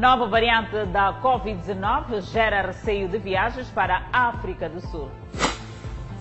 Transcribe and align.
Nova 0.00 0.26
variante 0.26 0.86
da 0.86 1.12
Covid-19 1.22 2.22
gera 2.22 2.62
receio 2.62 3.06
de 3.06 3.18
viagens 3.18 3.68
para 3.68 4.06
a 4.10 4.28
África 4.28 4.66
do 4.66 4.80
Sul. 4.80 5.10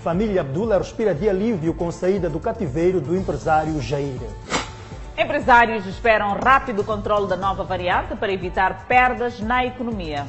Família 0.04 0.42
Abdullah 0.42 0.80
respira 0.80 1.16
de 1.16 1.30
alívio 1.30 1.74
com 1.74 1.90
saída 1.90 2.30
do 2.30 2.42
cativeiro 2.42 3.00
do 3.00 3.16
empresário 3.16 3.82
Jair. 3.82 4.20
Empresários 5.18 5.86
esperam 5.86 6.38
rápido 6.44 6.84
controle 6.84 7.30
da 7.30 7.38
nova 7.38 7.64
variante 7.64 8.18
para 8.18 8.34
evitar 8.34 8.86
perdas 8.86 9.40
na 9.40 9.66
economia. 9.66 10.28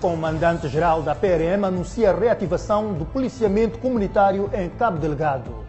Comandante-geral 0.00 1.02
da 1.02 1.14
PRM 1.14 1.66
anuncia 1.66 2.12
a 2.12 2.18
reativação 2.18 2.94
do 2.94 3.04
policiamento 3.04 3.78
comunitário 3.78 4.48
em 4.54 4.70
Cabo 4.70 4.96
Delgado. 4.96 5.63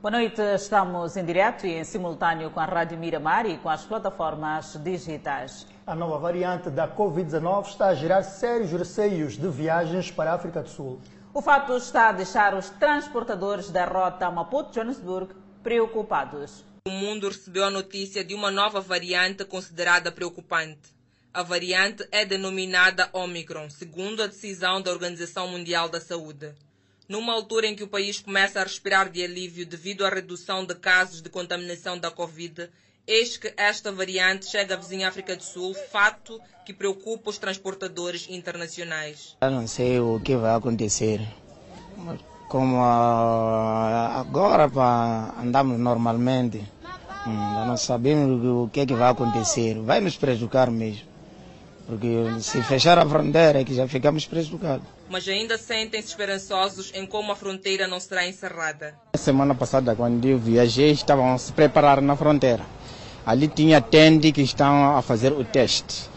Boa 0.00 0.12
noite, 0.12 0.40
estamos 0.54 1.16
em 1.16 1.24
direto 1.24 1.66
e 1.66 1.72
em 1.72 1.82
simultâneo 1.82 2.52
com 2.52 2.60
a 2.60 2.64
Rádio 2.64 2.96
Miramar 2.96 3.46
e 3.46 3.58
com 3.58 3.68
as 3.68 3.84
plataformas 3.84 4.78
digitais. 4.80 5.66
A 5.84 5.92
nova 5.92 6.18
variante 6.18 6.70
da 6.70 6.86
Covid-19 6.86 7.66
está 7.66 7.88
a 7.88 7.94
gerar 7.96 8.22
sérios 8.22 8.70
receios 8.70 9.36
de 9.36 9.48
viagens 9.48 10.08
para 10.08 10.30
a 10.30 10.34
África 10.34 10.62
do 10.62 10.68
Sul. 10.68 11.00
O 11.34 11.42
fato 11.42 11.76
está 11.76 12.10
a 12.10 12.12
deixar 12.12 12.54
os 12.54 12.70
transportadores 12.70 13.72
da 13.72 13.86
rota 13.86 14.30
Maputo-Johannesburg 14.30 15.34
preocupados. 15.64 16.64
O 16.86 16.90
mundo 16.90 17.26
recebeu 17.26 17.64
a 17.64 17.70
notícia 17.70 18.22
de 18.22 18.36
uma 18.36 18.52
nova 18.52 18.80
variante 18.80 19.44
considerada 19.44 20.12
preocupante. 20.12 20.94
A 21.34 21.42
variante 21.42 22.06
é 22.12 22.24
denominada 22.24 23.10
Omicron, 23.12 23.68
segundo 23.68 24.22
a 24.22 24.28
decisão 24.28 24.80
da 24.80 24.92
Organização 24.92 25.48
Mundial 25.48 25.88
da 25.88 26.00
Saúde. 26.00 26.54
Numa 27.08 27.32
altura 27.32 27.66
em 27.66 27.74
que 27.74 27.82
o 27.82 27.88
país 27.88 28.20
começa 28.20 28.60
a 28.60 28.62
respirar 28.62 29.08
de 29.08 29.24
alívio 29.24 29.64
devido 29.64 30.04
à 30.04 30.10
redução 30.10 30.66
de 30.66 30.74
casos 30.74 31.22
de 31.22 31.30
contaminação 31.30 31.98
da 31.98 32.10
Covid, 32.10 32.68
eis 33.06 33.38
que 33.38 33.50
esta 33.56 33.90
variante 33.90 34.44
chega 34.44 34.74
à 34.74 34.76
vizinha 34.76 35.08
África 35.08 35.34
do 35.34 35.42
Sul, 35.42 35.74
fato 35.90 36.38
que 36.66 36.74
preocupa 36.74 37.30
os 37.30 37.38
transportadores 37.38 38.28
internacionais. 38.28 39.38
Eu 39.40 39.50
não 39.50 39.66
sei 39.66 39.98
o 39.98 40.20
que 40.20 40.36
vai 40.36 40.54
acontecer. 40.54 41.26
Como 42.46 42.78
agora 42.82 44.68
pá, 44.68 45.34
andamos 45.42 45.80
normalmente, 45.80 46.58
hum, 47.26 47.66
não 47.66 47.76
sabemos 47.78 48.44
o 48.44 48.68
que, 48.70 48.80
é 48.80 48.86
que 48.86 48.94
vai 48.94 49.10
acontecer. 49.10 49.78
Vai 49.80 50.02
nos 50.02 50.18
prejudicar 50.18 50.70
mesmo. 50.70 51.08
Porque 51.86 52.08
se 52.42 52.62
fechar 52.64 52.98
a 52.98 53.06
fronteira 53.06 53.62
é 53.62 53.64
que 53.64 53.74
já 53.74 53.88
ficamos 53.88 54.26
prejudicados. 54.26 54.97
Mas 55.10 55.26
ainda 55.26 55.56
sentem-se 55.56 56.08
esperançosos 56.08 56.92
em 56.94 57.06
como 57.06 57.32
a 57.32 57.36
fronteira 57.36 57.86
não 57.88 57.98
será 57.98 58.26
encerrada. 58.26 58.94
Semana 59.16 59.54
passada, 59.54 59.94
quando 59.96 60.22
eu 60.26 60.38
viajei, 60.38 60.90
estavam 60.90 61.32
a 61.32 61.38
se 61.38 61.50
preparar 61.52 62.02
na 62.02 62.14
fronteira. 62.14 62.64
Ali 63.24 63.48
tinha 63.48 63.80
tende 63.80 64.32
que 64.32 64.42
estão 64.42 64.96
a 64.96 65.02
fazer 65.02 65.32
o 65.32 65.44
teste. 65.44 66.10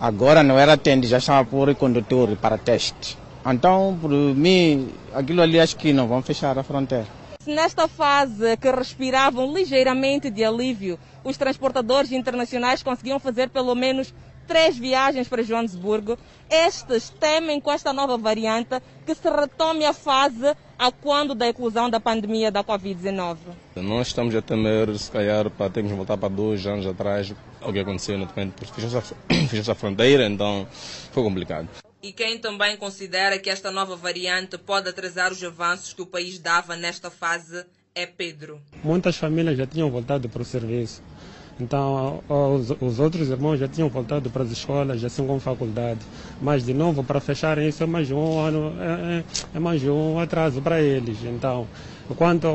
Agora 0.00 0.44
não 0.44 0.56
era 0.56 0.76
tende, 0.76 1.08
já 1.08 1.18
estão 1.18 1.36
a 1.36 1.44
pôr 1.44 1.74
condutor 1.74 2.36
para 2.36 2.56
teste. 2.56 3.18
Então, 3.44 3.98
por 4.00 4.10
mim, 4.10 4.88
aquilo 5.12 5.42
ali 5.42 5.58
acho 5.58 5.76
que 5.76 5.92
não 5.92 6.06
vão 6.06 6.22
fechar 6.22 6.56
a 6.58 6.62
fronteira. 6.62 7.06
Nesta 7.44 7.88
fase 7.88 8.56
que 8.56 8.70
respiravam 8.70 9.52
ligeiramente 9.52 10.30
de 10.30 10.44
alívio, 10.44 10.98
os 11.24 11.36
transportadores 11.36 12.12
internacionais 12.12 12.82
conseguiam 12.82 13.18
fazer 13.18 13.48
pelo 13.48 13.74
menos 13.74 14.12
três 14.48 14.76
viagens 14.78 15.28
para 15.28 15.42
Joanesburgo. 15.42 16.18
Estes 16.50 17.10
temem 17.10 17.60
com 17.60 17.70
esta 17.70 17.92
nova 17.92 18.16
variante 18.16 18.80
que 19.06 19.14
se 19.14 19.28
retome 19.28 19.84
a 19.84 19.92
fase 19.92 20.56
a 20.78 20.90
quando 20.90 21.34
da 21.34 21.46
eclosão 21.46 21.90
da 21.90 22.00
pandemia 22.00 22.50
da 22.50 22.64
Covid-19. 22.64 23.36
Nós 23.76 24.08
estamos 24.08 24.34
a 24.34 24.40
temer, 24.40 24.96
se 24.96 25.10
calhar, 25.10 25.50
para 25.50 25.70
termos 25.70 25.92
voltar 25.92 26.16
para 26.16 26.28
dois 26.28 26.66
anos 26.66 26.86
atrás, 26.86 27.34
o 27.60 27.72
que 27.72 27.78
aconteceu, 27.80 28.16
naturalmente, 28.16 28.54
porque 28.56 28.80
fechou-se 28.80 29.70
a 29.70 29.74
fronteira, 29.74 30.26
então 30.26 30.66
foi 31.12 31.22
complicado. 31.22 31.68
E 32.00 32.12
quem 32.12 32.38
também 32.38 32.76
considera 32.76 33.38
que 33.38 33.50
esta 33.50 33.70
nova 33.70 33.96
variante 33.96 34.56
pode 34.56 34.88
atrasar 34.88 35.32
os 35.32 35.42
avanços 35.42 35.92
que 35.92 36.00
o 36.00 36.06
país 36.06 36.38
dava 36.38 36.76
nesta 36.76 37.10
fase 37.10 37.66
é 37.92 38.06
Pedro. 38.06 38.60
Muitas 38.84 39.16
famílias 39.16 39.58
já 39.58 39.66
tinham 39.66 39.90
voltado 39.90 40.28
para 40.28 40.42
o 40.42 40.44
serviço. 40.44 41.02
Então, 41.60 42.22
os, 42.28 42.70
os, 42.80 43.00
outros 43.00 43.28
irmãos 43.30 43.58
já 43.58 43.66
tinham 43.66 43.88
voltado 43.88 44.30
para 44.30 44.44
as 44.44 44.50
escolas, 44.50 45.02
assim 45.02 45.26
como 45.26 45.40
faculdade. 45.40 46.00
Mas, 46.40 46.64
de 46.64 46.72
novo, 46.72 47.02
para 47.02 47.20
fechar 47.20 47.58
isso 47.58 47.82
é 47.82 47.86
mais 47.86 48.10
um 48.10 48.38
ano, 48.38 48.72
é, 48.80 49.24
é 49.54 49.58
mais 49.58 49.82
um 49.82 50.18
atraso 50.20 50.62
para 50.62 50.80
eles. 50.80 51.18
Então, 51.24 51.66
quanto 52.16 52.46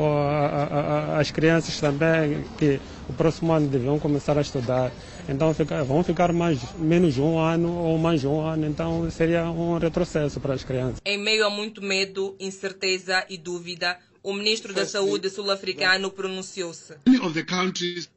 às 1.18 1.30
crianças 1.30 1.78
também, 1.78 2.44
que 2.58 2.80
o 3.08 3.12
próximo 3.12 3.52
ano 3.52 3.68
deviam 3.68 3.98
começar 3.98 4.36
a 4.38 4.40
estudar, 4.40 4.90
então 5.28 5.52
fica, 5.52 5.84
vão 5.84 6.02
ficar 6.02 6.32
mais 6.32 6.58
menos 6.78 7.18
um 7.18 7.38
ano 7.38 7.72
ou 7.76 7.98
mais 7.98 8.24
um 8.24 8.40
ano, 8.40 8.66
então 8.66 9.08
seria 9.10 9.44
um 9.50 9.78
retrocesso 9.78 10.40
para 10.40 10.54
as 10.54 10.64
crianças. 10.64 10.98
Em 11.04 11.18
meio 11.18 11.46
a 11.46 11.50
muito 11.50 11.82
medo, 11.82 12.34
incerteza 12.40 13.24
e 13.28 13.36
dúvida, 13.36 13.98
o 14.24 14.32
ministro 14.32 14.72
da 14.72 14.86
Saúde 14.86 15.28
sul-africano 15.28 16.10
pronunciou-se, 16.10 16.94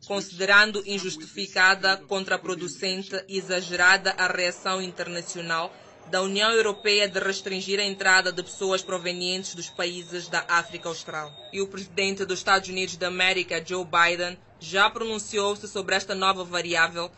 considerando 0.08 0.82
injustificada, 0.86 1.98
contraproducente 1.98 3.22
e 3.28 3.38
exagerada 3.38 4.12
a 4.12 4.26
reação 4.26 4.82
internacional 4.82 5.76
da 6.10 6.22
União 6.22 6.50
Europeia 6.52 7.10
de 7.10 7.20
restringir 7.20 7.78
a 7.82 7.84
entrada 7.84 8.32
de 8.32 8.42
pessoas 8.42 8.82
provenientes 8.82 9.54
dos 9.54 9.70
países 9.70 10.30
da 10.30 10.46
África 10.48 10.88
Austral. 10.88 11.30
E 11.52 11.60
o 11.62 11.68
presidente 11.68 12.24
dos 12.24 12.40
Estados 12.40 12.70
Unidos 12.70 12.96
da 12.96 13.08
América, 13.08 13.62
Joe 13.64 13.84
Biden, 13.86 14.38
já 14.62 14.90
pronunciou-se 14.90 15.68
sobre 15.68 15.94
esta 15.96 16.16
nova 16.16 16.46
variável 16.46 17.12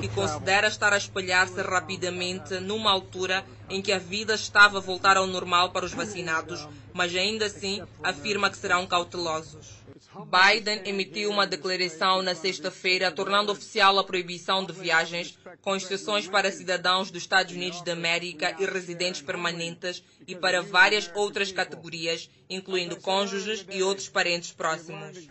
que 0.00 0.08
considera 0.08 0.68
estar 0.68 0.92
a 0.92 0.96
espalhar-se 0.96 1.60
rapidamente 1.60 2.60
numa 2.60 2.90
altura 2.90 3.44
em 3.68 3.82
que 3.82 3.92
a 3.92 3.98
vida 3.98 4.34
estava 4.34 4.78
a 4.78 4.80
voltar 4.80 5.16
ao 5.16 5.26
normal 5.26 5.70
para 5.70 5.84
os 5.84 5.92
vacinados, 5.92 6.66
mas 6.92 7.14
ainda 7.14 7.46
assim 7.46 7.82
afirma 8.02 8.48
que 8.48 8.56
serão 8.56 8.86
cautelosos. 8.86 9.84
Biden 10.24 10.82
emitiu 10.84 11.30
uma 11.30 11.46
declaração 11.46 12.22
na 12.22 12.34
sexta-feira 12.34 13.10
tornando 13.10 13.52
oficial 13.52 13.98
a 13.98 14.04
proibição 14.04 14.64
de 14.64 14.72
viagens, 14.72 15.38
com 15.60 15.76
exceções 15.76 16.26
para 16.26 16.52
cidadãos 16.52 17.10
dos 17.10 17.22
Estados 17.22 17.54
Unidos 17.54 17.82
da 17.82 17.92
América 17.92 18.54
e 18.58 18.64
residentes 18.64 19.20
permanentes 19.20 20.02
e 20.26 20.34
para 20.34 20.62
várias 20.62 21.10
outras 21.14 21.52
categorias, 21.52 22.30
incluindo 22.48 22.96
cônjuges 22.96 23.66
e 23.70 23.82
outros 23.82 24.08
parentes 24.08 24.52
próximos. 24.52 25.28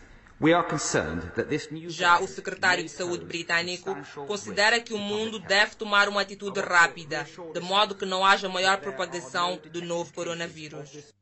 Já 1.88 2.20
o 2.20 2.28
secretário 2.28 2.84
de 2.84 2.90
Saúde 2.90 3.24
britânico 3.24 3.96
considera 4.26 4.78
que 4.80 4.92
o 4.92 4.98
mundo 4.98 5.38
deve 5.38 5.76
tomar 5.76 6.08
uma 6.08 6.20
atitude 6.20 6.60
rápida, 6.60 7.26
de 7.54 7.60
modo 7.60 7.94
que 7.94 8.04
não 8.04 8.24
haja 8.24 8.48
maior 8.48 8.78
propagação 8.78 9.58
do 9.72 9.80
novo 9.80 10.12
coronavírus. 10.12 11.14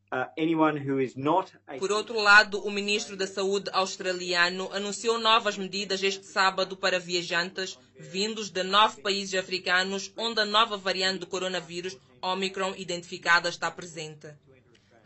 Por 1.78 1.92
outro 1.92 2.20
lado, 2.20 2.64
o 2.64 2.70
ministro 2.70 3.16
da 3.16 3.26
Saúde 3.26 3.70
australiano 3.72 4.68
anunciou 4.72 5.18
novas 5.18 5.56
medidas 5.56 6.02
este 6.02 6.26
sábado 6.26 6.76
para 6.76 7.00
viajantes 7.00 7.78
vindos 7.98 8.50
de 8.50 8.62
nove 8.62 9.00
países 9.00 9.38
africanos 9.38 10.12
onde 10.16 10.40
a 10.40 10.44
nova 10.44 10.76
variante 10.76 11.20
do 11.20 11.26
coronavírus, 11.26 11.96
Omicron, 12.20 12.74
identificada 12.76 13.48
está 13.48 13.70
presente. 13.70 14.28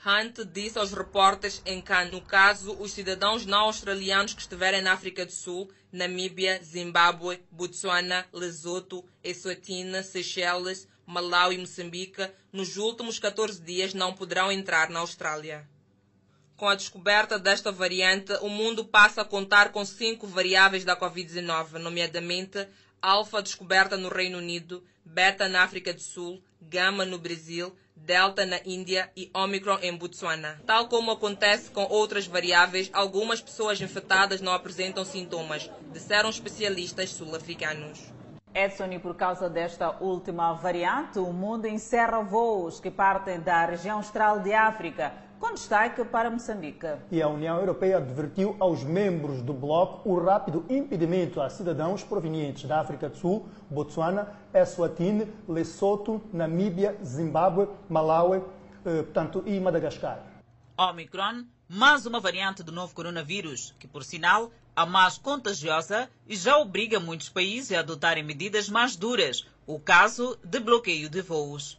Hunt 0.05 0.45
disse 0.53 0.79
aos 0.79 0.93
repórteres 0.93 1.61
em 1.67 1.81
que, 1.81 2.05
no 2.05 2.21
caso, 2.21 2.77
os 2.81 2.93
cidadãos 2.93 3.45
não 3.45 3.65
australianos 3.65 4.33
que 4.33 4.41
estiverem 4.41 4.81
na 4.81 4.93
África 4.93 5.27
do 5.27 5.33
Sul, 5.33 5.71
Namíbia, 5.91 6.61
Zimbábue, 6.63 7.43
Botsuana, 7.51 8.27
Lesoto, 8.33 9.05
Eswatini, 9.25 10.03
Seychelles, 10.05 10.87
Malau 11.05 11.53
e 11.53 11.59
Moçambique, 11.59 12.31
nos 12.53 12.77
últimos 12.77 13.19
14 13.19 13.61
dias 13.61 13.93
não 13.93 14.13
poderão 14.13 14.53
entrar 14.53 14.89
na 14.89 15.01
Austrália. 15.01 15.69
Com 16.57 16.69
a 16.69 16.75
descoberta 16.75 17.39
desta 17.39 17.73
variante, 17.73 18.33
o 18.41 18.49
mundo 18.49 18.85
passa 18.85 19.23
a 19.23 19.25
contar 19.25 19.73
com 19.73 19.85
cinco 19.85 20.27
variáveis 20.27 20.85
da 20.85 20.97
Covid-19, 20.97 21.73
nomeadamente 21.79 22.69
alfa 23.01 23.43
descoberta 23.43 23.97
no 23.97 24.09
Reino 24.09 24.39
Unido, 24.39 24.85
beta 25.05 25.49
na 25.49 25.63
África 25.63 25.95
do 25.95 26.01
Sul, 26.01 26.43
gama 26.61 27.05
no 27.05 27.19
Brasil, 27.19 27.75
Delta 28.05 28.47
na 28.47 28.59
Índia 28.65 29.11
e 29.17 29.31
Omicron 29.35 29.79
em 29.83 29.97
Botsuana. 29.97 30.61
Tal 30.67 30.89
como 30.89 31.11
acontece 31.11 31.71
com 31.71 31.85
outras 31.85 32.27
variáveis, 32.27 32.91
algumas 32.93 33.41
pessoas 33.41 33.81
infectadas 33.81 34.41
não 34.41 34.53
apresentam 34.53 35.05
sintomas, 35.05 35.71
disseram 35.93 36.31
especialistas 36.31 37.11
sul-africanos. 37.11 38.13
Edson, 38.55 38.87
e 38.93 38.99
por 38.99 39.15
causa 39.15 39.49
desta 39.49 39.97
última 40.01 40.53
variante, 40.55 41.19
o 41.19 41.33
mundo 41.33 41.67
encerra 41.67 42.23
voos 42.23 42.81
que 42.81 42.91
partem 42.91 43.39
da 43.41 43.67
região 43.67 43.99
austral 43.99 44.41
de 44.41 44.53
África, 44.53 45.13
com 45.39 45.55
destaque 45.55 46.05
para 46.05 46.31
Moçambique. 46.31 46.87
E 47.11 47.23
a 47.23 47.29
União 47.29 47.59
Europeia 47.59 47.99
advertiu 47.99 48.57
aos 48.59 48.83
membros 48.83 49.41
do 49.43 49.53
bloco 49.53 50.09
o 50.09 50.23
rápido 50.23 50.65
impedimento 50.69 51.41
a 51.41 51.49
cidadãos 51.49 52.03
provenientes 52.03 52.65
da 52.65 52.81
África 52.81 53.09
do 53.09 53.17
Sul, 53.17 53.49
Botsuana, 53.71 54.35
Eswatini, 54.53 55.33
Lesoto, 55.49 56.21
Namíbia, 56.33 56.99
Zimbábue, 57.05 57.69
Malawi 57.89 58.43
eh, 58.85 59.03
portanto, 59.03 59.43
e 59.47 59.59
Madagascar. 59.61 60.23
Omicron, 60.77 61.45
mais 61.69 62.07
uma 62.07 62.21
variante 62.21 62.63
do 62.63 62.73
novo 62.73 62.95
coronavírus, 62.95 63.75
que, 63.79 63.89
por 63.89 64.05
sinal, 64.05 64.51
a 64.75 64.87
mais 64.87 65.19
contagiosa 65.19 66.09
e 66.27 66.37
já 66.37 66.57
obriga 66.57 67.01
muitos 67.01 67.29
países 67.29 67.77
a 67.77 67.81
adotarem 67.81 68.23
medidas 68.23 68.69
mais 68.69 68.97
duras, 68.97 69.47
o 69.67 69.79
caso 69.79 70.39
de 70.45 70.61
bloqueio 70.61 71.11
de 71.11 71.21
voos. 71.21 71.79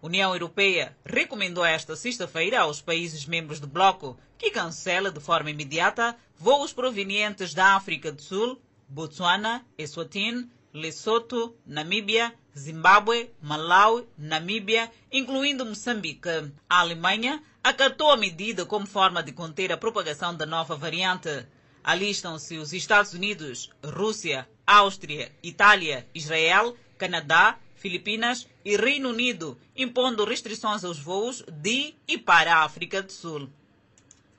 União 0.00 0.32
Europeia 0.32 0.96
recomendou 1.04 1.64
esta 1.64 1.96
sexta-feira 1.96 2.60
aos 2.60 2.80
países 2.80 3.26
membros 3.26 3.58
do 3.58 3.66
bloco 3.66 4.16
que 4.38 4.50
cancela 4.50 5.10
de 5.10 5.18
forma 5.18 5.50
imediata 5.50 6.16
voos 6.38 6.72
provenientes 6.72 7.52
da 7.52 7.74
África 7.74 8.12
do 8.12 8.22
Sul, 8.22 8.60
Botsuana, 8.88 9.66
Eswatini, 9.76 10.48
Lesoto, 10.72 11.56
Namíbia, 11.66 12.32
Zimbábue, 12.56 13.30
Malawi, 13.42 14.06
Namíbia, 14.16 14.90
incluindo 15.10 15.66
Moçambique. 15.66 16.52
A 16.70 16.80
Alemanha 16.80 17.42
acatou 17.62 18.12
a 18.12 18.16
medida 18.16 18.64
como 18.64 18.86
forma 18.86 19.22
de 19.22 19.32
conter 19.32 19.72
a 19.72 19.76
propagação 19.76 20.34
da 20.34 20.46
nova 20.46 20.76
variante. 20.76 21.44
Alistam-se 21.82 22.56
os 22.56 22.72
Estados 22.72 23.14
Unidos, 23.14 23.70
Rússia, 23.84 24.48
Áustria, 24.66 25.32
Itália, 25.42 26.06
Israel, 26.14 26.76
Canadá, 26.96 27.58
Filipinas 27.78 28.46
e 28.64 28.76
Reino 28.76 29.08
Unido, 29.08 29.58
impondo 29.76 30.24
restrições 30.24 30.84
aos 30.84 30.98
voos 30.98 31.42
de 31.48 31.94
e 32.06 32.18
para 32.18 32.56
a 32.56 32.64
África 32.64 33.02
do 33.02 33.12
Sul. 33.12 33.48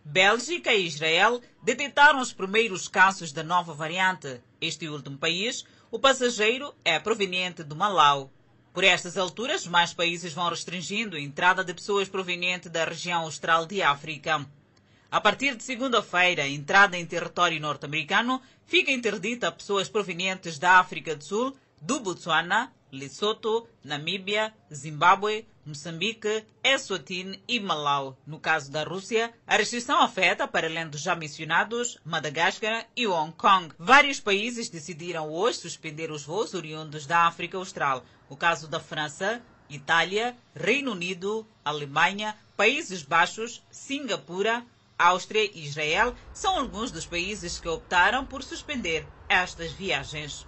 Bélgica 0.04 0.74
e 0.74 0.86
Israel 0.86 1.42
detectaram 1.62 2.20
os 2.20 2.34
primeiros 2.34 2.88
casos 2.88 3.32
da 3.32 3.44
nova 3.44 3.74
variante. 3.74 4.42
Este 4.60 4.88
último 4.88 5.18
país, 5.18 5.66
o 5.92 6.00
passageiro 6.00 6.74
é 6.84 7.00
proveniente 7.00 7.64
do 7.64 7.76
Malau. 7.76 8.32
Por 8.74 8.84
estas 8.84 9.18
alturas, 9.18 9.68
mais 9.68 9.94
países 9.94 10.34
vão 10.34 10.50
restringindo 10.50 11.16
a 11.16 11.20
entrada 11.20 11.64
de 11.64 11.74
pessoas 11.74 12.08
provenientes 12.08 12.72
da 12.72 12.86
região 12.86 13.22
austral 13.22 13.66
de 13.66 13.82
África. 13.82 14.46
A 15.12 15.20
partir 15.20 15.56
de 15.56 15.64
segunda-feira, 15.64 16.44
a 16.44 16.48
entrada 16.48 16.98
em 16.98 17.06
território 17.06 17.60
norte-americano 17.60 18.42
fica 18.66 18.92
interdita 18.92 19.48
a 19.48 19.52
pessoas 19.52 19.90
provenientes 19.90 20.60
da 20.60 20.80
África 20.80 21.16
do 21.16 21.24
Sul, 21.24 21.58
do 21.82 22.00
Botsuana, 22.00 22.72
Lesoto, 22.92 23.68
Namíbia, 23.84 24.54
Zimbábue, 24.74 25.48
Moçambique, 25.66 26.46
Eswatini 26.64 27.44
e 27.48 27.60
Malau. 27.60 28.18
No 28.26 28.40
caso 28.40 28.72
da 28.72 28.84
Rússia, 28.84 29.34
a 29.46 29.56
restrição 29.56 30.02
afeta, 30.02 30.48
para 30.48 30.68
além 30.68 30.88
dos 30.88 31.02
já 31.02 31.16
mencionados, 31.16 32.00
Madagascar 32.04 32.88
e 32.96 33.06
Hong 33.06 33.34
Kong. 33.34 33.74
Vários 33.78 34.20
países 34.20 34.70
decidiram 34.70 35.30
hoje 35.30 35.60
suspender 35.60 36.12
os 36.12 36.24
voos 36.24 36.54
oriundos 36.54 37.06
da 37.06 37.28
África 37.28 37.58
Austral. 37.58 38.04
O 38.28 38.36
caso 38.36 38.68
da 38.68 38.80
França, 38.80 39.42
Itália, 39.70 40.36
Reino 40.56 40.92
Unido, 40.92 41.48
Alemanha, 41.64 42.36
Países 42.58 43.04
Baixos, 43.04 43.64
Singapura, 43.70 44.66
Áustria 44.98 45.50
e 45.54 45.64
Israel 45.64 46.14
são 46.34 46.60
alguns 46.60 46.92
dos 46.92 47.06
países 47.06 47.58
que 47.58 47.70
optaram 47.70 48.26
por 48.26 48.44
suspender 48.44 49.08
estas 49.30 49.72
viagens. 49.72 50.46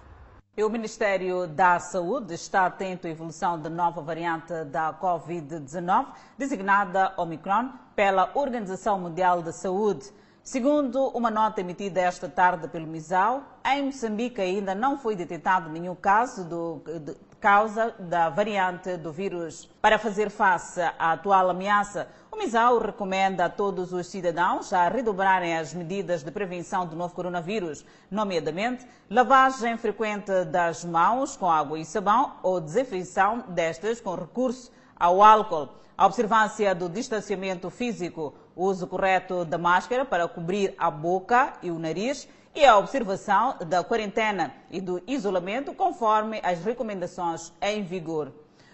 O 0.54 0.68
Ministério 0.68 1.46
da 1.46 1.80
Saúde 1.80 2.34
está 2.34 2.66
atento 2.66 3.06
à 3.06 3.10
evolução 3.10 3.58
da 3.58 3.70
nova 3.70 4.02
variante 4.02 4.52
da 4.66 4.92
Covid-19, 4.92 6.08
designada 6.36 7.14
Omicron 7.16 7.70
pela 7.96 8.30
Organização 8.34 9.00
Mundial 9.00 9.40
da 9.40 9.50
Saúde. 9.50 10.12
Segundo 10.44 11.06
uma 11.10 11.30
nota 11.30 11.60
emitida 11.60 12.00
esta 12.00 12.28
tarde 12.28 12.66
pelo 12.66 12.84
MISAU, 12.84 13.44
em 13.64 13.84
Moçambique 13.84 14.40
ainda 14.40 14.74
não 14.74 14.98
foi 14.98 15.14
detectado 15.14 15.70
nenhum 15.70 15.94
caso 15.94 16.44
do, 16.44 16.82
de 16.98 17.14
causa 17.40 17.94
da 17.96 18.28
variante 18.28 18.96
do 18.96 19.12
vírus. 19.12 19.70
Para 19.80 20.00
fazer 20.00 20.30
face 20.30 20.80
à 20.80 21.12
atual 21.12 21.48
ameaça, 21.48 22.08
o 22.28 22.36
MISAU 22.36 22.78
recomenda 22.80 23.44
a 23.44 23.48
todos 23.48 23.92
os 23.92 24.08
cidadãos 24.08 24.72
a 24.72 24.88
redobrarem 24.88 25.56
as 25.56 25.72
medidas 25.72 26.24
de 26.24 26.32
prevenção 26.32 26.88
do 26.88 26.96
novo 26.96 27.14
coronavírus, 27.14 27.84
nomeadamente 28.10 28.84
lavagem 29.08 29.76
frequente 29.76 30.44
das 30.46 30.84
mãos 30.84 31.36
com 31.36 31.48
água 31.48 31.78
e 31.78 31.84
sabão 31.84 32.32
ou 32.42 32.60
desinfecção 32.60 33.44
destas 33.46 34.00
com 34.00 34.16
recurso 34.16 34.72
ao 34.96 35.22
álcool, 35.22 35.68
a 35.96 36.06
observância 36.06 36.74
do 36.74 36.88
distanciamento 36.88 37.70
físico, 37.70 38.34
o 38.54 38.64
uso 38.66 38.86
correto 38.86 39.44
da 39.44 39.58
máscara 39.58 40.04
para 40.04 40.28
cobrir 40.28 40.74
a 40.78 40.90
boca 40.90 41.54
e 41.62 41.70
o 41.70 41.78
nariz 41.78 42.28
e 42.54 42.64
a 42.64 42.76
observação 42.76 43.56
da 43.66 43.82
quarentena 43.82 44.52
e 44.70 44.80
do 44.80 45.02
isolamento 45.06 45.72
conforme 45.72 46.40
as 46.42 46.62
recomendações 46.62 47.52
em 47.60 47.82
vigor. 47.82 48.32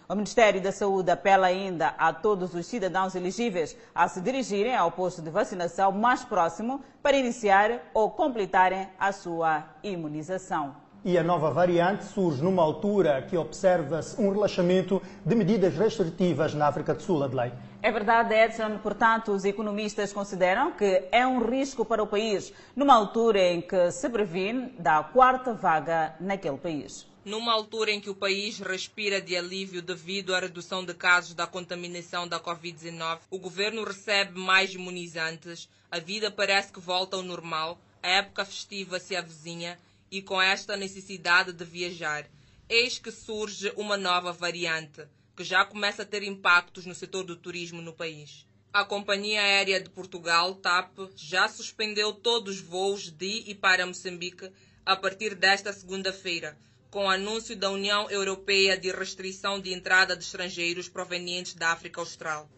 O 0.09 0.15
Ministério 0.15 0.61
da 0.61 0.73
Saúde 0.73 1.11
apela 1.11 1.49
ainda 1.49 1.89
a 1.99 2.15
todos 2.15 2.55
os 2.55 2.65
cidadãos 2.65 3.15
elegíveis 3.15 3.77
a 3.95 4.09
se 4.09 4.23
dirigirem 4.23 4.75
ao 4.75 4.91
posto 4.91 5.21
de 5.21 5.29
vacinação 5.29 5.93
mais 5.93 6.25
próximo 6.25 6.83
para 7.03 7.19
iniciar 7.19 7.83
ou 7.93 8.11
completarem 8.11 8.89
a 8.99 9.13
sua 9.13 9.65
imunização. 9.83 10.75
E 11.05 11.17
a 11.17 11.23
nova 11.23 11.51
variante 11.51 12.05
surge 12.05 12.43
numa 12.43 12.63
altura 12.63 13.23
que 13.23 13.37
observa-se 13.37 14.21
um 14.21 14.33
relaxamento 14.33 15.01
de 15.25 15.35
medidas 15.35 15.77
restritivas 15.77 16.55
na 16.55 16.67
África 16.67 16.95
do 16.95 17.03
Sul, 17.03 17.23
Adelaide. 17.23 17.55
É 17.81 17.93
verdade, 17.93 18.35
Edson. 18.35 18.79
Portanto, 18.79 19.31
os 19.31 19.45
economistas 19.45 20.13
consideram 20.13 20.73
que 20.73 21.05
é 21.13 21.25
um 21.25 21.49
risco 21.49 21.85
para 21.85 22.03
o 22.03 22.09
país, 22.09 22.53
numa 22.75 22.95
altura 22.95 23.41
em 23.41 23.61
que 23.61 23.93
se 23.93 24.11
previne 24.11 24.71
da 24.79 25.05
quarta 25.05 25.55
vaga 25.55 26.17
naquele 26.19 26.59
país. 26.59 27.07
Numa 27.25 27.53
altura 27.53 27.93
em 27.93 28.01
que 28.01 28.11
o 28.11 28.17
país 28.17 28.59
respira 28.59 29.21
de 29.21 29.37
alívio 29.37 29.81
devido 29.81 30.35
à 30.35 30.41
redução 30.41 30.85
de 30.85 30.93
casos 30.93 31.35
da 31.35 31.47
contaminação 31.47 32.27
da 32.27 32.41
Covid-19, 32.41 33.21
o 33.31 33.39
governo 33.39 33.85
recebe 33.85 34.41
mais 34.41 34.75
imunizantes, 34.75 35.69
a 35.91 36.01
vida 36.01 36.31
parece 36.31 36.73
que 36.73 36.81
volta 36.81 37.17
ao 37.17 37.23
normal, 37.23 37.79
a 38.03 38.09
época 38.09 38.45
festiva 38.45 38.99
se 38.99 39.15
avizinha 39.15 39.79
e 40.11 40.21
com 40.21 40.41
esta 40.41 40.77
necessidade 40.77 41.53
de 41.53 41.65
viajar, 41.65 42.25
eis 42.69 42.99
que 42.99 43.13
surge 43.13 43.73
uma 43.77 43.97
nova 43.97 44.33
variante, 44.33 45.07
que 45.39 45.45
já 45.45 45.65
começa 45.65 46.03
a 46.03 46.05
ter 46.05 46.25
impactos 46.25 46.85
no 46.85 46.93
setor 46.93 47.23
do 47.23 47.37
turismo 47.37 47.81
no 47.81 47.93
país. 47.93 48.45
A 48.73 48.85
Companhia 48.85 49.41
Aérea 49.41 49.81
de 49.81 49.89
Portugal, 49.89 50.57
TAP, 50.57 50.99
já 51.15 51.49
suspendeu 51.49 52.13
todos 52.13 52.57
os 52.57 52.61
voos 52.61 53.09
de 53.09 53.45
e 53.47 53.55
para 53.55 53.87
Moçambique 53.87 54.51
a 54.85 54.97
partir 54.97 55.37
desta 55.37 55.73
segunda-feira, 55.73 56.59
com 56.91 57.05
o 57.05 57.09
anúncio 57.09 57.55
da 57.55 57.71
União 57.71 58.11
Europeia 58.11 58.77
de 58.77 58.91
restrição 58.91 59.61
de 59.61 59.73
entrada 59.73 60.17
de 60.17 60.25
estrangeiros 60.25 60.89
provenientes 60.89 61.55
da 61.55 61.71
África 61.71 62.01
Austral. 62.01 62.51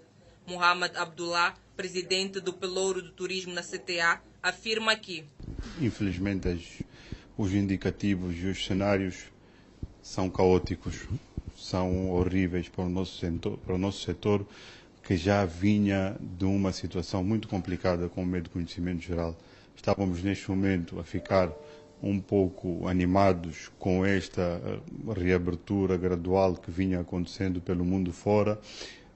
Mohamed 0.46 0.96
Abdullah, 0.96 1.54
presidente 1.76 2.40
do 2.40 2.54
Pelouro 2.54 3.02
do 3.02 3.10
Turismo 3.10 3.52
na 3.52 3.62
CTA, 3.62 4.22
afirma 4.42 4.96
que 4.96 5.26
Infelizmente, 5.78 6.86
os 7.36 7.52
indicativos 7.52 8.34
e 8.38 8.46
os 8.46 8.64
cenários 8.64 9.24
são 10.02 10.30
caóticos, 10.30 10.96
são 11.70 12.10
horríveis 12.10 12.68
para 12.68 12.84
o 12.84 12.88
nosso 12.88 13.18
setor, 13.18 13.56
para 13.58 13.74
o 13.74 13.78
nosso 13.78 14.02
setor 14.04 14.44
que 15.04 15.16
já 15.16 15.44
vinha 15.44 16.16
de 16.20 16.44
uma 16.44 16.72
situação 16.72 17.22
muito 17.22 17.48
complicada 17.48 18.08
com 18.08 18.22
o 18.22 18.26
meio 18.26 18.42
de 18.42 18.50
conhecimento 18.50 19.02
geral. 19.02 19.36
Estávamos 19.74 20.22
neste 20.22 20.50
momento 20.50 20.98
a 20.98 21.04
ficar 21.04 21.50
um 22.02 22.20
pouco 22.20 22.88
animados 22.88 23.70
com 23.78 24.04
esta 24.04 24.60
eh, 24.64 24.80
reabertura 25.16 25.96
gradual 25.96 26.54
que 26.54 26.70
vinha 26.70 27.00
acontecendo 27.00 27.60
pelo 27.60 27.84
mundo 27.84 28.12
fora, 28.12 28.60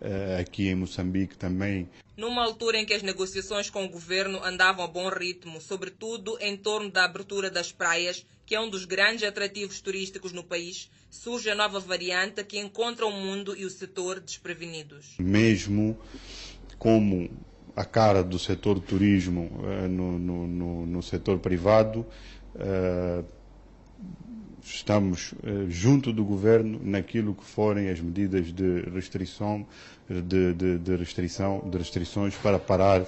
eh, 0.00 0.38
aqui 0.40 0.68
em 0.68 0.74
Moçambique 0.74 1.36
também. 1.36 1.88
Numa 2.16 2.44
altura 2.44 2.78
em 2.78 2.86
que 2.86 2.94
as 2.94 3.02
negociações 3.02 3.68
com 3.68 3.84
o 3.84 3.88
governo 3.88 4.42
andavam 4.44 4.84
a 4.84 4.88
bom 4.88 5.08
ritmo, 5.08 5.60
sobretudo 5.60 6.38
em 6.40 6.56
torno 6.56 6.90
da 6.90 7.04
abertura 7.04 7.50
das 7.50 7.72
praias, 7.72 8.24
que 8.46 8.54
é 8.54 8.60
um 8.60 8.68
dos 8.68 8.84
grandes 8.84 9.22
atrativos 9.22 9.80
turísticos 9.80 10.32
no 10.32 10.44
país, 10.44 10.90
surge 11.10 11.50
a 11.50 11.54
nova 11.54 11.80
variante 11.80 12.44
que 12.44 12.58
encontra 12.58 13.06
o 13.06 13.12
mundo 13.12 13.56
e 13.56 13.64
o 13.64 13.70
setor 13.70 14.20
desprevenidos. 14.20 15.14
Mesmo 15.18 15.98
como 16.78 17.30
a 17.74 17.84
cara 17.84 18.22
do 18.22 18.38
setor 18.38 18.78
turismo 18.80 19.50
eh, 19.64 19.88
no, 19.88 20.18
no, 20.18 20.46
no, 20.46 20.86
no 20.86 21.02
setor 21.02 21.38
privado, 21.38 22.06
Uh, 22.54 23.24
estamos 24.62 25.32
uh, 25.32 25.68
junto 25.68 26.12
do 26.12 26.24
governo 26.24 26.80
naquilo 26.82 27.34
que 27.34 27.44
forem 27.44 27.90
as 27.90 28.00
medidas 28.00 28.52
de 28.52 28.80
restrição, 28.90 29.66
de, 30.08 30.54
de, 30.54 30.78
de 30.78 30.96
restrição, 30.96 31.68
de 31.68 31.76
restrições 31.76 32.34
para 32.36 32.58
parar 32.58 33.04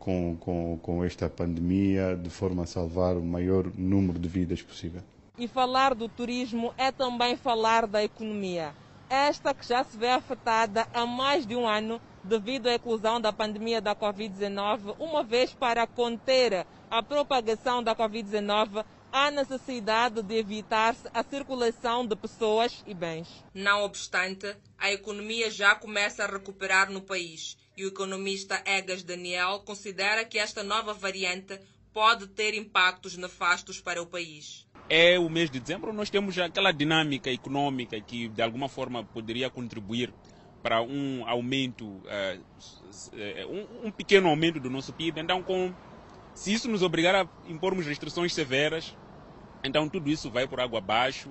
com, 0.00 0.34
com, 0.40 0.78
com 0.82 1.04
esta 1.04 1.28
pandemia 1.28 2.16
de 2.16 2.30
forma 2.30 2.64
a 2.64 2.66
salvar 2.66 3.16
o 3.16 3.22
maior 3.22 3.70
número 3.76 4.18
de 4.18 4.28
vidas 4.28 4.62
possível. 4.62 5.02
E 5.38 5.46
falar 5.46 5.94
do 5.94 6.08
turismo 6.08 6.74
é 6.76 6.90
também 6.90 7.36
falar 7.36 7.86
da 7.86 8.02
economia. 8.02 8.74
Esta 9.08 9.52
que 9.54 9.66
já 9.66 9.84
se 9.84 9.96
vê 9.96 10.08
afetada 10.08 10.88
há 10.94 11.04
mais 11.04 11.46
de 11.46 11.54
um 11.54 11.68
ano 11.68 12.00
devido 12.24 12.68
à 12.68 12.72
eclosão 12.72 13.20
da 13.20 13.32
pandemia 13.32 13.80
da 13.80 13.94
Covid-19, 13.94 14.96
uma 14.98 15.22
vez 15.22 15.52
para 15.52 15.86
conter 15.86 16.66
a 16.90 17.02
propagação 17.02 17.82
da 17.82 17.94
Covid-19, 17.94 18.84
há 19.12 19.30
necessidade 19.30 20.22
de 20.22 20.34
evitar-se 20.36 21.08
a 21.12 21.22
circulação 21.22 22.06
de 22.06 22.16
pessoas 22.16 22.82
e 22.86 22.94
bens. 22.94 23.28
Não 23.54 23.82
obstante, 23.82 24.54
a 24.78 24.92
economia 24.92 25.50
já 25.50 25.74
começa 25.74 26.24
a 26.24 26.26
recuperar 26.26 26.90
no 26.90 27.00
país 27.00 27.56
E 27.80 27.84
o 27.86 27.88
economista 27.88 28.62
Egas 28.66 29.02
Daniel 29.02 29.60
considera 29.60 30.22
que 30.22 30.38
esta 30.38 30.62
nova 30.62 30.92
variante 30.92 31.58
pode 31.94 32.26
ter 32.26 32.52
impactos 32.52 33.16
nefastos 33.16 33.80
para 33.80 34.02
o 34.02 34.06
país. 34.06 34.66
É 34.86 35.18
o 35.18 35.30
mês 35.30 35.50
de 35.50 35.58
dezembro, 35.58 35.90
nós 35.90 36.10
temos 36.10 36.38
aquela 36.38 36.72
dinâmica 36.72 37.30
econômica 37.30 37.98
que 37.98 38.28
de 38.28 38.42
alguma 38.42 38.68
forma 38.68 39.02
poderia 39.02 39.48
contribuir 39.48 40.12
para 40.62 40.82
um 40.82 41.26
aumento, 41.26 41.86
uh, 41.86 42.44
um, 43.48 43.86
um, 43.86 43.90
pequeno 43.90 44.28
aumento 44.28 44.60
do 44.60 44.68
nosso 44.68 44.92
PIB. 44.92 45.18
Então, 45.18 45.42
com, 45.42 45.72
se 46.34 46.52
isso 46.52 46.68
nos 46.68 46.82
obrigar 46.82 47.14
a 47.14 47.26
impormos 47.48 47.86
restrições 47.86 48.34
severas, 48.34 48.94
então 49.64 49.88
tudo 49.88 50.10
isso 50.10 50.30
vai 50.30 50.46
por 50.46 50.60
água 50.60 50.80
abaixo, 50.80 51.30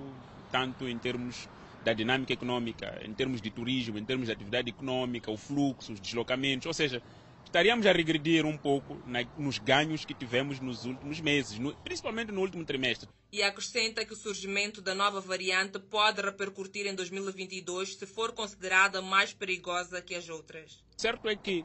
tanto 0.50 0.88
em 0.88 0.98
termos 0.98 1.48
da 1.84 1.92
dinâmica 1.92 2.32
econômica, 2.32 3.00
em 3.04 3.12
termos 3.14 3.40
de 3.40 3.50
turismo, 3.50 3.98
em 3.98 4.04
termos 4.04 4.26
de 4.26 4.32
atividade 4.32 4.68
econômica, 4.70 5.30
o 5.30 5.36
fluxo, 5.36 5.92
os 5.92 6.00
deslocamentos, 6.00 6.66
ou 6.66 6.74
seja, 6.74 7.02
estaríamos 7.44 7.86
a 7.86 7.92
regredir 7.92 8.46
um 8.46 8.56
pouco 8.56 9.00
na, 9.06 9.24
nos 9.36 9.58
ganhos 9.58 10.04
que 10.04 10.14
tivemos 10.14 10.60
nos 10.60 10.84
últimos 10.84 11.20
meses, 11.20 11.58
no, 11.58 11.74
principalmente 11.76 12.30
no 12.30 12.40
último 12.40 12.64
trimestre. 12.64 13.08
E 13.32 13.42
acrescenta 13.42 14.04
que 14.04 14.12
o 14.12 14.16
surgimento 14.16 14.80
da 14.80 14.94
nova 14.94 15.20
variante 15.20 15.78
pode 15.78 16.20
repercutir 16.20 16.86
em 16.86 16.94
2022 16.94 17.96
se 17.96 18.06
for 18.06 18.32
considerada 18.32 19.00
mais 19.00 19.32
perigosa 19.32 20.00
que 20.00 20.14
as 20.14 20.28
outras. 20.28 20.82
Certo 20.96 21.28
é 21.28 21.36
que 21.36 21.64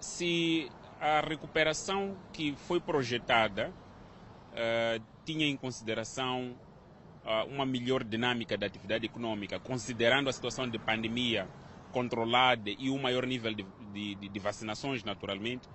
se 0.00 0.70
a 1.00 1.20
recuperação 1.20 2.16
que 2.32 2.54
foi 2.66 2.80
projetada 2.80 3.72
uh, 4.52 5.02
tinha 5.24 5.46
em 5.46 5.56
consideração 5.56 6.56
uma 7.48 7.66
melhor 7.66 8.04
dinâmica 8.04 8.56
da 8.56 8.66
atividade 8.66 9.06
econômica, 9.06 9.58
considerando 9.58 10.28
a 10.28 10.32
situação 10.32 10.68
de 10.68 10.78
pandemia 10.78 11.48
controlada 11.92 12.70
e 12.70 12.90
um 12.90 12.98
maior 12.98 13.26
nível 13.26 13.54
de, 13.54 13.64
de, 13.92 14.28
de 14.28 14.38
vacinações, 14.38 15.02
naturalmente, 15.02 15.68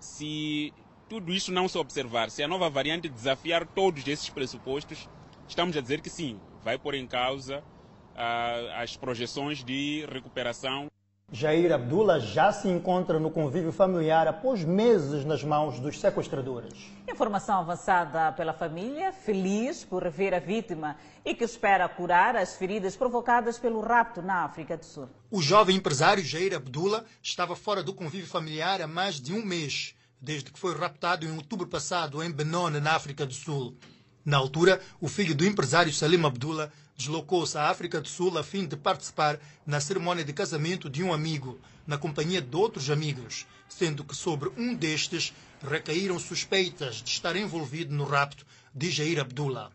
se 0.00 0.72
tudo 1.08 1.32
isso 1.32 1.50
não 1.52 1.68
se 1.68 1.78
observar, 1.78 2.30
se 2.30 2.42
a 2.42 2.48
nova 2.48 2.68
variante 2.68 3.08
desafiar 3.08 3.66
todos 3.66 4.06
esses 4.06 4.28
pressupostos, 4.28 5.08
estamos 5.48 5.76
a 5.76 5.80
dizer 5.80 6.00
que 6.00 6.10
sim, 6.10 6.38
vai 6.62 6.78
pôr 6.78 6.94
em 6.94 7.06
causa 7.06 7.60
uh, 7.60 8.82
as 8.82 8.96
projeções 8.96 9.64
de 9.64 10.06
recuperação 10.12 10.88
Jair 11.30 11.70
Abdullah 11.74 12.20
já 12.20 12.50
se 12.50 12.68
encontra 12.68 13.20
no 13.20 13.30
convívio 13.30 13.70
familiar 13.70 14.26
após 14.26 14.64
meses 14.64 15.26
nas 15.26 15.44
mãos 15.44 15.78
dos 15.78 16.00
sequestradores. 16.00 16.72
Informação 17.06 17.58
avançada 17.58 18.32
pela 18.32 18.54
família, 18.54 19.12
feliz 19.12 19.84
por 19.84 20.02
rever 20.02 20.32
a 20.32 20.38
vítima 20.38 20.96
e 21.26 21.34
que 21.34 21.44
espera 21.44 21.86
curar 21.86 22.34
as 22.34 22.56
feridas 22.56 22.96
provocadas 22.96 23.58
pelo 23.58 23.82
rapto 23.82 24.22
na 24.22 24.44
África 24.44 24.74
do 24.74 24.86
Sul. 24.86 25.06
O 25.30 25.42
jovem 25.42 25.76
empresário 25.76 26.24
Jair 26.24 26.56
Abdullah 26.56 27.04
estava 27.22 27.54
fora 27.54 27.82
do 27.82 27.92
convívio 27.92 28.26
familiar 28.26 28.80
há 28.80 28.86
mais 28.86 29.20
de 29.20 29.34
um 29.34 29.44
mês, 29.44 29.94
desde 30.18 30.50
que 30.50 30.58
foi 30.58 30.74
raptado 30.74 31.26
em 31.26 31.36
outubro 31.36 31.66
passado 31.66 32.22
em 32.22 32.32
Benone, 32.32 32.80
na 32.80 32.94
África 32.94 33.26
do 33.26 33.34
Sul. 33.34 33.76
Na 34.24 34.38
altura, 34.38 34.80
o 34.98 35.08
filho 35.08 35.34
do 35.34 35.44
empresário 35.44 35.92
Salim 35.92 36.24
Abdullah 36.24 36.72
deslocou-se 36.98 37.56
à 37.56 37.70
África 37.70 38.00
do 38.00 38.08
Sul 38.08 38.36
a 38.36 38.42
fim 38.42 38.66
de 38.66 38.76
participar 38.76 39.38
na 39.64 39.80
cerimônia 39.80 40.24
de 40.24 40.32
casamento 40.32 40.90
de 40.90 41.04
um 41.04 41.12
amigo, 41.12 41.60
na 41.86 41.96
companhia 41.96 42.42
de 42.42 42.56
outros 42.56 42.90
amigos, 42.90 43.46
sendo 43.68 44.04
que 44.04 44.16
sobre 44.16 44.50
um 44.56 44.74
destes 44.74 45.32
recaíram 45.62 46.18
suspeitas 46.18 46.96
de 46.96 47.08
estar 47.10 47.36
envolvido 47.36 47.94
no 47.94 48.02
rapto 48.04 48.44
de 48.74 48.90
Jair 48.90 49.20
Abdullah. 49.20 49.70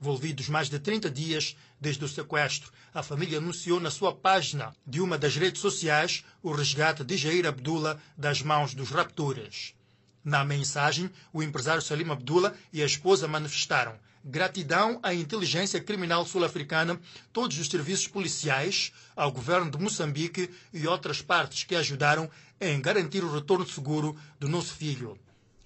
Envolvidos 0.00 0.48
mais 0.48 0.68
de 0.68 0.80
30 0.80 1.08
dias 1.08 1.56
desde 1.80 2.04
o 2.04 2.08
sequestro, 2.08 2.72
a 2.92 3.04
família 3.04 3.38
anunciou 3.38 3.78
na 3.78 3.90
sua 3.90 4.12
página 4.12 4.74
de 4.84 5.00
uma 5.00 5.16
das 5.16 5.36
redes 5.36 5.60
sociais 5.60 6.24
o 6.42 6.50
resgate 6.50 7.04
de 7.04 7.16
Jair 7.16 7.46
Abdullah 7.46 8.00
das 8.16 8.42
mãos 8.42 8.74
dos 8.74 8.90
raptores. 8.90 9.74
Na 10.24 10.44
mensagem, 10.44 11.08
o 11.32 11.40
empresário 11.40 11.82
Salim 11.82 12.10
Abdullah 12.10 12.52
e 12.72 12.82
a 12.82 12.86
esposa 12.86 13.28
manifestaram 13.28 13.94
gratidão 14.28 15.00
à 15.02 15.14
inteligência 15.14 15.80
criminal 15.80 16.26
sul-africana, 16.26 17.00
todos 17.32 17.58
os 17.58 17.66
serviços 17.66 18.06
policiais, 18.06 18.92
ao 19.16 19.32
governo 19.32 19.70
de 19.70 19.78
Moçambique 19.78 20.50
e 20.72 20.86
outras 20.86 21.22
partes 21.22 21.64
que 21.64 21.74
ajudaram 21.74 22.30
em 22.60 22.78
garantir 22.80 23.24
o 23.24 23.32
retorno 23.32 23.66
seguro 23.66 24.14
do 24.38 24.46
nosso 24.46 24.74
filho. 24.74 25.18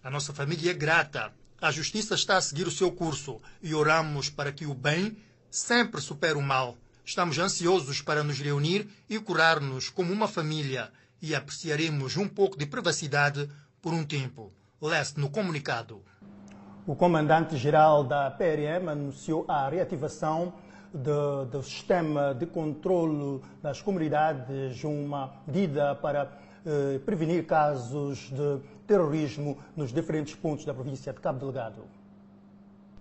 A 0.02 0.10
nossa 0.10 0.32
família 0.32 0.70
é 0.70 0.74
grata. 0.74 1.32
A 1.60 1.72
justiça 1.72 2.14
está 2.14 2.36
a 2.36 2.40
seguir 2.40 2.66
o 2.66 2.70
seu 2.70 2.92
curso 2.92 3.40
e 3.60 3.74
oramos 3.74 4.30
para 4.30 4.52
que 4.52 4.66
o 4.66 4.74
bem 4.74 5.16
sempre 5.50 6.00
supere 6.00 6.34
o 6.34 6.42
mal. 6.42 6.78
Estamos 7.04 7.38
ansiosos 7.38 8.00
para 8.00 8.22
nos 8.22 8.38
reunir 8.38 8.88
e 9.10 9.18
curar-nos 9.18 9.88
como 9.88 10.12
uma 10.12 10.28
família 10.28 10.92
e 11.20 11.34
apreciaremos 11.34 12.16
um 12.16 12.28
pouco 12.28 12.56
de 12.56 12.66
privacidade 12.66 13.48
por 13.80 13.92
um 13.92 14.04
tempo. 14.04 14.52
Leste 14.80 15.18
no 15.18 15.30
comunicado. 15.30 16.04
O 16.84 16.96
comandante-geral 16.96 18.02
da 18.02 18.28
PRM 18.28 18.88
anunciou 18.88 19.44
a 19.46 19.68
reativação 19.68 20.52
de, 20.92 21.46
do 21.48 21.62
sistema 21.62 22.34
de 22.34 22.44
controle 22.44 23.40
das 23.62 23.80
comunidades, 23.80 24.82
uma 24.82 25.32
medida 25.46 25.94
para 25.94 26.32
eh, 26.66 26.98
prevenir 27.06 27.46
casos 27.46 28.30
de 28.30 28.60
terrorismo 28.84 29.58
nos 29.76 29.92
diferentes 29.92 30.34
pontos 30.34 30.64
da 30.64 30.74
província 30.74 31.12
de 31.12 31.20
Cabo 31.20 31.38
Delgado. 31.38 31.82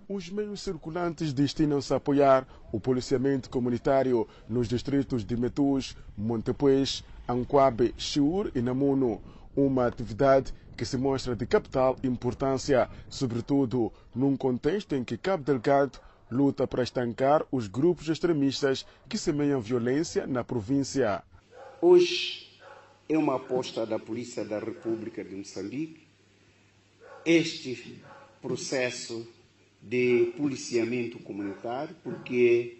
Os 0.08 0.30
meios 0.30 0.62
circulantes 0.62 1.34
destinam-se 1.34 1.92
a 1.92 1.98
apoiar 1.98 2.46
o 2.72 2.80
policiamento 2.80 3.50
comunitário 3.50 4.28
nos 4.48 4.68
distritos 4.68 5.26
de 5.26 5.36
Metus, 5.36 5.98
Montepuez, 6.16 7.04
Anquabe, 7.28 7.96
Chiur 7.98 8.52
e 8.54 8.62
Namuno 8.62 9.20
uma 9.56 9.88
atividade 9.88 10.54
que 10.76 10.86
se 10.86 10.98
mostra 10.98 11.36
de 11.36 11.46
capital 11.46 11.98
importância, 12.04 12.90
sobretudo 13.10 13.92
num 14.16 14.36
contexto 14.36 14.96
em 14.96 15.04
que 15.04 15.18
Cabo 15.18 15.44
Delgado 15.44 16.00
luta 16.30 16.66
para 16.66 16.84
estancar 16.84 17.46
os 17.52 17.68
grupos 17.68 18.08
extremistas 18.08 18.86
que 19.10 19.18
semeiam 19.18 19.60
violência 19.60 20.26
na 20.26 20.44
província. 20.44 21.24
Hoje 21.82 22.50
é 23.10 23.18
uma 23.18 23.36
aposta 23.36 23.86
da 23.86 24.00
Polícia 24.00 24.46
da 24.46 24.60
República 24.60 25.24
de 25.24 25.36
Moçambique 25.36 26.08
este 27.26 28.02
processo 28.42 29.28
de 29.82 30.34
policiamento 30.38 31.20
comunitário, 31.20 31.96
porque 32.04 32.78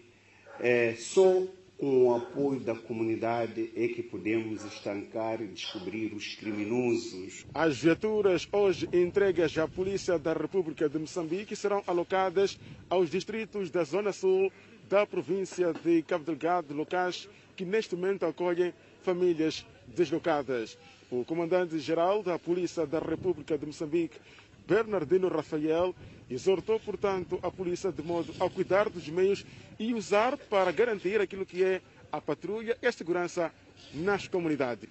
é, 0.60 0.94
só 0.94 1.42
com 1.82 2.06
o 2.06 2.14
apoio 2.14 2.60
da 2.60 2.76
comunidade 2.76 3.72
é 3.74 3.88
que 3.88 4.04
podemos 4.04 4.64
estancar 4.64 5.42
e 5.42 5.48
descobrir 5.48 6.14
os 6.14 6.36
criminosos. 6.36 7.44
As 7.52 7.76
viaturas 7.78 8.48
hoje 8.52 8.88
entregues 8.92 9.58
à 9.58 9.66
Polícia 9.66 10.16
da 10.16 10.32
República 10.32 10.88
de 10.88 10.96
Moçambique 10.96 11.56
serão 11.56 11.82
alocadas 11.84 12.56
aos 12.88 13.10
distritos 13.10 13.68
da 13.68 13.82
Zona 13.82 14.12
Sul 14.12 14.52
da 14.88 15.04
província 15.04 15.72
de 15.72 16.02
Cabo 16.02 16.24
Delgado, 16.24 16.72
locais 16.72 17.28
que 17.56 17.64
neste 17.64 17.96
momento 17.96 18.26
acolhem 18.26 18.72
famílias 19.02 19.66
deslocadas. 19.88 20.78
O 21.10 21.24
comandante-geral 21.24 22.22
da 22.22 22.38
Polícia 22.38 22.86
da 22.86 23.00
República 23.00 23.58
de 23.58 23.66
Moçambique, 23.66 24.20
Bernardino 24.68 25.26
Rafael, 25.26 25.92
exortou, 26.32 26.78
portanto, 26.80 27.38
a 27.42 27.50
polícia 27.50 27.92
de 27.92 28.02
modo 28.02 28.32
a 28.40 28.48
cuidar 28.48 28.88
dos 28.88 29.08
meios 29.08 29.44
e 29.78 29.94
usar 29.94 30.36
para 30.36 30.70
garantir 30.72 31.20
aquilo 31.20 31.44
que 31.46 31.62
é 31.62 31.80
a 32.10 32.20
patrulha 32.20 32.76
e 32.80 32.86
a 32.86 32.92
segurança 32.92 33.52
nas 33.94 34.28
comunidades. 34.28 34.88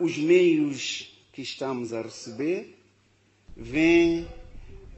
Os 0.00 0.16
meios 0.18 1.18
que 1.32 1.42
estamos 1.42 1.92
a 1.92 2.02
receber 2.02 2.76
vêm 3.56 4.26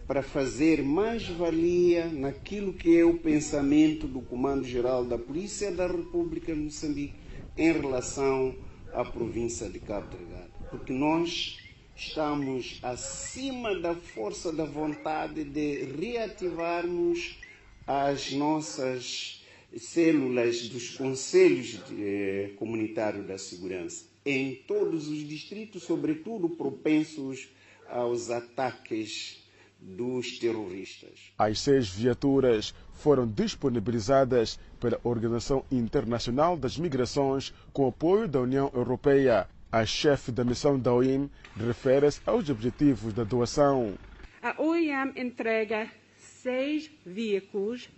para 0.06 0.22
fazer 0.22 0.82
mais 0.82 1.28
valia 1.28 2.06
naquilo 2.08 2.72
que 2.72 2.98
é 2.98 3.04
o 3.04 3.16
pensamento 3.16 4.08
do 4.08 4.20
Comando-Geral 4.20 5.04
da 5.04 5.16
Polícia 5.16 5.70
da 5.70 5.86
República 5.86 6.52
de 6.52 6.58
Moçambique 6.60 7.14
em 7.56 7.72
relação 7.72 8.54
à 8.92 9.04
província 9.04 9.68
de 9.68 9.78
Cabo 9.78 10.08
Delgado. 10.08 10.50
Porque 10.68 10.92
nós 10.92 11.59
estamos 12.00 12.78
acima 12.82 13.78
da 13.78 13.94
força 13.94 14.50
da 14.50 14.64
vontade 14.64 15.44
de 15.44 15.84
reativarmos 15.84 17.38
as 17.86 18.32
nossas 18.32 19.44
células 19.76 20.66
dos 20.68 20.96
conselhos 20.96 21.78
eh, 21.92 22.52
comunitários 22.56 23.26
da 23.26 23.36
segurança 23.36 24.06
em 24.24 24.54
todos 24.66 25.08
os 25.08 25.26
distritos, 25.28 25.82
sobretudo 25.82 26.48
propensos 26.48 27.48
aos 27.88 28.30
ataques 28.30 29.38
dos 29.78 30.38
terroristas. 30.38 31.32
As 31.38 31.60
seis 31.60 31.88
viaturas 31.88 32.74
foram 32.94 33.26
disponibilizadas 33.26 34.58
pela 34.78 34.98
Organização 35.04 35.64
Internacional 35.70 36.56
das 36.56 36.76
Migrações 36.78 37.52
com 37.72 37.86
apoio 37.86 38.26
da 38.26 38.40
União 38.40 38.70
Europeia. 38.74 39.46
A 39.72 39.86
chefe 39.86 40.32
da 40.32 40.42
missão 40.42 40.76
da 40.76 40.92
OIM 40.92 41.30
refere-se 41.56 42.20
aos 42.26 42.50
objetivos 42.50 43.12
da 43.12 43.22
doação. 43.22 43.96
A 44.42 44.60
OIM 44.60 45.12
entrega 45.14 45.88
seis 46.18 46.90
veículos 47.06 47.88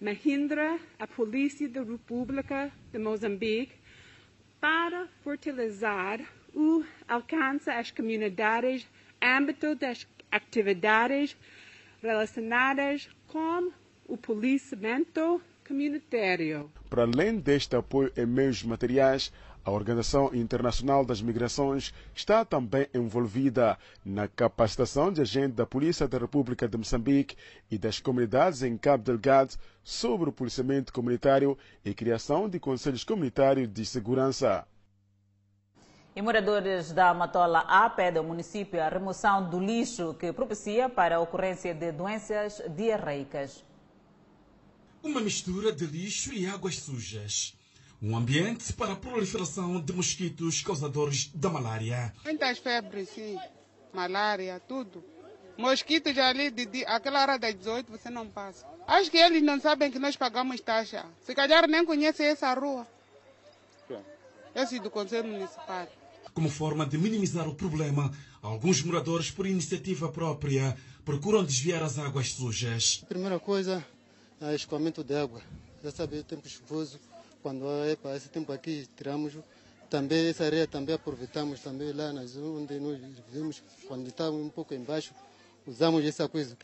Mahindra, 0.00 0.78
a 1.00 1.06
Polícia 1.08 1.68
da 1.68 1.82
República 1.82 2.70
de 2.92 3.00
Moçambique, 3.00 3.72
para 4.60 5.08
fortalecer 5.24 6.24
o 6.54 6.84
alcance 7.08 7.68
as 7.68 7.90
comunidades, 7.90 8.86
âmbito 9.20 9.74
das 9.74 10.06
atividades 10.30 11.36
relacionadas 12.00 13.08
com 13.26 13.72
o 14.06 14.16
policiamento 14.16 15.42
comunitário. 15.66 16.70
Para 16.88 17.02
além 17.02 17.38
deste 17.38 17.74
apoio 17.74 18.12
em 18.16 18.26
meios 18.26 18.62
materiais, 18.62 19.32
a 19.64 19.70
Organização 19.70 20.34
Internacional 20.34 21.04
das 21.04 21.22
Migrações 21.22 21.94
está 22.14 22.44
também 22.44 22.88
envolvida 22.92 23.78
na 24.04 24.26
capacitação 24.26 25.12
de 25.12 25.20
agentes 25.20 25.56
da 25.56 25.64
Polícia 25.64 26.08
da 26.08 26.18
República 26.18 26.68
de 26.68 26.76
Moçambique 26.76 27.36
e 27.70 27.78
das 27.78 28.00
comunidades 28.00 28.62
em 28.62 28.76
Cabo 28.76 29.04
Delgado 29.04 29.54
sobre 29.84 30.28
o 30.28 30.32
policiamento 30.32 30.92
comunitário 30.92 31.56
e 31.84 31.94
criação 31.94 32.48
de 32.48 32.58
conselhos 32.58 33.04
comunitários 33.04 33.72
de 33.72 33.86
segurança. 33.86 34.66
E 36.14 36.20
moradores 36.20 36.92
da 36.92 37.14
Matola 37.14 37.60
A 37.60 37.88
pedem 37.88 38.18
ao 38.18 38.24
município 38.26 38.82
a 38.82 38.88
remoção 38.88 39.48
do 39.48 39.58
lixo 39.58 40.12
que 40.14 40.32
propicia 40.32 40.88
para 40.88 41.16
a 41.16 41.20
ocorrência 41.20 41.72
de 41.72 41.90
doenças 41.92 42.60
diarreicas. 42.76 43.64
Uma 45.02 45.20
mistura 45.20 45.72
de 45.72 45.86
lixo 45.86 46.32
e 46.34 46.46
águas 46.46 46.76
sujas. 46.76 47.56
Um 48.02 48.16
ambiente 48.16 48.72
para 48.72 48.94
a 48.94 48.96
proliferação 48.96 49.80
de 49.80 49.92
mosquitos 49.92 50.60
causadores 50.60 51.30
da 51.32 51.48
malária. 51.48 52.12
Muitas 52.24 52.58
febres, 52.58 53.08
sim. 53.10 53.38
Malária, 53.92 54.60
tudo. 54.66 55.04
Mosquitos 55.56 56.18
ali, 56.18 56.50
de, 56.50 56.66
de, 56.66 56.84
aquela 56.86 57.22
hora 57.22 57.38
das 57.38 57.54
18 57.54 57.92
você 57.92 58.10
não 58.10 58.26
passa. 58.26 58.66
Acho 58.88 59.08
que 59.08 59.18
eles 59.18 59.40
não 59.40 59.60
sabem 59.60 59.88
que 59.88 60.00
nós 60.00 60.16
pagamos 60.16 60.60
taxa. 60.60 61.06
Se 61.24 61.32
calhar 61.32 61.68
nem 61.68 61.84
conhecem 61.84 62.26
essa 62.26 62.52
rua. 62.54 62.84
Esse 64.52 64.80
do 64.80 64.90
Conselho 64.90 65.28
Municipal. 65.28 65.86
Como 66.34 66.50
forma 66.50 66.84
de 66.84 66.98
minimizar 66.98 67.48
o 67.48 67.54
problema, 67.54 68.10
alguns 68.42 68.82
moradores, 68.82 69.30
por 69.30 69.46
iniciativa 69.46 70.10
própria, 70.10 70.76
procuram 71.04 71.44
desviar 71.44 71.84
as 71.84 71.98
águas 71.98 72.32
sujas. 72.32 73.04
Primeira 73.08 73.38
coisa 73.38 73.84
é 74.40 74.54
escoamento 74.54 75.04
de 75.04 75.14
água. 75.14 75.40
Já 75.84 75.90
sabe, 75.90 76.18
o 76.18 76.24
tempo 76.24 76.48
chuvoso, 76.48 76.98
quando 77.42 77.66
é 77.84 77.96
para 77.96 78.16
esse 78.16 78.28
tempo 78.28 78.52
aqui, 78.52 78.88
tiramos. 78.96 79.34
Também 79.90 80.28
essa 80.28 80.44
areia 80.44 80.66
também 80.66 80.94
aproveitamos 80.94 81.60
também 81.60 81.92
lá 81.92 82.12
nas 82.12 82.34
onde 82.36 82.78
nós 82.80 82.98
vivemos, 83.26 83.62
quando 83.86 84.06
estávamos 84.08 84.46
um 84.46 84.48
pouco 84.48 84.72
embaixo, 84.72 85.12
usamos 85.66 86.02
essa 86.04 86.26
coisa, 86.28 86.56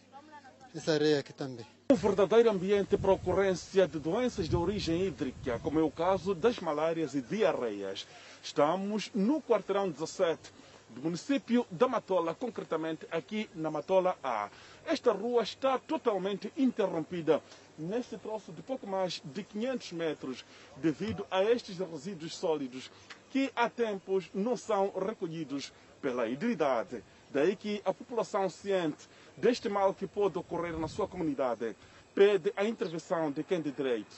essa 0.74 0.92
areia 0.92 1.18
aqui 1.18 1.32
também. 1.32 1.66
Um 1.90 1.94
verdadeiro 1.94 2.50
ambiente 2.50 2.96
para 2.96 3.12
ocorrência 3.12 3.86
de 3.86 3.98
doenças 3.98 4.48
de 4.48 4.56
origem 4.56 5.06
hídrica, 5.06 5.58
como 5.58 5.78
é 5.78 5.82
o 5.82 5.90
caso 5.90 6.34
das 6.34 6.58
malárias 6.60 7.14
e 7.14 7.20
diarreias. 7.20 8.06
Estamos 8.42 9.10
no 9.14 9.42
quarteirão 9.42 9.90
17 9.90 10.38
do 10.90 11.02
município 11.02 11.66
da 11.70 11.86
Matola, 11.88 12.34
concretamente 12.34 13.06
aqui 13.10 13.48
na 13.54 13.70
Matola 13.70 14.16
A. 14.22 14.48
Esta 14.86 15.12
rua 15.12 15.42
está 15.42 15.78
totalmente 15.78 16.52
interrompida 16.56 17.42
neste 17.78 18.16
troço 18.18 18.52
de 18.52 18.62
pouco 18.62 18.86
mais 18.86 19.22
de 19.24 19.42
500 19.42 19.92
metros 19.92 20.44
devido 20.76 21.26
a 21.30 21.44
estes 21.44 21.78
resíduos 21.78 22.36
sólidos 22.36 22.90
que 23.30 23.50
há 23.54 23.68
tempos 23.68 24.30
não 24.34 24.56
são 24.56 24.92
recolhidos 24.94 25.72
pela 26.00 26.28
hidridade. 26.28 27.02
Daí 27.30 27.54
que 27.54 27.82
a 27.84 27.92
população 27.92 28.48
ciente 28.48 29.06
deste 29.36 29.68
mal 29.68 29.92
que 29.92 30.06
pode 30.06 30.38
ocorrer 30.38 30.76
na 30.78 30.88
sua 30.88 31.06
comunidade 31.06 31.76
pede 32.14 32.52
a 32.56 32.64
intervenção 32.64 33.30
de 33.30 33.44
quem 33.44 33.60
de 33.60 33.70
direito. 33.70 34.16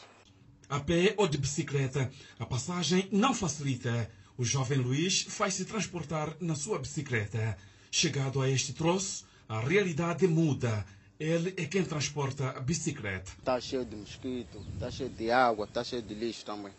A 0.68 0.78
pé 0.78 1.14
ou 1.16 1.26
de 1.26 1.36
bicicleta, 1.36 2.10
a 2.38 2.46
passagem 2.46 3.08
não 3.10 3.34
facilita. 3.34 4.08
O 4.40 4.44
jovem 4.47 4.78
Luís 4.78 5.20
faz-se 5.28 5.66
transportar 5.66 6.35
na 6.40 6.54
sua 6.54 6.78
bicicleta. 6.78 7.59
Chegado 7.90 8.40
a 8.40 8.49
este 8.49 8.73
troço, 8.73 9.26
a 9.47 9.61
realidade 9.61 10.26
muda. 10.26 10.87
Ele 11.18 11.53
é 11.59 11.66
quem 11.66 11.85
transporta 11.85 12.48
a 12.48 12.59
bicicleta. 12.59 13.33
Está 13.38 13.61
cheio 13.61 13.85
de 13.85 13.94
mosquito, 13.94 14.64
está 14.72 14.90
cheio 14.90 15.11
de 15.11 15.31
água, 15.31 15.66
está 15.66 15.85
cheio 15.85 16.00
de 16.00 16.14
lixo 16.14 16.46
também. 16.46 16.72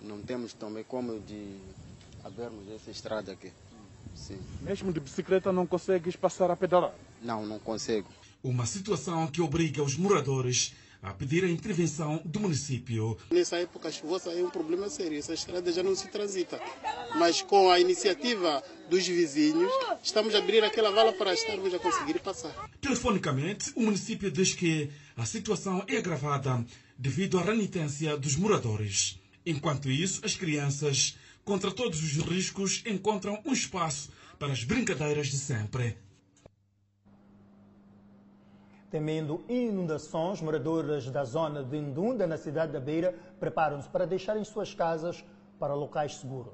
Não 0.00 0.22
temos 0.22 0.54
também 0.54 0.82
como 0.82 1.20
de 1.20 1.58
abrirmos 2.24 2.66
essa 2.70 2.90
estrada 2.90 3.32
aqui. 3.32 3.52
Sim. 4.14 4.40
Mesmo 4.62 4.94
de 4.94 5.00
bicicleta 5.00 5.52
não 5.52 5.66
consegues 5.66 6.16
passar 6.16 6.50
a 6.50 6.56
pedalar? 6.56 6.94
Não, 7.20 7.44
não 7.44 7.58
consigo. 7.58 8.08
Uma 8.42 8.64
situação 8.64 9.26
que 9.26 9.42
obriga 9.42 9.82
os 9.82 9.94
moradores 9.94 10.72
a 11.02 11.12
pedir 11.12 11.44
a 11.44 11.50
intervenção 11.50 12.22
do 12.24 12.38
município. 12.38 13.18
Nessa 13.30 13.56
época 13.56 13.90
chuvosa 13.90 14.30
é 14.30 14.42
um 14.42 14.50
problema 14.50 14.88
sério, 14.88 15.18
essa 15.18 15.34
estrada 15.34 15.72
já 15.72 15.82
não 15.82 15.96
se 15.96 16.08
transita. 16.08 16.60
Mas 17.16 17.42
com 17.42 17.70
a 17.70 17.80
iniciativa 17.80 18.62
dos 18.88 19.06
vizinhos, 19.06 19.72
estamos 20.02 20.32
a 20.34 20.38
abrir 20.38 20.62
aquela 20.62 20.92
vala 20.92 21.12
para 21.12 21.34
estarmos 21.34 21.74
a 21.74 21.78
conseguir 21.80 22.20
passar. 22.20 22.70
Telefonicamente, 22.80 23.72
o 23.74 23.82
município 23.82 24.30
diz 24.30 24.54
que 24.54 24.90
a 25.16 25.26
situação 25.26 25.84
é 25.88 25.96
agravada 25.96 26.64
devido 26.96 27.38
à 27.38 27.42
renitência 27.42 28.16
dos 28.16 28.36
moradores. 28.36 29.18
Enquanto 29.44 29.90
isso, 29.90 30.24
as 30.24 30.36
crianças, 30.36 31.16
contra 31.44 31.72
todos 31.72 32.00
os 32.00 32.24
riscos, 32.24 32.80
encontram 32.86 33.42
um 33.44 33.52
espaço 33.52 34.10
para 34.38 34.52
as 34.52 34.62
brincadeiras 34.62 35.26
de 35.26 35.36
sempre. 35.36 35.96
Temendo 38.92 39.40
inundações, 39.48 40.42
moradores 40.42 41.10
da 41.10 41.24
zona 41.24 41.62
de 41.62 41.78
Indunda, 41.78 42.26
na 42.26 42.36
cidade 42.36 42.72
da 42.72 42.78
Beira, 42.78 43.14
preparam-se 43.40 43.88
para 43.88 44.06
deixarem 44.06 44.44
suas 44.44 44.74
casas 44.74 45.24
para 45.58 45.72
locais 45.72 46.16
seguros. 46.16 46.52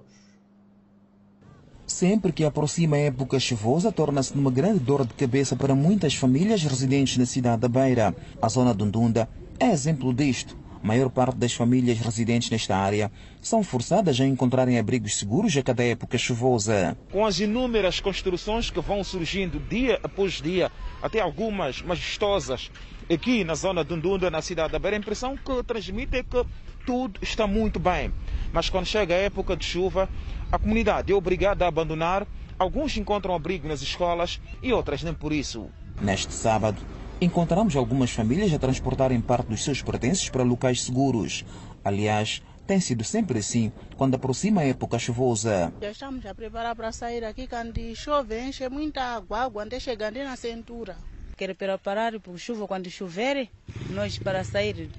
Sempre 1.85 2.31
que 2.31 2.44
aproxima 2.44 2.94
a 2.94 3.01
época 3.01 3.40
chuvosa, 3.40 3.90
torna-se 3.90 4.37
numa 4.37 4.53
grande 4.53 4.79
dor 4.79 5.05
de 5.05 5.14
cabeça 5.14 5.57
para 5.57 5.74
muitas 5.74 6.14
famílias 6.14 6.62
residentes 6.62 7.18
na 7.18 7.27
cidade 7.27 7.62
da 7.62 7.68
Beira. 7.68 8.14
A 8.40 8.48
zona 8.48 8.72
de 8.72 8.85
Indunda 8.85 9.29
é 9.59 9.72
exemplo 9.72 10.14
disto. 10.14 10.57
A 10.82 10.86
maior 10.86 11.10
parte 11.10 11.36
das 11.36 11.52
famílias 11.52 11.98
residentes 11.98 12.50
nesta 12.50 12.76
área 12.76 13.10
são 13.40 13.64
forçadas 13.64 14.20
a 14.20 14.24
encontrarem 14.24 14.78
abrigos 14.78 15.16
seguros 15.16 15.56
a 15.56 15.62
cada 15.62 15.82
época 15.82 16.16
chuvosa. 16.16 16.96
Com 17.10 17.26
as 17.26 17.40
inúmeras 17.40 17.98
construções 17.98 18.70
que 18.70 18.80
vão 18.80 19.02
surgindo 19.02 19.58
dia 19.58 19.98
após 20.02 20.34
dia, 20.34 20.70
até 21.02 21.20
algumas 21.20 21.82
majestosas, 21.82 22.70
aqui 23.12 23.42
na 23.42 23.54
zona 23.54 23.84
de 23.84 23.94
Ndunda, 23.96 24.30
na 24.30 24.40
cidade 24.40 24.72
da 24.72 24.78
Beira, 24.78 24.96
a 24.96 25.00
impressão 25.00 25.36
que 25.36 25.62
transmite 25.64 26.16
é 26.16 26.22
que 26.22 26.44
tudo 26.86 27.18
está 27.20 27.46
muito 27.46 27.80
bem. 27.80 28.12
Mas 28.52 28.70
quando 28.70 28.86
chega 28.86 29.14
a 29.14 29.18
época 29.18 29.56
de 29.56 29.64
chuva, 29.64 30.08
a 30.50 30.58
comunidade 30.58 31.12
é 31.12 31.14
obrigada 31.14 31.64
a 31.64 31.68
abandonar. 31.68 32.26
Alguns 32.56 32.96
encontram 32.96 33.34
abrigo 33.34 33.66
nas 33.66 33.82
escolas 33.82 34.40
e 34.62 34.72
outras 34.72 35.02
nem 35.02 35.12
por 35.12 35.32
isso. 35.32 35.68
Neste 36.00 36.32
sábado, 36.32 36.80
encontramos 37.20 37.74
algumas 37.74 38.11
famílias 38.11 38.52
a 38.52 38.59
transportarem 38.59 39.20
parte 39.20 39.48
dos 39.48 39.64
seus 39.64 39.83
pertences 39.83 40.28
para 40.28 40.42
locais 40.42 40.83
seguros. 40.83 41.44
Aliás, 41.85 42.42
tem 42.66 42.81
sido 42.81 43.02
sempre 43.02 43.38
assim 43.38 43.72
quando 43.96 44.14
aproxima 44.14 44.61
a 44.61 44.64
época 44.64 44.98
chuvosa. 44.98 45.72
Já 45.81 45.90
estamos 45.90 46.24
a 46.26 46.35
preparar 46.35 46.76
para 46.76 46.92
sair 46.92 47.24
aqui 47.24 47.46
quando 47.46 47.81
chove, 47.96 48.40
enche 48.40 48.68
muita 48.68 49.02
água, 49.02 49.40
água 49.40 49.64
até 49.64 49.81
chegando 49.81 50.22
na 50.22 50.37
cintura. 50.37 50.96
Quero 51.37 51.54
preparar 51.54 52.20
para 52.20 52.37
chuva 52.37 52.66
quando 52.66 52.90
chover, 52.90 53.48
nós 53.90 54.18
para 54.18 54.44
sair. 54.44 54.90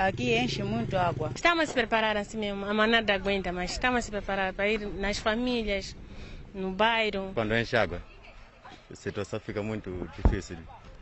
Aqui 0.00 0.34
enche 0.34 0.62
muito 0.62 0.96
água. 0.96 1.32
Estamos 1.34 1.64
a 1.64 1.66
se 1.66 1.72
preparar 1.72 2.16
assim 2.16 2.38
mesmo, 2.38 2.66
a 2.66 2.74
manada 2.74 3.14
aguenta, 3.14 3.50
mas 3.50 3.72
estamos 3.72 3.98
a 3.98 4.02
se 4.02 4.10
preparar 4.10 4.52
para 4.52 4.68
ir 4.68 4.86
nas 4.86 5.18
famílias, 5.18 5.96
no 6.54 6.70
bairro. 6.72 7.30
Quando 7.32 7.56
enche 7.56 7.76
água, 7.76 8.02
a 8.90 8.94
situação 8.94 9.40
fica 9.40 9.62
muito 9.62 10.08
difícil. 10.22 10.56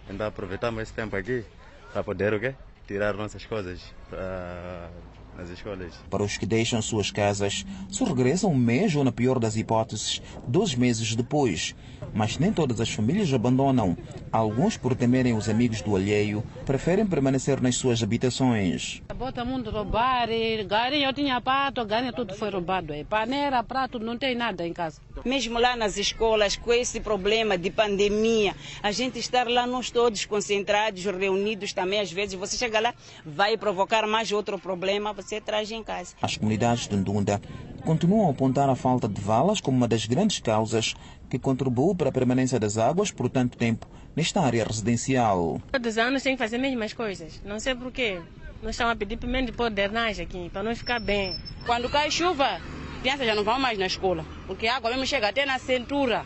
Então 0.08 0.26
aproveitamos 0.26 0.82
esse 0.82 0.92
tempo 0.92 1.14
aqui 1.16 1.44
para 1.92 2.02
poder 2.02 2.34
o 2.34 2.40
quê? 2.40 2.54
tirar 2.88 3.14
nossas 3.14 3.44
coisas 3.44 3.80
para 4.08 4.90
nas 5.36 5.50
escolas. 5.50 5.94
Para 6.10 6.24
os 6.24 6.36
que 6.36 6.44
deixam 6.44 6.82
suas 6.82 7.12
casas, 7.12 7.64
só 7.88 8.04
regressam 8.04 8.50
um 8.50 8.56
mês 8.56 8.96
ou, 8.96 9.04
na 9.04 9.12
pior 9.12 9.38
das 9.38 9.56
hipóteses, 9.56 10.20
dois 10.48 10.74
meses 10.74 11.14
depois. 11.14 11.76
Mas 12.12 12.38
nem 12.38 12.52
todas 12.52 12.80
as 12.80 12.90
famílias 12.90 13.32
abandonam. 13.32 13.96
Alguns, 14.32 14.76
por 14.76 14.94
temerem 14.94 15.34
os 15.34 15.48
amigos 15.48 15.80
do 15.82 15.96
alheio, 15.96 16.42
preferem 16.66 17.06
permanecer 17.06 17.60
nas 17.60 17.76
suas 17.76 18.02
habitações. 18.02 19.02
Bota 19.16 19.44
mundo 19.44 19.70
roubar, 19.70 20.28
eu 20.30 21.12
tinha 21.12 21.40
pato, 21.40 21.84
galinha 21.84 22.12
tudo 22.12 22.34
foi 22.34 22.50
roubado. 22.50 22.92
Panela, 23.08 23.62
prato, 23.62 23.98
não 23.98 24.16
tem 24.16 24.34
nada 24.34 24.66
em 24.66 24.72
casa. 24.72 25.00
Mesmo 25.24 25.58
lá 25.58 25.76
nas 25.76 25.96
escolas, 25.96 26.56
com 26.56 26.72
esse 26.72 27.00
problema 27.00 27.58
de 27.58 27.70
pandemia, 27.70 28.54
a 28.82 28.92
gente 28.92 29.18
estar 29.18 29.48
lá 29.48 29.66
nós 29.66 29.90
todos 29.90 30.24
concentrados, 30.24 31.04
reunidos 31.04 31.72
também, 31.72 32.00
às 32.00 32.12
vezes 32.12 32.34
você 32.34 32.56
chega 32.56 32.80
lá, 32.80 32.94
vai 33.26 33.56
provocar 33.56 34.06
mais 34.06 34.30
outro 34.30 34.58
problema, 34.58 35.12
você 35.12 35.40
traz 35.40 35.70
em 35.70 35.82
casa. 35.82 36.14
As 36.22 36.36
comunidades 36.36 36.86
de 36.86 36.96
Ndunda 36.96 37.40
continuam 37.84 38.28
a 38.28 38.30
apontar 38.30 38.68
a 38.68 38.74
falta 38.76 39.08
de 39.08 39.20
valas 39.20 39.60
como 39.60 39.76
uma 39.76 39.88
das 39.88 40.04
grandes 40.06 40.38
causas 40.38 40.94
que 41.28 41.38
contribuiu 41.38 41.94
para 41.94 42.08
a 42.08 42.12
permanência 42.12 42.58
das 42.58 42.78
águas 42.78 43.10
por 43.10 43.28
tanto 43.28 43.56
tempo 43.56 43.86
nesta 44.16 44.40
área 44.40 44.64
residencial. 44.64 45.60
Todos 45.70 45.92
os 45.92 45.98
anos 45.98 46.22
tem 46.22 46.34
que 46.34 46.42
fazer 46.42 46.56
as 46.56 46.62
mesmas 46.62 46.92
coisas, 46.92 47.40
não 47.44 47.60
sei 47.60 47.74
porquê. 47.74 48.20
Nós 48.62 48.70
estamos 48.70 48.92
a 48.92 48.96
pedir 48.96 49.16
pelo 49.16 49.30
menos 49.30 49.54
drenagem 49.72 50.24
aqui, 50.24 50.50
para 50.50 50.62
não 50.62 50.74
ficar 50.74 50.98
bem. 50.98 51.36
Quando 51.64 51.88
cai 51.88 52.10
chuva, 52.10 52.60
crianças 53.00 53.26
já 53.26 53.34
não 53.34 53.44
vão 53.44 53.60
mais 53.60 53.78
na 53.78 53.86
escola, 53.86 54.24
porque 54.46 54.66
a 54.66 54.76
água 54.76 54.90
mesmo 54.90 55.06
chega 55.06 55.28
até 55.28 55.46
na 55.46 55.58
cintura. 55.58 56.24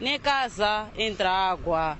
Nem 0.00 0.18
casa 0.20 0.86
entra 0.96 1.30
água, 1.30 1.98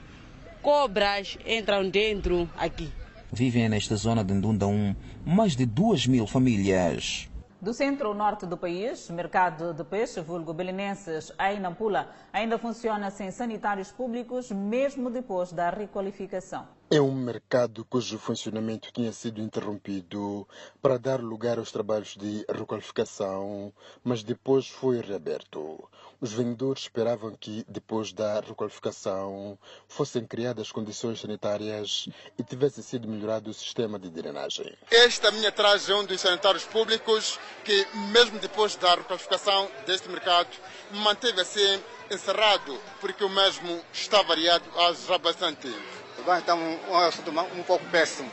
cobras 0.60 1.36
entram 1.46 1.88
dentro 1.88 2.48
aqui. 2.56 2.88
Vivem 3.32 3.68
nesta 3.68 3.96
zona 3.96 4.22
de 4.22 4.34
Ndunda 4.34 4.66
1 4.66 4.94
mais 5.24 5.56
de 5.56 5.64
2 5.64 6.06
mil 6.06 6.26
famílias. 6.26 7.31
Do 7.62 7.72
centro-norte 7.72 8.44
do 8.44 8.56
país, 8.56 9.08
mercado 9.08 9.72
de 9.72 9.84
peixe, 9.84 10.20
vulgo 10.20 10.52
belinenses, 10.52 11.32
em 11.38 11.60
Nampula, 11.60 12.08
ainda 12.32 12.58
funciona 12.58 13.08
sem 13.08 13.30
sanitários 13.30 13.92
públicos, 13.92 14.50
mesmo 14.50 15.08
depois 15.08 15.52
da 15.52 15.70
requalificação. 15.70 16.66
É 16.94 17.00
um 17.00 17.14
mercado 17.14 17.86
cujo 17.86 18.18
funcionamento 18.18 18.92
tinha 18.92 19.10
sido 19.12 19.40
interrompido 19.40 20.46
para 20.82 20.98
dar 20.98 21.20
lugar 21.20 21.58
aos 21.58 21.72
trabalhos 21.72 22.14
de 22.18 22.44
requalificação, 22.46 23.72
mas 24.04 24.22
depois 24.22 24.68
foi 24.68 25.00
reaberto. 25.00 25.88
Os 26.20 26.34
vendedores 26.34 26.82
esperavam 26.82 27.34
que, 27.34 27.64
depois 27.66 28.12
da 28.12 28.40
requalificação, 28.40 29.58
fossem 29.88 30.26
criadas 30.26 30.70
condições 30.70 31.18
sanitárias 31.18 32.10
e 32.38 32.42
tivesse 32.42 32.82
sido 32.82 33.08
melhorado 33.08 33.48
o 33.48 33.54
sistema 33.54 33.98
de 33.98 34.10
drenagem. 34.10 34.76
Esta 34.90 35.30
minha 35.30 35.48
atrás 35.48 35.88
é 35.88 35.94
um 35.94 36.04
dos 36.04 36.20
sanitários 36.20 36.64
públicos 36.64 37.40
que, 37.64 37.86
mesmo 38.12 38.38
depois 38.38 38.76
da 38.76 38.96
requalificação 38.96 39.66
deste 39.86 40.10
mercado, 40.10 40.50
manteve 40.90 41.40
assim 41.40 41.82
encerrado, 42.10 42.78
porque 43.00 43.24
o 43.24 43.30
mesmo 43.30 43.82
está 43.94 44.20
variado 44.20 44.64
há 44.76 44.92
já 44.92 45.16
bastante 45.16 45.62
tempo. 45.62 46.01
O 46.22 46.24
banho 46.24 46.38
está 46.38 46.54
um, 46.54 46.78
um 46.88 46.96
assunto 46.98 47.32
um 47.32 47.62
pouco 47.64 47.84
péssimo, 47.86 48.30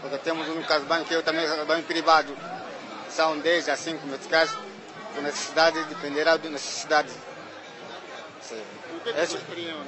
porque 0.00 0.16
temos 0.18 0.48
um 0.48 0.62
caso 0.62 0.82
de 0.82 0.86
banho 0.86 1.04
que 1.04 1.12
eu 1.12 1.24
também 1.24 1.44
banho 1.64 1.82
privado. 1.82 2.32
São 3.10 3.36
10 3.36 3.68
a 3.68 3.76
5 3.76 4.06
nesse 4.06 4.28
caso, 4.28 4.56
por 5.12 5.24
necessidade, 5.24 5.82
dependerá 5.86 6.36
da 6.36 6.48
necessidade. 6.48 7.10
O 8.94 9.00
que, 9.00 9.08
é 9.08 9.26
que 9.26 9.36
ver 9.36 9.82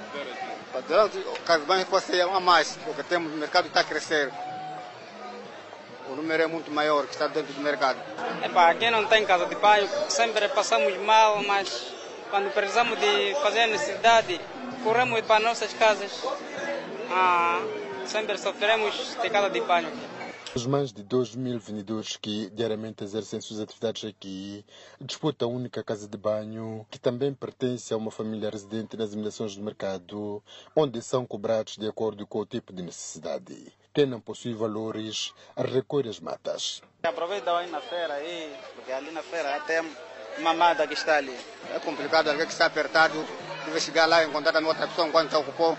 aqui? 1.03 1.19
O 1.29 1.41
caso 1.45 1.61
de 1.61 1.67
banho 1.67 1.87
pode 1.87 2.07
ser 2.07 2.23
a 2.23 2.41
mais, 2.41 2.77
porque 2.85 3.05
temos, 3.05 3.33
o 3.33 3.37
mercado 3.37 3.69
está 3.69 3.81
a 3.81 3.85
crescer. 3.85 4.33
O 6.11 6.17
número 6.17 6.43
é 6.43 6.47
muito 6.49 6.73
maior 6.73 7.07
que 7.07 7.13
está 7.13 7.29
dentro 7.29 7.53
do 7.53 7.61
mercado. 7.61 8.01
Epa, 8.43 8.69
aqui 8.69 8.91
não 8.91 9.07
tem 9.07 9.25
casa 9.25 9.47
de 9.47 9.55
banho, 9.55 9.89
sempre 10.09 10.49
passamos 10.49 10.97
mal, 11.03 11.41
mas 11.45 11.93
quando 12.31 12.53
precisamos 12.53 12.99
de 12.99 13.37
fazer 13.43 13.61
a 13.61 13.67
necessidade, 13.69 14.41
corremos 14.83 15.21
para 15.21 15.39
nossas 15.39 15.73
casas. 15.75 16.11
Ah, 17.11 17.61
sempre 18.07 18.37
sofremos 18.39 19.17
de 19.21 19.31
casa 19.31 19.49
de 19.49 19.61
banho. 19.61 19.91
Os 20.55 20.67
mais 20.67 20.93
de 20.93 21.03
2 21.03 21.37
mil 21.37 21.59
vendedores 21.59 22.17
que 22.17 22.51
diariamente 22.51 23.05
exercem 23.05 23.41
suas 23.41 23.61
atividades 23.61 24.05
aqui 24.05 24.65
disputam 25.01 25.51
a 25.51 25.53
única 25.53 25.85
casa 25.85 26.09
de 26.09 26.17
banho 26.17 26.87
que 26.91 26.99
também 26.99 27.35
pertence 27.35 27.93
a 27.93 27.97
uma 27.97 28.11
família 28.11 28.51
residente 28.51 28.97
nas 28.97 29.13
imediações 29.13 29.55
do 29.55 29.63
mercado, 29.63 30.43
onde 30.75 31.03
são 31.03 31.27
cobrados 31.27 31.77
de 31.77 31.87
acordo 31.87 32.27
com 32.27 32.41
o 32.41 32.47
tipo 32.47 32.73
de 32.73 32.83
necessidade. 32.83 33.73
Quem 33.93 34.07
não 34.07 34.21
possui 34.21 34.55
valores 34.55 35.35
recolhe 35.57 36.09
as 36.09 36.19
matas. 36.19 36.83
Aproveita 37.03 37.57
aí 37.57 37.71
na 37.71 37.81
feira 37.81 38.15
aí, 38.15 38.57
porque 38.75 38.91
ali 38.91 39.11
na 39.11 39.23
feira 39.23 39.55
até 39.55 39.85
mamada 40.41 40.87
que 40.87 40.95
está 40.95 41.17
ali. 41.17 41.37
É 41.75 41.79
complicado, 41.79 42.29
alguém 42.29 42.47
que 42.47 42.53
está 42.53 42.67
apertado, 42.67 43.15
deve 43.65 43.81
chegar 43.81 44.07
lá 44.07 44.25
e 44.25 44.29
encontrar 44.29 44.53
também 44.53 44.69
outra 44.69 44.89
pessoa 44.89 45.07
enquanto 45.07 45.27
está 45.27 45.39
ocupou. 45.39 45.77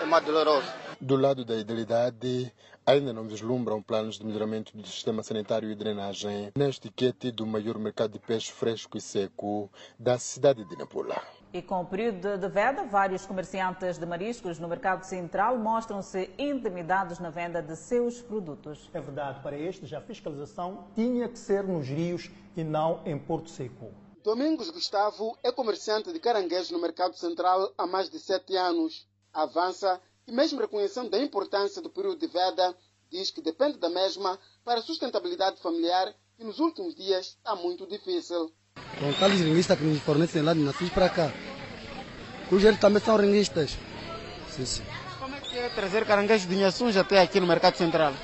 É 0.00 0.04
mais 0.04 0.24
doloroso. 0.24 0.66
Do 1.00 1.16
lado 1.16 1.44
da 1.44 1.56
idealidade, 1.56 2.52
ainda 2.86 3.12
não 3.12 3.26
vislumbram 3.26 3.82
planos 3.82 4.18
de 4.18 4.24
melhoramento 4.24 4.76
do 4.76 4.86
sistema 4.86 5.22
sanitário 5.22 5.70
e 5.70 5.74
drenagem 5.74 6.52
neste 6.56 6.88
quete 6.88 7.32
do 7.32 7.44
maior 7.44 7.78
mercado 7.78 8.12
de 8.12 8.18
peixe 8.20 8.52
fresco 8.52 8.96
e 8.96 9.00
seco 9.00 9.70
da 9.98 10.16
cidade 10.18 10.64
de 10.64 10.76
Nampula. 10.76 11.20
E 11.52 11.62
com 11.62 11.80
o 11.80 11.84
período 11.84 12.38
de 12.38 12.48
veda, 12.48 12.84
vários 12.84 13.26
comerciantes 13.26 13.98
de 13.98 14.06
mariscos 14.06 14.58
no 14.58 14.68
mercado 14.68 15.04
central 15.04 15.58
mostram-se 15.58 16.30
intimidados 16.38 17.18
na 17.18 17.30
venda 17.30 17.60
de 17.60 17.74
seus 17.74 18.20
produtos. 18.20 18.90
É 18.92 19.00
verdade, 19.00 19.40
para 19.40 19.58
estes 19.58 19.92
a 19.92 20.00
fiscalização 20.00 20.88
tinha 20.94 21.28
que 21.28 21.38
ser 21.38 21.64
nos 21.64 21.88
rios 21.88 22.30
e 22.56 22.62
não 22.62 23.02
em 23.04 23.18
Porto 23.18 23.50
Seco. 23.50 23.90
Domingos 24.22 24.70
Gustavo 24.70 25.38
é 25.42 25.50
comerciante 25.50 26.12
de 26.12 26.20
caranguejos 26.20 26.70
no 26.70 26.80
mercado 26.80 27.16
central 27.16 27.72
há 27.78 27.86
mais 27.86 28.10
de 28.10 28.18
sete 28.18 28.54
anos. 28.56 29.08
Avança 29.38 30.00
e 30.26 30.32
mesmo 30.32 30.60
reconhecendo 30.60 31.14
a 31.14 31.18
importância 31.22 31.80
do 31.80 31.88
período 31.88 32.18
de 32.18 32.26
veda, 32.26 32.74
diz 33.08 33.30
que 33.30 33.40
depende 33.40 33.78
da 33.78 33.88
mesma 33.88 34.36
para 34.64 34.80
a 34.80 34.82
sustentabilidade 34.82 35.60
familiar 35.60 36.12
e 36.40 36.42
nos 36.42 36.58
últimos 36.58 36.92
dias 36.96 37.36
está 37.36 37.54
muito 37.54 37.86
difícil. 37.86 38.52
Com 38.98 39.10
aqueles 39.10 39.40
ringuistas 39.40 39.78
que 39.78 39.84
nos 39.84 40.02
fornecem 40.02 40.42
lá 40.42 40.52
de 40.54 40.58
Nassis 40.58 40.90
para 40.90 41.08
cá, 41.08 41.32
cujos 42.48 42.64
eles 42.64 42.80
também 42.80 43.00
são 43.00 43.16
ringuistas. 43.16 43.78
Sim, 44.50 44.66
sim. 44.66 44.82
Como 45.20 45.32
é 45.36 45.40
que 45.40 45.56
é 45.56 45.68
trazer 45.68 46.04
caranguejos 46.04 46.48
de 46.48 46.56
Inhaçuns 46.56 46.96
até 46.96 47.20
aqui 47.20 47.38
no 47.38 47.46
mercado 47.46 47.76
central? 47.76 48.14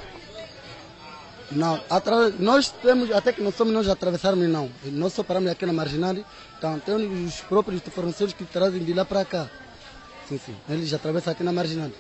Não, 1.53 1.81
atra... 1.88 2.31
nós 2.40 2.70
temos, 2.70 3.12
até 3.12 3.33
que 3.33 3.40
não 3.40 3.53
somos 3.53 3.72
nós 3.72 3.88
atravessarmos, 3.88 4.48
não. 4.48 4.68
Nós 4.87 5.12
só 5.12 5.22
paramos 5.22 5.48
aqui 5.48 5.64
na 5.64 5.72
marginal, 5.72 6.16
então 6.59 6.81
temos 6.81 7.35
os 7.35 7.40
próprios 7.42 7.81
fornecedores 7.83 8.35
que 8.35 8.44
trazem 8.44 8.85
de 8.85 8.92
lá 8.92 9.05
para 9.05 9.24
cá. 9.24 9.48
Sim, 10.29 10.39
sim. 10.39 10.57
Eles 10.69 10.93
atravessam 10.93 11.33
aqui 11.33 11.43
na 11.43 11.53
marginal. 11.53 11.91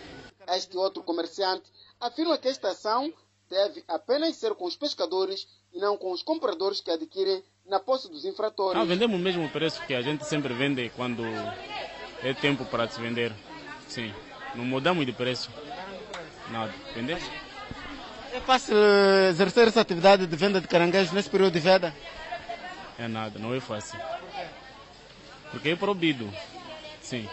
Este 0.48 0.76
outro 0.76 1.02
comerciante 1.02 1.64
afirma 2.00 2.38
que 2.38 2.48
esta 2.48 2.70
ação 2.70 3.12
deve 3.48 3.84
apenas 3.88 4.36
ser 4.36 4.54
com 4.54 4.64
os 4.64 4.76
pescadores 4.76 5.46
e 5.72 5.78
não 5.78 5.96
com 5.96 6.12
os 6.12 6.22
compradores 6.22 6.80
que 6.80 6.90
adquirem 6.90 7.42
na 7.66 7.80
posse 7.80 8.08
dos 8.08 8.24
infratores. 8.24 8.78
Não, 8.78 8.86
vendemos 8.86 9.18
o 9.18 9.22
mesmo 9.22 9.48
preço 9.50 9.84
que 9.86 9.94
a 9.94 10.02
gente 10.02 10.24
sempre 10.26 10.52
vende 10.54 10.90
quando 10.96 11.22
é 12.22 12.34
tempo 12.34 12.64
para 12.66 12.88
se 12.88 13.00
vender. 13.00 13.32
Sim, 13.88 14.12
não 14.54 14.64
mudamos 14.64 15.04
de 15.06 15.12
preço. 15.12 15.50
Nada, 16.50 16.72
entendeu? 16.90 17.18
É 18.32 18.40
fácil 18.40 18.76
exercer 19.30 19.68
essa 19.68 19.80
atividade 19.80 20.26
de 20.26 20.36
venda 20.36 20.60
de 20.60 20.68
caranguejos 20.68 21.12
nesse 21.12 21.30
período 21.30 21.52
de 21.52 21.60
veda? 21.60 21.94
É 22.98 23.08
nada, 23.08 23.38
não 23.38 23.54
é 23.54 23.60
fácil. 23.60 23.98
Porque 25.50 25.70
é 25.70 25.76
proibido. 25.76 26.28
Sim, 27.00 27.28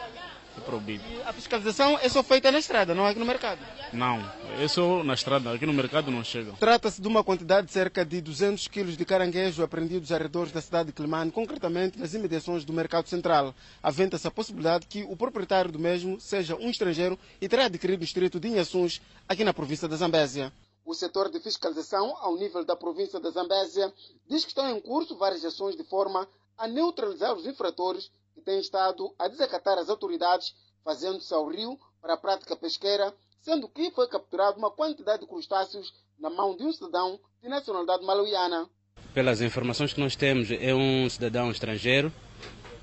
é 0.57 0.61
proibido. 0.61 1.03
A 1.25 1.33
fiscalização 1.33 1.97
é 2.01 2.09
só 2.09 2.21
feita 2.21 2.51
na 2.51 2.59
estrada, 2.59 2.93
não 2.93 3.05
aqui 3.05 3.19
no 3.19 3.25
mercado? 3.25 3.59
Não, 3.93 4.19
é 4.59 4.67
só 4.67 5.03
na 5.03 5.13
estrada, 5.13 5.53
aqui 5.53 5.65
no 5.65 5.73
mercado 5.73 6.11
não 6.11 6.23
chega. 6.23 6.51
Trata-se 6.59 7.01
de 7.01 7.07
uma 7.07 7.23
quantidade 7.23 7.67
de 7.67 7.73
cerca 7.73 8.03
de 8.03 8.19
200 8.19 8.67
quilos 8.67 8.97
de 8.97 9.05
caranguejo 9.05 9.63
apreendidos 9.63 10.11
arredores 10.11 10.51
da 10.51 10.61
cidade 10.61 10.87
de 10.87 10.93
Climane, 10.93 11.31
concretamente 11.31 11.97
nas 11.97 12.13
imediações 12.13 12.65
do 12.65 12.73
mercado 12.73 13.07
central. 13.07 13.55
Aventa-se 13.81 14.27
a 14.27 14.31
possibilidade 14.31 14.87
que 14.87 15.03
o 15.03 15.15
proprietário 15.15 15.71
do 15.71 15.79
mesmo 15.79 16.19
seja 16.19 16.55
um 16.55 16.69
estrangeiro 16.69 17.17
e 17.39 17.47
terá 17.47 17.65
adquirido 17.65 17.99
no 17.99 18.05
distrito 18.05 18.39
de 18.39 18.47
Inhaçuns, 18.47 19.01
aqui 19.27 19.43
na 19.43 19.53
província 19.53 19.87
da 19.87 19.95
Zambésia. 19.95 20.51
O 20.83 20.93
setor 20.95 21.29
de 21.29 21.39
fiscalização, 21.39 22.15
ao 22.17 22.35
nível 22.35 22.65
da 22.65 22.75
província 22.75 23.19
da 23.19 23.29
Zambésia, 23.29 23.93
diz 24.27 24.43
que 24.43 24.49
estão 24.49 24.69
em 24.69 24.81
curso 24.81 25.15
várias 25.15 25.45
ações 25.45 25.75
de 25.75 25.83
forma 25.83 26.27
a 26.57 26.67
neutralizar 26.67 27.33
os 27.35 27.45
infratores 27.45 28.11
que 28.33 28.41
têm 28.41 28.59
estado 28.59 29.13
a 29.17 29.27
desacatar 29.27 29.77
as 29.77 29.89
autoridades, 29.89 30.53
fazendo-se 30.83 31.33
ao 31.33 31.47
rio 31.47 31.77
para 32.01 32.13
a 32.15 32.17
prática 32.17 32.55
pesqueira, 32.55 33.13
sendo 33.41 33.67
que 33.67 33.91
foi 33.91 34.07
capturado 34.07 34.57
uma 34.57 34.71
quantidade 34.71 35.21
de 35.21 35.27
crustáceos 35.27 35.93
na 36.19 36.29
mão 36.29 36.55
de 36.55 36.63
um 36.63 36.71
cidadão 36.71 37.19
de 37.41 37.49
nacionalidade 37.49 38.05
malauiana. 38.05 38.69
Pelas 39.13 39.41
informações 39.41 39.93
que 39.93 39.99
nós 39.99 40.15
temos, 40.15 40.49
é 40.51 40.73
um 40.73 41.09
cidadão 41.09 41.51
estrangeiro 41.51 42.11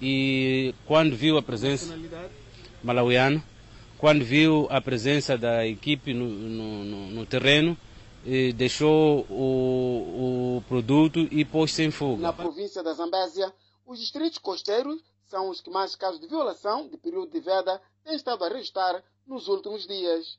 e 0.00 0.74
quando 0.87 1.16
viu 1.16 1.38
a 1.38 1.42
presença 1.42 1.94
malauiano, 2.82 3.42
quando 3.96 4.24
viu 4.24 4.66
a 4.70 4.80
presença 4.80 5.37
da 5.37 5.66
equipe 5.66 6.14
no, 6.14 6.28
no, 6.28 6.84
no, 6.84 7.06
no 7.11 7.26
terreno, 7.26 7.76
deixou 8.54 9.26
o, 9.28 10.58
o 10.58 10.64
produto 10.68 11.20
e 11.30 11.44
pôs-se 11.44 11.82
em 11.82 11.90
fogo. 11.90 12.20
Na 12.20 12.32
província 12.32 12.82
da 12.82 12.92
Zambésia, 12.92 13.52
os 13.87 13.98
distritos 13.98 14.38
costeiros 14.38 15.00
são 15.28 15.50
os 15.50 15.60
que 15.60 15.70
mais 15.70 15.94
casos 15.94 16.20
de 16.20 16.26
violação 16.26 16.88
de 16.88 16.96
período 16.96 17.30
de 17.30 17.40
veda 17.40 17.80
têm 18.02 18.14
estado 18.14 18.44
a 18.44 18.48
registrar 18.48 19.02
nos 19.26 19.46
últimos 19.46 19.86
dias. 19.86 20.38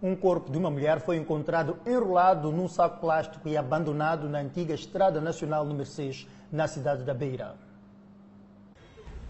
Um 0.00 0.14
corpo 0.14 0.52
de 0.52 0.58
uma 0.58 0.70
mulher 0.70 1.00
foi 1.00 1.16
encontrado 1.16 1.80
enrolado 1.84 2.52
num 2.52 2.68
saco 2.68 3.00
plástico 3.00 3.48
e 3.48 3.56
abandonado 3.56 4.28
na 4.28 4.38
antiga 4.38 4.74
Estrada 4.74 5.20
Nacional 5.20 5.64
número 5.64 5.86
6, 5.86 6.28
na 6.52 6.68
cidade 6.68 7.02
da 7.02 7.12
Beira. 7.12 7.56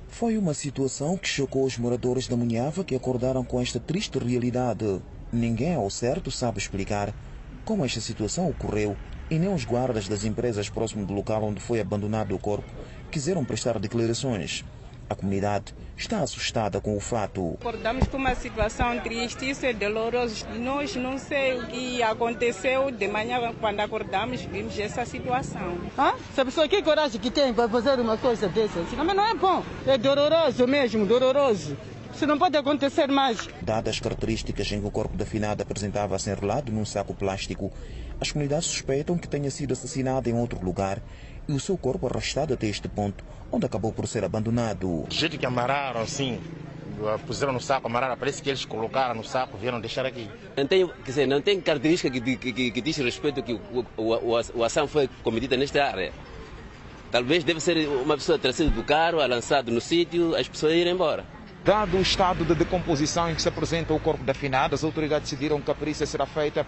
Foi 0.08 0.36
uma 0.36 0.52
situação 0.52 1.16
que 1.16 1.28
chocou 1.28 1.64
os 1.64 1.78
moradores 1.78 2.28
da 2.28 2.36
Munhava 2.36 2.84
que 2.84 2.94
acordaram 2.94 3.44
com 3.44 3.60
esta 3.60 3.80
triste 3.80 4.18
realidade. 4.18 5.00
Ninguém 5.32 5.74
ao 5.74 5.88
certo 5.88 6.30
sabe 6.30 6.58
explicar 6.58 7.14
como 7.64 7.84
esta 7.84 8.00
situação 8.00 8.48
ocorreu 8.48 8.96
e 9.30 9.38
nem 9.38 9.52
os 9.52 9.64
guardas 9.64 10.08
das 10.08 10.24
empresas 10.24 10.68
próximo 10.68 11.06
do 11.06 11.14
local 11.14 11.42
onde 11.42 11.60
foi 11.60 11.80
abandonado 11.80 12.34
o 12.34 12.38
corpo 12.38 12.70
quiseram 13.10 13.44
prestar 13.44 13.78
declarações. 13.78 14.64
A 15.08 15.14
comunidade 15.14 15.72
está 15.96 16.20
assustada 16.20 16.80
com 16.80 16.96
o 16.96 17.00
fato. 17.00 17.56
Acordamos 17.60 18.08
com 18.08 18.16
uma 18.16 18.34
situação 18.34 18.98
triste, 19.00 19.48
isso 19.48 19.64
é 19.64 19.72
doloroso. 19.72 20.44
Nós 20.58 20.96
não 20.96 21.16
sei 21.16 21.58
o 21.58 21.66
que 21.68 22.02
aconteceu 22.02 22.90
de 22.90 23.06
manhã, 23.06 23.54
quando 23.60 23.80
acordamos, 23.80 24.42
vimos 24.42 24.78
essa 24.78 25.04
situação. 25.06 25.78
Se 26.34 26.40
a 26.40 26.44
pessoa, 26.44 26.68
que 26.68 26.82
coragem 26.82 27.20
que 27.20 27.30
tem 27.30 27.54
para 27.54 27.68
fazer 27.68 28.00
uma 28.00 28.18
coisa 28.18 28.48
dessas? 28.48 28.92
Não, 28.92 29.04
mas 29.04 29.16
não 29.16 29.24
é 29.24 29.34
bom. 29.34 29.62
É 29.86 29.96
doloroso 29.96 30.66
mesmo, 30.66 31.06
doloroso. 31.06 31.76
Isso 32.12 32.26
não 32.26 32.38
pode 32.38 32.56
acontecer 32.56 33.08
mais. 33.08 33.46
Dadas 33.60 33.94
as 33.94 34.00
características 34.00 34.72
em 34.72 34.80
que 34.80 34.86
o 34.86 34.90
corpo 34.90 35.16
da 35.16 35.26
finada 35.26 35.62
apresentava-se 35.62 36.30
enrolado 36.30 36.72
num 36.72 36.84
saco 36.84 37.14
plástico, 37.14 37.70
as 38.20 38.32
comunidades 38.32 38.66
suspeitam 38.66 39.18
que 39.18 39.28
tenha 39.28 39.50
sido 39.50 39.72
assassinada 39.72 40.28
em 40.28 40.34
outro 40.34 40.58
lugar 40.64 41.00
e 41.48 41.52
o 41.52 41.60
seu 41.60 41.76
corpo 41.76 42.06
arrastado 42.06 42.54
até 42.54 42.66
este 42.66 42.88
ponto, 42.88 43.24
onde 43.50 43.66
acabou 43.66 43.92
por 43.92 44.06
ser 44.06 44.24
abandonado. 44.24 45.04
Do 45.08 45.14
jeito 45.14 45.38
que 45.38 45.46
amarraram 45.46 46.00
assim, 46.00 46.40
puseram 47.26 47.52
no 47.52 47.60
saco, 47.60 47.86
amarraram, 47.86 48.16
parece 48.16 48.42
que 48.42 48.48
eles 48.48 48.64
colocaram 48.64 49.14
no 49.14 49.24
saco, 49.24 49.56
vieram 49.56 49.80
deixar 49.80 50.06
aqui. 50.06 50.28
Não 50.56 50.66
tem, 50.66 50.86
quer 50.86 51.02
dizer, 51.04 51.26
não 51.26 51.40
tem 51.40 51.60
característica 51.60 52.10
que, 52.10 52.36
que, 52.36 52.70
que 52.70 52.80
diz 52.80 52.96
respeito 52.96 53.42
que 53.42 53.52
o, 53.52 53.86
o, 53.96 54.12
o, 54.14 54.40
o 54.54 54.64
ação 54.64 54.88
foi 54.88 55.08
cometida 55.22 55.56
nesta 55.56 55.84
área. 55.84 56.12
Talvez 57.10 57.44
deve 57.44 57.60
ser 57.60 57.88
uma 57.88 58.16
pessoa 58.16 58.38
sido 58.52 58.70
do 58.70 58.82
carro, 58.82 59.18
lançado 59.18 59.70
no 59.70 59.80
sítio, 59.80 60.34
as 60.34 60.48
pessoas 60.48 60.74
irem 60.74 60.92
embora. 60.92 61.24
Dado 61.64 61.96
o 61.96 62.00
estado 62.00 62.44
de 62.44 62.54
decomposição 62.54 63.30
em 63.30 63.34
que 63.34 63.42
se 63.42 63.48
apresenta 63.48 63.92
o 63.92 63.98
corpo 63.98 64.22
da 64.24 64.34
finada, 64.34 64.74
as 64.74 64.84
autoridades 64.84 65.30
decidiram 65.30 65.60
que 65.60 65.70
a 65.70 65.74
perícia 65.74 66.06
será 66.06 66.26
feita 66.26 66.66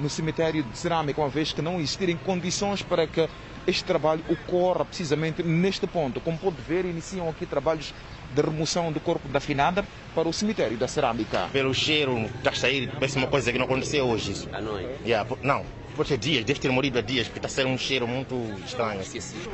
no 0.00 0.08
cemitério 0.08 0.62
de 0.62 0.76
cerâmica, 0.76 1.20
uma 1.20 1.28
vez 1.28 1.52
que 1.52 1.62
não 1.62 1.78
existirem 1.78 2.16
condições 2.16 2.82
para 2.82 3.06
que 3.06 3.28
este 3.66 3.84
trabalho 3.84 4.24
ocorra 4.28 4.84
precisamente 4.84 5.42
neste 5.42 5.86
ponto. 5.86 6.20
Como 6.20 6.38
pode 6.38 6.60
ver, 6.62 6.84
iniciam 6.84 7.28
aqui 7.28 7.46
trabalhos 7.46 7.92
de 8.34 8.40
remoção 8.40 8.90
do 8.90 9.00
corpo 9.00 9.28
da 9.28 9.40
finada 9.40 9.84
para 10.14 10.28
o 10.28 10.32
cemitério 10.32 10.78
da 10.78 10.88
cerâmica. 10.88 11.48
Pelo 11.52 11.74
cheiro, 11.74 12.24
está 12.38 12.50
a 12.50 12.54
sair, 12.54 12.90
parece 12.94 13.18
uma 13.18 13.26
coisa 13.26 13.52
que 13.52 13.58
não 13.58 13.66
aconteceu 13.66 14.06
hoje. 14.06 14.48
À 14.52 14.60
noite? 14.60 14.88
Yeah, 15.04 15.28
não, 15.42 15.64
pode 15.94 16.08
ser 16.08 16.18
dias, 16.18 16.44
deve 16.44 16.58
ter 16.58 16.70
morrido 16.70 16.98
há 16.98 17.02
dias, 17.02 17.26
porque 17.26 17.38
está 17.38 17.48
a 17.48 17.50
sair 17.50 17.66
um 17.66 17.76
cheiro 17.76 18.08
muito 18.08 18.34
estranho. 18.64 19.00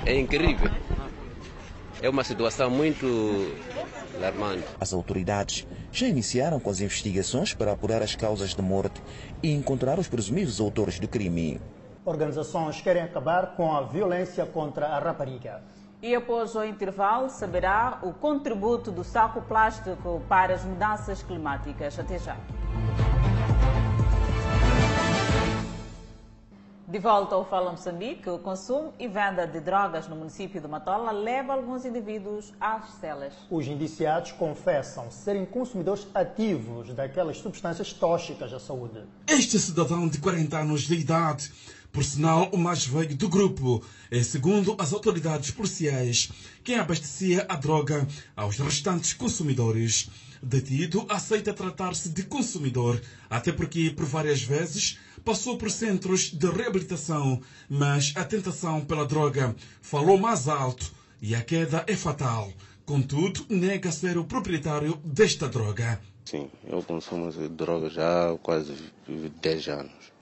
É 0.04 0.18
incrível. 0.18 0.70
É 2.02 2.10
uma 2.10 2.22
situação 2.22 2.68
muito 2.68 3.06
alarmante. 4.16 4.64
As 4.78 4.92
autoridades 4.92 5.66
já 5.90 6.06
iniciaram 6.06 6.60
com 6.60 6.68
as 6.68 6.80
investigações 6.80 7.54
para 7.54 7.72
apurar 7.72 8.02
as 8.02 8.14
causas 8.14 8.54
de 8.54 8.60
morte 8.60 9.02
e 9.42 9.50
encontrar 9.50 9.98
os 9.98 10.06
presumíveis 10.06 10.60
autores 10.60 11.00
do 11.00 11.08
crime. 11.08 11.60
Organizações 12.04 12.80
querem 12.80 13.02
acabar 13.02 13.56
com 13.56 13.74
a 13.74 13.82
violência 13.82 14.44
contra 14.44 14.88
a 14.88 14.98
rapariga. 14.98 15.62
E 16.02 16.14
após 16.14 16.54
o 16.54 16.62
intervalo, 16.62 17.30
saberá 17.30 17.98
o 18.02 18.12
contributo 18.12 18.90
do 18.92 19.02
saco 19.02 19.40
plástico 19.42 20.22
para 20.28 20.54
as 20.54 20.62
mudanças 20.62 21.22
climáticas. 21.22 21.98
Até 21.98 22.18
já. 22.18 22.36
De 26.96 27.02
volta 27.02 27.34
ao 27.34 27.46
Fala 27.46 27.72
Moçambique, 27.72 28.26
o 28.30 28.38
consumo 28.38 28.94
e 28.98 29.06
venda 29.06 29.46
de 29.46 29.60
drogas 29.60 30.08
no 30.08 30.16
município 30.16 30.62
de 30.62 30.66
Matola 30.66 31.10
leva 31.12 31.52
alguns 31.52 31.84
indivíduos 31.84 32.54
às 32.58 32.88
celas. 32.94 33.34
Os 33.50 33.66
indiciados 33.66 34.32
confessam 34.32 35.10
serem 35.10 35.44
consumidores 35.44 36.06
ativos 36.14 36.94
daquelas 36.94 37.36
substâncias 37.36 37.92
tóxicas 37.92 38.50
à 38.50 38.58
saúde. 38.58 39.02
Este 39.28 39.58
cidadão 39.58 40.08
de 40.08 40.16
40 40.16 40.56
anos 40.56 40.84
de 40.84 40.94
idade, 40.94 41.52
por 41.92 42.02
sinal 42.02 42.48
o 42.50 42.56
mais 42.56 42.86
velho 42.86 43.14
do 43.14 43.28
grupo, 43.28 43.84
é, 44.10 44.22
segundo 44.22 44.74
as 44.78 44.94
autoridades 44.94 45.50
policiais, 45.50 46.30
quem 46.64 46.78
abastecia 46.78 47.44
a 47.46 47.56
droga 47.56 48.08
aos 48.34 48.56
restantes 48.56 49.12
consumidores. 49.12 50.08
Detido 50.42 51.04
aceita 51.10 51.52
tratar-se 51.52 52.08
de 52.08 52.22
consumidor, 52.22 52.98
até 53.28 53.52
porque 53.52 53.90
por 53.90 54.06
várias 54.06 54.40
vezes 54.40 54.98
passou 55.26 55.58
por 55.58 55.68
centros 55.72 56.30
de 56.30 56.46
reabilitação, 56.48 57.42
mas 57.68 58.12
a 58.14 58.24
tentação 58.24 58.84
pela 58.84 59.04
droga 59.04 59.56
falou 59.82 60.16
mais 60.16 60.46
alto 60.46 60.92
e 61.20 61.34
a 61.34 61.42
queda 61.42 61.84
é 61.88 61.96
fatal. 61.96 62.52
Contudo, 62.84 63.44
nega 63.48 63.90
ser 63.90 64.16
o 64.18 64.24
proprietário 64.24 65.00
desta 65.04 65.48
droga. 65.48 66.00
Sim, 66.24 66.48
eu 66.64 66.80
consumo 66.80 67.32
droga 67.48 67.90
já 67.90 68.30
há 68.30 68.38
quase 68.38 68.72
10 69.42 69.68
anos. 69.68 70.12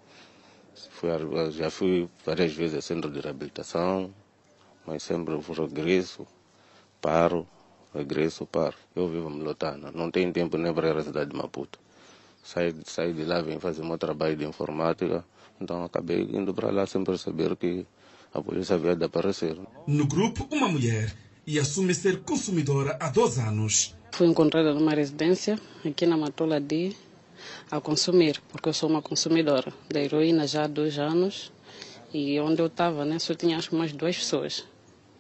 Já 1.51 1.69
fui 1.69 2.09
várias 2.25 2.55
vezes 2.55 2.79
a 2.79 2.81
centro 2.81 3.11
de 3.11 3.21
reabilitação, 3.21 4.11
mas 4.87 5.03
sempre 5.03 5.35
regresso, 5.37 6.27
paro, 7.03 7.47
regresso, 7.95 8.47
paro. 8.47 8.77
Eu 8.97 9.07
vivo 9.11 9.29
em 9.29 9.43
Lotana, 9.43 9.93
não 9.93 10.11
tenho 10.11 10.33
tempo 10.33 10.57
nem 10.57 10.73
para 10.73 10.99
à 10.99 11.03
cidade 11.03 11.31
de 11.31 11.37
Maputo 11.37 11.84
saí, 12.45 12.75
saí 12.85 13.13
de 13.13 13.25
lá, 13.25 13.43
vim 13.43 13.59
fazer 13.59 13.83
meu 13.83 13.99
trabalho 13.99 14.37
de 14.37 14.45
informática, 14.45 15.25
então 15.61 15.83
acabei 15.85 16.23
indo 16.23 16.53
para 16.55 16.71
lá 16.71 16.87
sem 16.87 17.03
perceber 17.03 17.57
que 17.57 17.87
a 18.33 18.41
polícia 18.43 18.77
havia 18.77 18.95
de 18.95 19.05
aparecer. 19.05 19.57
No 19.87 20.07
grupo, 20.07 20.47
uma 20.53 20.69
mulher 20.69 21.13
e 21.47 21.59
assume 21.59 21.95
ser 21.95 22.21
consumidora 22.21 22.97
há 23.01 23.11
dois 23.11 23.39
anos. 23.39 23.95
Fui 24.13 24.27
encontrada 24.27 24.73
numa 24.73 24.93
residência 24.93 25.59
aqui 25.85 26.07
na 26.07 26.17
Matola 26.17 26.61
D 26.61 26.95
a 27.71 27.81
consumir, 27.81 28.41
porque 28.49 28.69
eu 28.69 28.73
sou 28.73 28.89
uma 28.89 29.03
consumidora 29.03 29.73
da 29.89 30.01
heroína 30.01 30.47
já 30.47 30.65
há 30.65 30.67
dois 30.67 30.99
anos 30.99 31.53
e 32.13 32.39
onde 32.41 32.63
eu 32.63 32.67
estava 32.67 33.05
né, 33.05 33.19
só 33.19 33.35
tinha 33.35 33.59
acho 33.59 33.71
que 33.71 33.77
mais 33.77 33.93
duas 33.93 34.17
pessoas. 34.17 34.65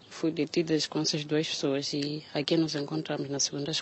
Fui 0.09 0.31
detida 0.31 0.77
com 0.89 1.01
essas 1.01 1.25
duas 1.25 1.49
pessoas 1.49 1.93
e 1.93 2.23
aqui 2.33 2.57
nos 2.57 2.75
encontramos 2.77 3.29
na 3.29 3.41
segunda 3.41 3.71
às 3.71 3.81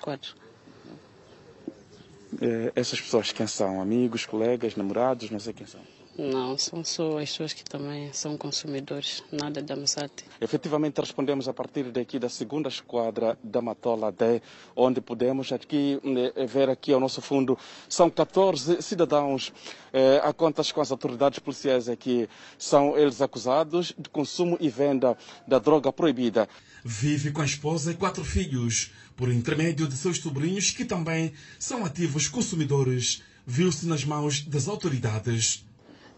Eh, 2.42 2.72
essas 2.74 3.00
pessoas 3.00 3.30
quem 3.30 3.46
são? 3.46 3.80
Amigos, 3.80 4.26
colegas, 4.26 4.74
namorados, 4.74 5.30
não 5.30 5.38
sei 5.38 5.52
quem 5.52 5.66
são. 5.66 5.80
Não, 6.18 6.58
são 6.58 6.84
só 6.84 7.18
as 7.18 7.30
pessoas 7.30 7.52
que 7.54 7.64
também 7.64 8.12
são 8.12 8.36
consumidores, 8.36 9.24
nada 9.32 9.62
de 9.62 9.72
amizade. 9.72 10.12
Efetivamente 10.40 11.00
respondemos 11.00 11.48
a 11.48 11.54
partir 11.54 11.84
daqui 11.84 12.18
da 12.18 12.28
segunda 12.28 12.68
esquadra 12.68 13.38
da 13.42 13.62
Matola 13.62 14.12
D, 14.12 14.42
onde 14.76 15.00
podemos 15.00 15.52
aqui 15.52 15.98
eh, 16.36 16.46
ver 16.46 16.68
aqui 16.68 16.92
ao 16.92 17.00
nosso 17.00 17.22
fundo, 17.22 17.56
são 17.88 18.10
14 18.10 18.82
cidadãos 18.82 19.52
eh, 19.90 20.20
a 20.22 20.34
contas 20.34 20.70
com 20.70 20.82
as 20.82 20.90
autoridades 20.90 21.38
policiais 21.38 21.88
aqui. 21.88 22.28
São 22.58 22.98
eles 22.98 23.22
acusados 23.22 23.94
de 23.96 24.10
consumo 24.10 24.58
e 24.60 24.68
venda 24.68 25.16
da 25.48 25.58
droga 25.58 25.90
proibida. 25.90 26.46
Vive 26.84 27.30
com 27.30 27.40
a 27.40 27.44
esposa 27.46 27.92
e 27.92 27.94
quatro 27.94 28.24
filhos, 28.24 28.90
por 29.16 29.30
intermédio 29.30 29.86
de 29.86 29.96
seus 29.96 30.18
sobrinhos 30.18 30.70
que 30.70 30.84
também 30.84 31.32
são 31.58 31.84
ativos 31.84 32.28
consumidores. 32.28 33.22
Viu-se 33.46 33.86
nas 33.86 34.04
mãos 34.04 34.42
das 34.42 34.68
autoridades. 34.68 35.64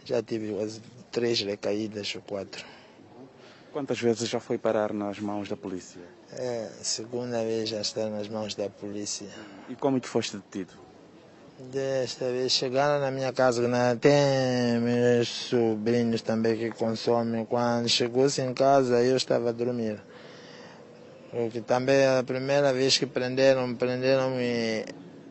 Já 0.05 0.23
tive 0.23 0.53
quase 0.53 0.81
três 1.11 1.41
recaídas 1.41 2.15
ou 2.15 2.23
quatro. 2.23 2.65
Quantas 3.73 3.99
vezes 3.99 4.29
já 4.29 4.39
foi 4.39 4.59
parar 4.59 4.93
nas 4.93 5.19
mãos 5.19 5.49
da 5.49 5.57
polícia? 5.57 6.01
É, 6.33 6.69
segunda 6.83 7.43
vez 7.43 7.69
já 7.69 7.81
está 7.81 8.09
nas 8.09 8.29
mãos 8.29 8.55
da 8.55 8.69
polícia. 8.69 9.27
E 9.69 9.75
como 9.75 10.01
que 10.01 10.09
foste 10.09 10.37
detido? 10.37 10.73
Desta 11.73 12.27
vez 12.27 12.53
chegaram 12.53 13.01
na 13.01 13.11
minha 13.11 13.33
casa, 13.33 13.67
né? 13.69 13.97
tem 14.01 14.81
meus 14.81 15.29
sobrinhos 15.29 16.21
também 16.21 16.57
que 16.57 16.71
consomem. 16.71 17.45
Quando 17.45 17.89
chegou-se 17.89 18.41
em 18.43 18.53
casa, 18.53 19.03
eu 19.03 19.17
estava 19.17 19.49
a 19.49 19.53
dormir. 19.53 20.01
Porque 21.35 21.61
também 21.61 22.07
a 22.07 22.23
primeira 22.23 22.73
vez 22.73 22.97
que 22.97 23.07
prenderam, 23.07 23.75
prenderam-me 23.75 24.85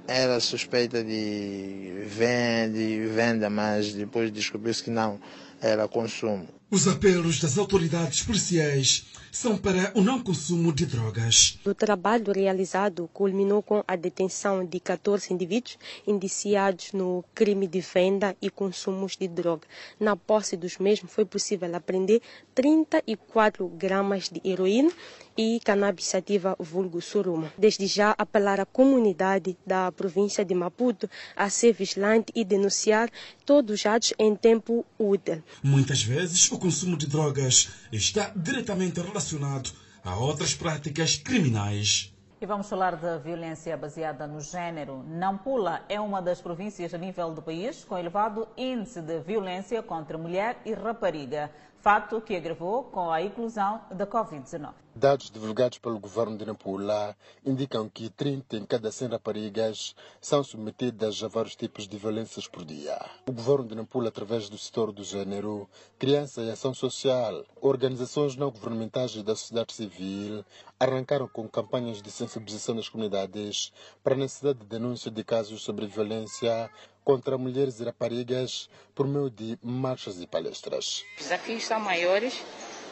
era 0.05 0.37
suspeita 0.41 1.01
de 1.01 2.03
venda, 2.05 2.77
de 2.77 3.07
venda, 3.07 3.49
mas 3.49 3.93
depois 3.93 4.29
descobriu-se 4.29 4.83
que 4.83 4.89
não, 4.89 5.17
era 5.61 5.87
consumo. 5.87 6.45
Os 6.69 6.89
apelos 6.89 7.39
das 7.39 7.57
autoridades 7.57 8.23
policiais 8.23 9.05
são 9.31 9.57
para 9.57 9.91
o 9.95 10.01
não 10.01 10.19
consumo 10.19 10.73
de 10.73 10.85
drogas. 10.85 11.57
O 11.65 11.73
trabalho 11.73 12.33
realizado 12.33 13.09
culminou 13.13 13.63
com 13.63 13.83
a 13.87 13.95
detenção 13.95 14.65
de 14.65 14.79
14 14.79 15.33
indivíduos 15.33 15.77
indiciados 16.05 16.91
no 16.91 17.23
crime 17.33 17.65
de 17.65 17.79
venda 17.79 18.35
e 18.41 18.49
consumo 18.49 19.07
de 19.07 19.27
droga. 19.27 19.67
Na 19.99 20.15
posse 20.15 20.57
dos 20.57 20.77
mesmos 20.77 21.11
foi 21.11 21.25
possível 21.25 21.73
apreender 21.75 22.21
34 22.53 23.67
gramas 23.69 24.29
de 24.29 24.41
heroína 24.43 24.91
e 25.37 25.59
cannabis 25.63 26.05
sativa 26.05 26.55
vulgo 26.59 27.01
suruma. 27.01 27.51
Desde 27.57 27.87
já 27.87 28.15
apelar 28.17 28.59
à 28.59 28.65
comunidade 28.65 29.57
da 29.65 29.91
província 29.91 30.45
de 30.45 30.53
Maputo 30.53 31.09
a 31.35 31.49
ser 31.49 31.73
vigilante 31.73 32.31
e 32.35 32.43
denunciar 32.43 33.09
todos 33.45 33.79
os 33.79 33.85
atos 33.85 34.13
em 34.17 34.35
tempo 34.35 34.85
útil. 34.97 35.43
Muitas 35.61 36.03
vezes 36.03 36.51
o 36.51 36.59
consumo 36.59 36.97
de 36.97 37.07
drogas 37.07 37.69
está 37.91 38.31
diretamente 38.35 38.99
relacionado 38.99 39.71
a 40.03 40.15
outras 40.17 40.53
práticas 40.53 41.17
criminais. 41.17 42.13
E 42.41 42.45
vamos 42.45 42.67
falar 42.67 42.97
da 42.97 43.17
violência 43.17 43.77
baseada 43.77 44.27
no 44.27 44.41
género. 44.41 45.01
Nampula 45.07 45.85
é 45.87 45.97
uma 45.97 46.21
das 46.21 46.41
províncias 46.41 46.93
a 46.93 46.97
nível 46.97 47.33
do 47.33 47.41
país 47.41 47.85
com 47.85 47.97
elevado 47.97 48.49
índice 48.57 49.01
de 49.01 49.21
violência 49.21 49.81
contra 49.81 50.17
mulher 50.17 50.61
e 50.65 50.73
rapariga. 50.73 51.49
Fato 51.83 52.21
que 52.21 52.33
agravou 52.33 52.85
com 52.85 53.11
a 53.11 53.21
inclusão 53.21 53.81
da 53.91 54.07
Covid-19. 54.07 54.73
Dados 54.95 55.29
divulgados 55.29 55.79
pelo 55.79 55.99
governo 55.99 56.37
de 56.37 56.45
Nampula 56.45 57.13
indicam 57.43 57.89
que 57.89 58.09
30 58.09 58.57
em 58.57 58.65
cada 58.65 58.89
100 58.89 59.09
raparigas 59.09 59.93
são 60.21 60.43
submetidas 60.43 61.21
a 61.21 61.27
vários 61.27 61.57
tipos 61.57 61.85
de 61.85 61.97
violências 61.97 62.47
por 62.47 62.63
dia. 62.63 62.97
O 63.27 63.33
governo 63.33 63.67
de 63.67 63.75
Nampula, 63.75 64.07
através 64.07 64.49
do 64.49 64.57
setor 64.57 64.93
do 64.93 65.03
gênero, 65.03 65.67
criança 65.99 66.41
e 66.41 66.51
ação 66.51 66.73
social, 66.73 67.43
organizações 67.59 68.37
não 68.37 68.49
governamentais 68.49 69.15
e 69.15 69.23
da 69.23 69.35
sociedade 69.35 69.73
civil 69.73 70.45
arrancaram 70.79 71.27
com 71.27 71.49
campanhas 71.49 72.01
de 72.01 72.11
sensibilização 72.11 72.75
das 72.75 72.87
comunidades 72.87 73.73
para 74.03 74.13
a 74.13 74.17
necessidade 74.17 74.59
de 74.59 74.65
denúncia 74.67 75.11
de 75.11 75.23
casos 75.23 75.63
sobre 75.63 75.87
violência 75.87 76.69
contra 77.03 77.37
mulheres 77.37 77.79
e 77.79 77.83
raparigas 77.83 78.69
por 78.95 79.07
meio 79.07 79.29
de 79.29 79.57
marchas 79.61 80.21
e 80.21 80.27
palestras. 80.27 81.03
Os 81.17 81.23
desafios 81.23 81.63
são 81.63 81.79
maiores 81.79 82.41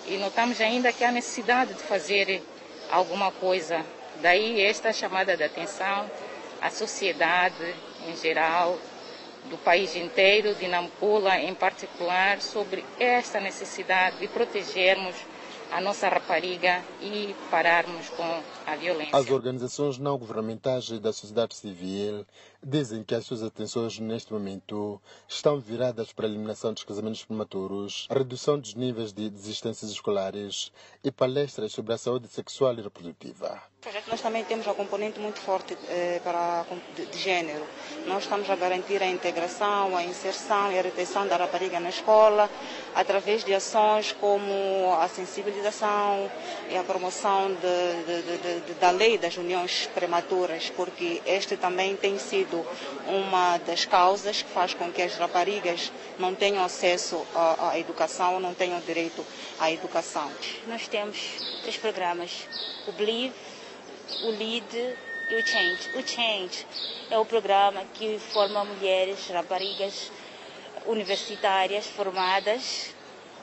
e 0.08 0.18
notamos 0.18 0.60
ainda 0.60 0.92
que 0.92 1.04
há 1.04 1.12
necessidade 1.12 1.74
de 1.74 1.84
fazer 1.84 2.42
alguma 2.90 3.32
coisa. 3.32 3.86
Daí 4.22 4.62
esta 4.62 4.92
chamada 4.92 5.36
de 5.38 5.44
atenção 5.44 6.10
à 6.62 6.70
sociedade 6.70 7.74
em 8.08 8.16
geral, 8.16 8.78
do 9.46 9.58
país 9.58 9.96
inteiro, 9.96 10.54
de 10.56 10.68
Nampula 10.68 11.40
em 11.40 11.54
particular, 11.54 12.42
sobre 12.42 12.84
esta 13.00 13.40
necessidade 13.40 14.18
de 14.18 14.28
protegermos 14.28 15.16
a 15.72 15.80
nossa 15.80 16.08
rapariga 16.10 16.84
e 17.02 17.36
pararmos 17.50 18.10
com. 18.10 18.44
As 19.12 19.30
organizações 19.30 19.98
não 19.98 20.18
governamentais 20.18 20.90
e 20.90 21.00
da 21.00 21.12
sociedade 21.12 21.56
civil 21.56 22.26
dizem 22.64 23.04
que 23.04 23.16
as 23.16 23.26
suas 23.26 23.42
atenções 23.42 24.00
neste 24.00 24.32
momento 24.32 25.02
estão 25.28 25.60
viradas 25.60 26.14
para 26.14 26.26
a 26.26 26.30
eliminação 26.30 26.74
dos 26.74 26.84
casamentos 26.84 27.26
prematuros, 27.26 28.08
a 28.10 28.14
redução 28.14 28.60
dos 28.60 28.76
níveis 28.76 29.12
de 29.12 29.30
desistências 29.30 29.92
escolares 29.92 30.72
e 31.04 31.12
palestras 31.12 31.72
sobre 31.72 31.94
a 31.94 31.98
saúde 31.98 32.28
sexual 32.28 32.74
e 32.76 32.82
reprodutiva. 32.82 33.62
Nós 34.08 34.22
também 34.22 34.44
temos 34.44 34.68
um 34.68 34.76
componente 34.76 35.20
muito 35.20 35.40
forte 35.40 35.76
eh, 35.90 36.22
para, 36.24 36.64
de, 36.96 37.04
de 37.08 37.18
género. 37.18 37.66
Nós 38.06 38.24
estamos 38.24 38.48
a 38.48 38.56
garantir 38.56 39.02
a 39.02 39.08
integração, 39.08 39.98
a 39.98 40.04
inserção 40.04 40.72
e 40.72 40.78
a 40.78 40.84
retenção 40.84 41.28
da 41.28 41.36
rapariga 41.36 41.80
na 41.80 41.90
escola 41.90 42.48
através 42.94 43.44
de 43.44 43.56
ações 43.56 44.12
como 44.12 44.94
a 45.00 45.08
sensibilização 45.08 46.30
e 46.70 46.78
a 46.78 46.84
promoção 46.84 47.52
de, 47.56 48.04
de, 48.06 48.38
de, 48.38 48.51
da 48.80 48.92
lei 48.92 49.18
das 49.18 49.38
uniões 49.38 49.88
prematuras, 49.94 50.70
porque 50.76 51.22
este 51.26 51.58
também 51.58 51.96
tem 51.96 52.18
sido 52.18 52.66
uma 53.08 53.58
das 53.60 53.86
causas 53.86 54.42
que 54.42 54.50
faz 54.52 54.74
com 54.74 54.92
que 54.92 55.02
as 55.02 55.16
raparigas 55.16 55.92
não 56.20 56.34
tenham 56.36 56.64
acesso 56.64 57.26
à, 57.36 57.70
à 57.72 57.80
educação, 57.80 58.40
não 58.40 58.54
tenham 58.54 58.80
direito 58.82 59.26
à 59.60 59.72
educação. 59.72 60.30
Nós 60.68 60.88
temos 60.88 61.18
três 61.62 61.78
programas, 61.78 62.48
o 62.88 62.92
Believe, 62.92 63.34
o 64.24 64.30
LEAD 64.30 64.96
e 65.30 65.36
o 65.36 65.46
Change. 65.48 65.90
O 65.96 66.08
Change 66.08 66.66
é 67.10 67.18
o 67.18 67.26
programa 67.26 67.84
que 67.94 68.20
forma 68.20 68.64
mulheres, 68.66 69.28
raparigas 69.30 70.12
universitárias 70.86 71.86
formadas 71.88 72.94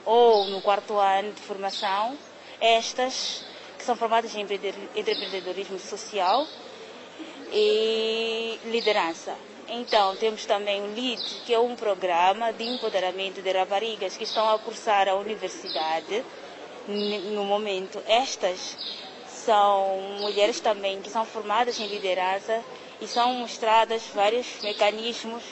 ou 0.05 0.47
no 0.47 0.61
quarto 0.63 0.99
ano 0.99 1.33
de 1.33 1.41
formação, 1.43 2.17
estas 2.61 3.45
são 3.89 3.97
formadas 3.97 4.35
em 4.35 4.43
empreendedorismo 4.43 5.79
social 5.79 6.47
e 7.51 8.59
liderança. 8.67 9.35
Então, 9.67 10.15
temos 10.17 10.45
também 10.45 10.83
o 10.83 10.95
LEAD, 10.95 11.43
que 11.47 11.55
é 11.55 11.59
um 11.59 11.75
programa 11.75 12.53
de 12.53 12.65
empoderamento 12.65 13.41
de 13.41 13.51
raparigas 13.51 14.15
que 14.15 14.25
estão 14.25 14.47
a 14.47 14.59
cursar 14.59 15.09
a 15.09 15.15
universidade 15.15 16.23
no 16.87 17.45
momento. 17.45 18.03
Estas 18.07 18.77
são 19.27 19.99
mulheres 20.21 20.61
também 20.61 21.01
que 21.01 21.09
são 21.09 21.25
formadas 21.25 21.81
em 21.81 21.87
liderança 21.87 22.63
e 23.01 23.07
são 23.07 23.33
mostradas 23.33 24.03
vários 24.15 24.61
mecanismos 24.63 25.43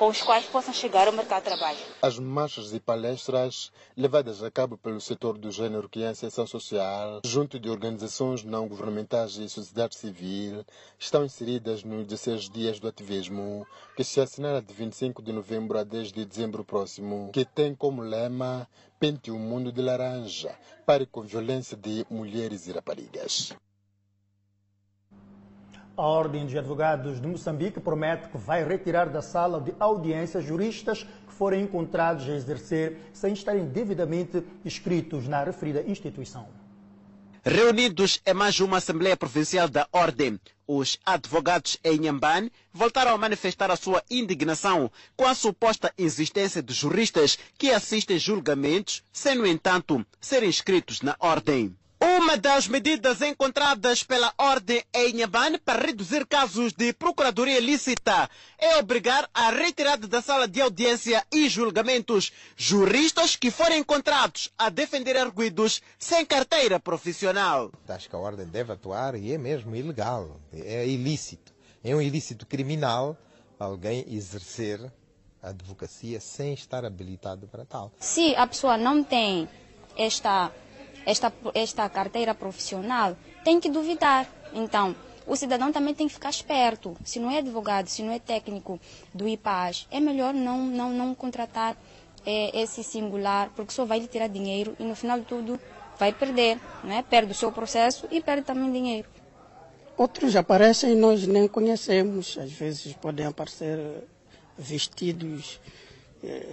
com 0.00 0.08
os 0.08 0.22
quais 0.22 0.46
possam 0.46 0.72
chegar 0.72 1.06
ao 1.06 1.12
mercado 1.12 1.42
de 1.42 1.50
trabalho. 1.50 1.78
As 2.00 2.18
marchas 2.18 2.72
e 2.72 2.80
palestras 2.80 3.70
levadas 3.94 4.42
a 4.42 4.50
cabo 4.50 4.78
pelo 4.78 4.98
setor 4.98 5.36
do 5.36 5.50
gênero 5.50 5.90
criança 5.90 6.24
e 6.24 6.28
ação 6.28 6.46
social, 6.46 7.20
junto 7.22 7.60
de 7.60 7.68
organizações 7.68 8.42
não 8.42 8.66
governamentais 8.66 9.36
e 9.36 9.46
sociedade 9.46 9.94
civil, 9.94 10.64
estão 10.98 11.22
inseridas 11.22 11.84
nos 11.84 12.06
16 12.06 12.48
dias 12.48 12.80
do 12.80 12.88
ativismo, 12.88 13.66
que 13.94 14.02
se 14.02 14.22
assinala 14.22 14.62
de 14.62 14.72
25 14.72 15.20
de 15.20 15.32
novembro 15.34 15.78
a 15.78 15.84
10 15.84 16.12
de 16.12 16.24
dezembro 16.24 16.64
próximo, 16.64 17.28
que 17.30 17.44
tem 17.44 17.74
como 17.74 18.00
lema 18.00 18.66
Pente 18.98 19.30
o 19.30 19.38
mundo 19.38 19.70
de 19.70 19.82
laranja, 19.82 20.58
pare 20.86 21.04
com 21.04 21.20
violência 21.20 21.76
de 21.76 22.06
mulheres 22.08 22.66
e 22.66 22.72
raparigas. 22.72 23.52
A 25.96 26.02
Ordem 26.02 26.46
de 26.46 26.58
Advogados 26.58 27.20
de 27.20 27.26
Moçambique 27.26 27.80
promete 27.80 28.28
que 28.28 28.38
vai 28.38 28.64
retirar 28.66 29.08
da 29.08 29.20
sala 29.20 29.60
de 29.60 29.74
audiência 29.78 30.40
juristas 30.40 31.02
que 31.02 31.32
forem 31.32 31.64
encontrados 31.64 32.28
a 32.28 32.32
exercer 32.32 32.98
sem 33.12 33.32
estarem 33.32 33.66
devidamente 33.66 34.42
inscritos 34.64 35.28
na 35.28 35.44
referida 35.44 35.82
instituição. 35.82 36.48
Reunidos 37.42 38.20
em 38.26 38.34
mais 38.34 38.60
uma 38.60 38.76
Assembleia 38.76 39.16
Provincial 39.16 39.66
da 39.66 39.88
Ordem, 39.92 40.38
os 40.66 40.98
advogados 41.04 41.78
em 41.82 41.98
Nhambane 41.98 42.52
voltaram 42.72 43.12
a 43.12 43.18
manifestar 43.18 43.70
a 43.70 43.76
sua 43.76 44.02
indignação 44.10 44.90
com 45.16 45.26
a 45.26 45.34
suposta 45.34 45.92
existência 45.96 46.62
de 46.62 46.74
juristas 46.74 47.38
que 47.58 47.70
assistem 47.70 48.18
julgamentos 48.18 49.02
sem, 49.10 49.34
no 49.36 49.46
entanto, 49.46 50.04
serem 50.20 50.50
inscritos 50.50 51.00
na 51.00 51.16
Ordem. 51.18 51.74
Uma 52.02 52.34
das 52.38 52.66
medidas 52.66 53.20
encontradas 53.20 54.02
pela 54.02 54.32
Ordem 54.38 54.82
em 54.94 55.10
Inhambane 55.10 55.58
para 55.58 55.84
reduzir 55.84 56.26
casos 56.26 56.72
de 56.72 56.94
procuradoria 56.94 57.58
ilícita 57.58 58.30
é 58.58 58.78
obrigar 58.78 59.28
a 59.34 59.50
retirada 59.50 60.08
da 60.08 60.22
sala 60.22 60.48
de 60.48 60.62
audiência 60.62 61.22
e 61.30 61.46
julgamentos 61.46 62.32
juristas 62.56 63.36
que 63.36 63.50
forem 63.50 63.80
encontrados 63.80 64.50
a 64.56 64.70
defender 64.70 65.14
arguidos 65.14 65.82
sem 65.98 66.24
carteira 66.24 66.80
profissional. 66.80 67.70
Acho 67.86 68.08
que 68.08 68.16
a 68.16 68.18
Ordem 68.18 68.46
deve 68.46 68.72
atuar 68.72 69.14
e 69.14 69.32
é 69.34 69.36
mesmo 69.36 69.76
ilegal, 69.76 70.40
é 70.54 70.86
ilícito. 70.86 71.52
É 71.84 71.94
um 71.94 72.00
ilícito 72.00 72.46
criminal 72.46 73.14
alguém 73.58 74.06
exercer 74.08 74.80
a 75.42 75.50
advocacia 75.50 76.18
sem 76.18 76.54
estar 76.54 76.82
habilitado 76.82 77.46
para 77.46 77.66
tal. 77.66 77.92
Se 78.00 78.34
a 78.36 78.46
pessoa 78.46 78.78
não 78.78 79.04
tem 79.04 79.46
esta 79.98 80.50
esta, 81.10 81.32
esta 81.54 81.88
carteira 81.88 82.34
profissional, 82.34 83.16
tem 83.44 83.60
que 83.60 83.68
duvidar. 83.68 84.28
Então, 84.52 84.94
o 85.26 85.36
cidadão 85.36 85.72
também 85.72 85.94
tem 85.94 86.06
que 86.06 86.14
ficar 86.14 86.30
esperto. 86.30 86.96
Se 87.04 87.18
não 87.18 87.30
é 87.30 87.38
advogado, 87.38 87.88
se 87.88 88.02
não 88.02 88.12
é 88.12 88.18
técnico 88.18 88.80
do 89.12 89.28
IPAS, 89.28 89.86
é 89.90 90.00
melhor 90.00 90.32
não, 90.32 90.58
não, 90.66 90.90
não 90.90 91.14
contratar 91.14 91.76
é, 92.24 92.62
esse 92.62 92.82
singular, 92.82 93.50
porque 93.54 93.72
só 93.72 93.84
vai 93.84 93.98
lhe 93.98 94.06
tirar 94.06 94.28
dinheiro 94.28 94.76
e 94.78 94.84
no 94.84 94.94
final 94.94 95.18
de 95.18 95.26
tudo 95.26 95.58
vai 95.98 96.12
perder. 96.12 96.58
Né? 96.84 97.04
Perde 97.08 97.32
o 97.32 97.34
seu 97.34 97.50
processo 97.50 98.06
e 98.10 98.20
perde 98.20 98.42
também 98.42 98.72
dinheiro. 98.72 99.08
Outros 99.96 100.34
aparecem 100.34 100.92
e 100.92 100.96
nós 100.96 101.26
nem 101.26 101.46
conhecemos. 101.46 102.38
Às 102.38 102.52
vezes 102.52 102.92
podem 102.94 103.26
aparecer 103.26 103.78
vestidos 104.56 105.60
é, 106.22 106.46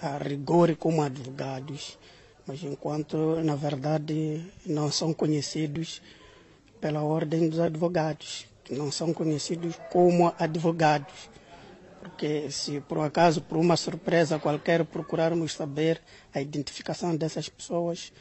a 0.00 0.18
rigor 0.18 0.76
como 0.76 1.02
advogados 1.02 1.98
mas 2.46 2.62
enquanto 2.62 3.16
na 3.42 3.54
verdade 3.54 4.44
não 4.66 4.90
são 4.90 5.12
conhecidos 5.12 6.02
pela 6.80 7.02
ordem 7.02 7.48
dos 7.48 7.60
advogados, 7.60 8.46
não 8.70 8.90
são 8.92 9.12
conhecidos 9.12 9.76
como 9.90 10.32
advogados. 10.38 11.30
Porque 12.00 12.50
se 12.50 12.80
por 12.82 12.98
acaso, 12.98 13.40
por 13.40 13.56
uma 13.56 13.76
surpresa 13.76 14.38
qualquer, 14.38 14.84
procurarmos 14.84 15.54
saber 15.54 16.02
a 16.34 16.40
identificação 16.40 17.16
dessas 17.16 17.48
pessoas 17.48 18.12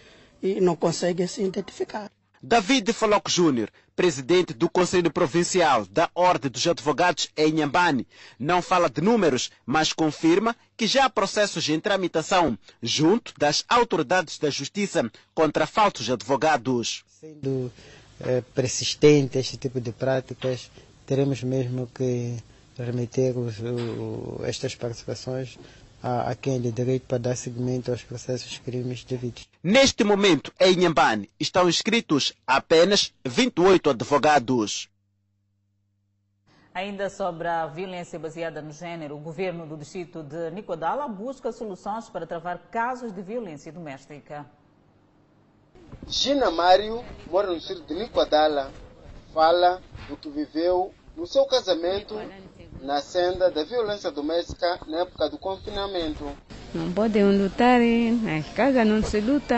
e 0.42 0.62
não 0.62 0.76
conseguem 0.76 1.28
se 1.28 1.44
identificar. 1.44 2.13
David 2.46 2.92
Faloc 2.92 3.30
Júnior, 3.30 3.70
presidente 3.96 4.54
do 4.54 4.70
Conselho 4.70 5.10
Provincial 5.10 5.86
da 5.86 6.10
Ordem 6.14 6.52
dos 6.52 6.68
Advogados 6.68 7.30
em 7.38 7.54
Nhambane, 7.54 8.06
não 8.38 8.62
fala 8.62 8.90
de 8.90 9.00
números, 9.00 9.50
mas 9.66 9.94
confirma 9.94 10.54
que 10.76 10.86
já 10.86 11.06
há 11.06 11.10
processos 11.10 11.70
em 11.70 11.80
tramitação 11.80 12.60
junto 12.82 13.34
das 13.38 13.64
autoridades 13.70 14.38
da 14.38 14.50
Justiça 14.50 15.10
contra 15.34 15.66
falsos 15.66 16.10
advogados. 16.10 17.06
Sendo 17.22 17.72
é, 18.20 18.42
persistente 18.54 19.38
este 19.38 19.56
tipo 19.56 19.80
de 19.80 19.94
práticas, 19.94 20.70
teremos 21.06 21.42
mesmo 21.42 21.88
que 21.96 22.36
remeter 22.78 23.38
os, 23.38 23.58
o, 23.60 24.42
estas 24.44 24.76
participações 24.76 25.58
a, 26.04 26.32
a 26.32 26.36
quem 26.36 26.58
lhe 26.58 26.72
direito 26.72 27.08
para 27.08 27.18
dar 27.18 27.36
seguimento 27.38 27.90
aos 27.90 28.04
processos 28.04 28.58
crimes 28.60 29.06
devidos. 29.06 29.48
Neste 29.64 30.04
momento, 30.04 30.52
em 30.60 30.76
Nhambane, 30.76 31.30
estão 31.40 31.70
inscritos 31.70 32.34
apenas 32.46 33.14
28 33.26 33.92
advogados. 33.92 34.90
Ainda 36.74 37.10
sobre 37.10 37.48
a 37.48 37.68
violência 37.68 38.20
baseada 38.20 38.62
no 38.62 38.72
género, 38.72 39.16
o 39.16 39.20
governo 39.20 39.66
do 39.66 39.78
distrito 39.78 40.24
de 40.24 40.52
Nicodala 40.52 41.08
busca 41.08 41.52
soluções 41.52 42.10
para 42.10 42.28
travar 42.28 42.58
casos 42.70 43.14
de 43.14 43.22
violência 43.22 43.72
doméstica. 43.72 44.46
Gina 46.08 46.52
Mário 46.52 47.06
mora 47.28 47.48
no 47.48 47.58
distrito 47.58 47.86
de 47.86 47.94
Nicodala. 47.94 48.72
Fala 49.34 49.82
do 50.10 50.18
que 50.18 50.30
viveu 50.30 50.94
no 51.16 51.26
seu 51.26 51.46
casamento 51.46 52.16
na 52.84 53.00
senda 53.02 53.50
da 53.50 53.64
violência 53.64 54.12
doméstica 54.12 54.80
na 54.88 55.02
época 55.02 55.30
do 55.30 55.38
confinamento. 55.38 56.26
Não 56.74 56.92
podem 56.92 57.24
lutar, 57.24 57.80
nas 58.22 58.46
casas 58.54 58.86
não 58.86 59.02
se 59.02 59.22
luta, 59.22 59.56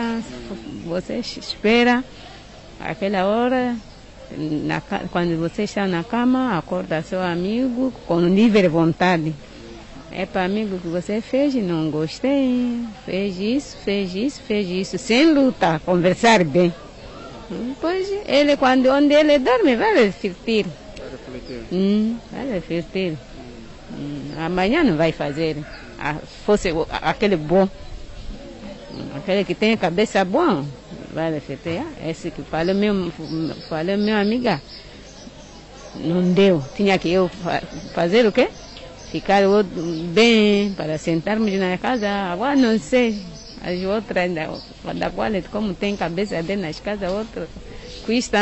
você 0.84 1.18
espera 1.18 2.04
aquela 2.78 3.26
hora, 3.26 3.76
na, 4.36 4.80
quando 5.10 5.36
você 5.38 5.64
está 5.64 5.86
na 5.86 6.04
cama, 6.04 6.56
acorda 6.56 7.02
seu 7.02 7.20
amigo 7.20 7.92
com 8.06 8.20
livre 8.20 8.68
vontade. 8.68 9.34
É 10.12 10.24
para 10.24 10.44
amigo 10.44 10.78
que 10.78 10.88
você 10.88 11.20
fez, 11.20 11.54
não 11.54 11.90
gostei, 11.90 12.86
fez 13.04 13.38
isso, 13.38 13.76
fez 13.78 14.14
isso, 14.14 14.40
fez 14.42 14.68
isso, 14.68 14.98
sem 14.98 15.34
lutar, 15.34 15.80
conversar 15.80 16.44
bem. 16.44 16.72
Depois 17.50 18.08
ele, 18.26 18.56
quando 18.56 18.86
onde 18.86 19.14
ele 19.14 19.38
dorme, 19.38 19.74
vai 19.76 20.04
refletir. 20.04 20.66
Hum, 21.72 22.18
vai 22.30 22.50
refletir. 22.50 23.16
Hum, 23.92 24.32
amanhã 24.38 24.82
não 24.82 24.96
vai 24.96 25.12
fazer. 25.12 25.56
Ah, 25.98 26.16
fosse 26.44 26.70
aquele 27.02 27.36
bom, 27.36 27.68
aquele 29.16 29.44
que 29.44 29.54
tem 29.54 29.72
a 29.72 29.76
cabeça 29.76 30.24
boa, 30.24 30.64
vai 31.12 31.32
refletir. 31.32 31.78
Ah, 31.80 32.08
esse 32.08 32.30
que 32.30 32.42
fala 32.42 32.74
meu, 32.74 33.10
fala 33.68 33.96
meu 33.96 34.16
amiga, 34.16 34.60
não 35.94 36.32
deu. 36.32 36.62
Tinha 36.74 36.98
que 36.98 37.10
eu 37.10 37.30
fazer 37.94 38.26
o 38.26 38.32
quê? 38.32 38.48
Ficar 39.10 39.42
bem 40.12 40.72
para 40.72 40.98
sentarmos 40.98 41.52
na 41.52 41.78
casa. 41.78 42.08
Agora 42.08 42.56
não 42.56 42.78
sei. 42.78 43.22
As 43.62 43.82
outras, 43.82 44.30
da 44.32 45.10
qual, 45.10 45.30
como 45.50 45.74
tem 45.74 45.96
cabeça 45.96 46.42
dentro 46.42 46.66
nas 46.66 46.78
casas, 46.78 47.10
outras 47.10 47.48
custa. 48.04 48.38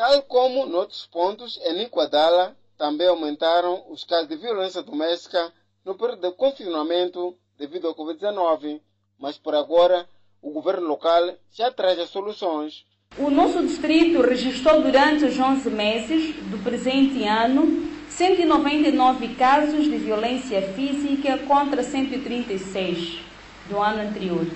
Tal 0.00 0.22
como 0.22 0.64
noutros 0.64 1.04
pontos, 1.12 1.60
em 1.62 1.82
Iguadala 1.82 2.56
também 2.78 3.06
aumentaram 3.06 3.84
os 3.90 4.02
casos 4.02 4.28
de 4.28 4.36
violência 4.36 4.82
doméstica 4.82 5.52
no 5.84 5.94
período 5.94 6.22
de 6.22 6.34
confinamento 6.36 7.36
devido 7.58 7.86
ao 7.86 7.94
Covid-19, 7.94 8.80
mas 9.18 9.36
por 9.36 9.54
agora 9.54 10.08
o 10.40 10.52
governo 10.52 10.86
local 10.86 11.34
já 11.52 11.70
traz 11.70 11.98
as 11.98 12.08
soluções. 12.08 12.86
O 13.18 13.28
nosso 13.28 13.60
distrito 13.60 14.22
registrou 14.22 14.80
durante 14.80 15.26
os 15.26 15.38
11 15.38 15.68
meses 15.68 16.34
do 16.50 16.56
presente 16.64 17.22
ano 17.26 17.86
199 18.08 19.34
casos 19.34 19.84
de 19.84 19.98
violência 19.98 20.62
física 20.72 21.36
contra 21.46 21.82
136 21.82 23.20
do 23.68 23.78
ano 23.78 24.00
anterior. 24.00 24.46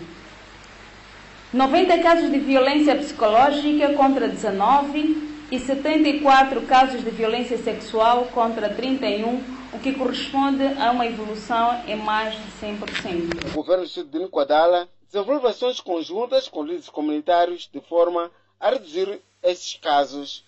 90 1.52 1.98
casos 1.98 2.30
de 2.30 2.38
violência 2.38 2.96
psicológica 2.96 3.92
contra 3.92 4.26
19 4.26 5.33
e 5.54 5.60
74 5.60 6.62
casos 6.62 7.04
de 7.04 7.10
violência 7.10 7.56
sexual 7.56 8.24
contra 8.34 8.74
31, 8.74 9.40
o 9.72 9.78
que 9.78 9.92
corresponde 9.92 10.64
a 10.64 10.90
uma 10.90 11.06
evolução 11.06 11.80
em 11.86 11.94
mais 11.94 12.34
de 12.34 12.50
100%. 12.60 13.52
O 13.52 13.52
governo 13.52 13.86
de 13.86 14.18
Niquadala 14.18 14.88
desenvolve 15.06 15.46
ações 15.46 15.78
conjuntas 15.78 16.48
com 16.48 16.64
líderes 16.64 16.88
comunitários 16.88 17.70
de 17.72 17.80
forma 17.80 18.32
a 18.58 18.70
reduzir 18.70 19.22
esses 19.44 19.76
casos. 19.76 20.44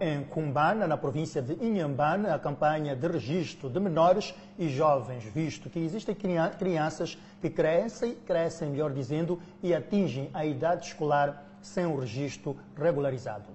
Em 0.00 0.24
Cumbana, 0.24 0.86
na 0.86 0.96
província 0.96 1.42
de 1.42 1.62
Inhambane, 1.62 2.28
a 2.28 2.38
campanha 2.38 2.96
de 2.96 3.06
registro 3.06 3.68
de 3.68 3.80
menores 3.80 4.32
e 4.58 4.70
jovens, 4.70 5.24
visto 5.24 5.68
que 5.68 5.78
existem 5.78 6.16
crianças 6.58 7.18
que 7.42 7.50
crescem, 7.50 8.14
crescem, 8.26 8.70
melhor 8.70 8.94
dizendo, 8.94 9.38
e 9.62 9.74
atingem 9.74 10.30
a 10.32 10.46
idade 10.46 10.86
escolar 10.86 11.53
sem 11.64 11.86
o 11.86 11.98
registro 11.98 12.56
regularizado. 12.76 13.46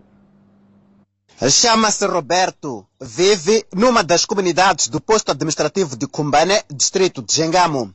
Chama-se 1.49 2.05
Roberto, 2.05 2.85
vive 2.99 3.65
numa 3.73 4.03
das 4.03 4.25
comunidades 4.25 4.89
do 4.89 4.99
posto 4.99 5.31
administrativo 5.31 5.95
de 5.95 6.07
Cumbane, 6.07 6.61
distrito 6.69 7.21
de 7.21 7.33
Gengamo. 7.33 7.93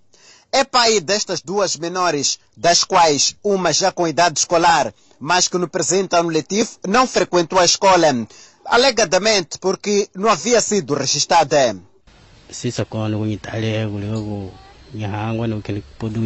É 0.51 0.62
pai 0.65 1.01
destas 1.01 1.43
duas 1.43 1.77
menores, 1.77 2.39
das 2.57 2.85
quais 2.85 3.37
uma 3.43 3.73
já 3.73 3.91
com 3.91 4.07
idade 4.07 4.39
escolar, 4.39 4.95
mas 5.19 5.49
que 5.49 5.59
no 5.59 5.69
presente 5.69 6.15
ano 6.15 6.29
letivo 6.29 6.79
não 6.87 7.07
frequentou 7.07 7.59
a 7.59 7.65
escola, 7.65 8.07
alegadamente 8.65 9.59
porque 9.59 10.09
não 10.15 10.31
havia 10.31 10.61
sido 10.61 10.95
registrada. 10.95 11.77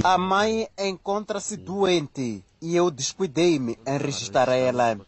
A 0.05 0.19
mãe 0.19 0.69
encontra-se 0.79 1.57
doente 1.57 2.45
e 2.61 2.75
eu 2.77 2.91
descuidei-me 2.91 3.79
em 3.87 3.99
registrar 3.99 4.49
ela. 4.49 4.99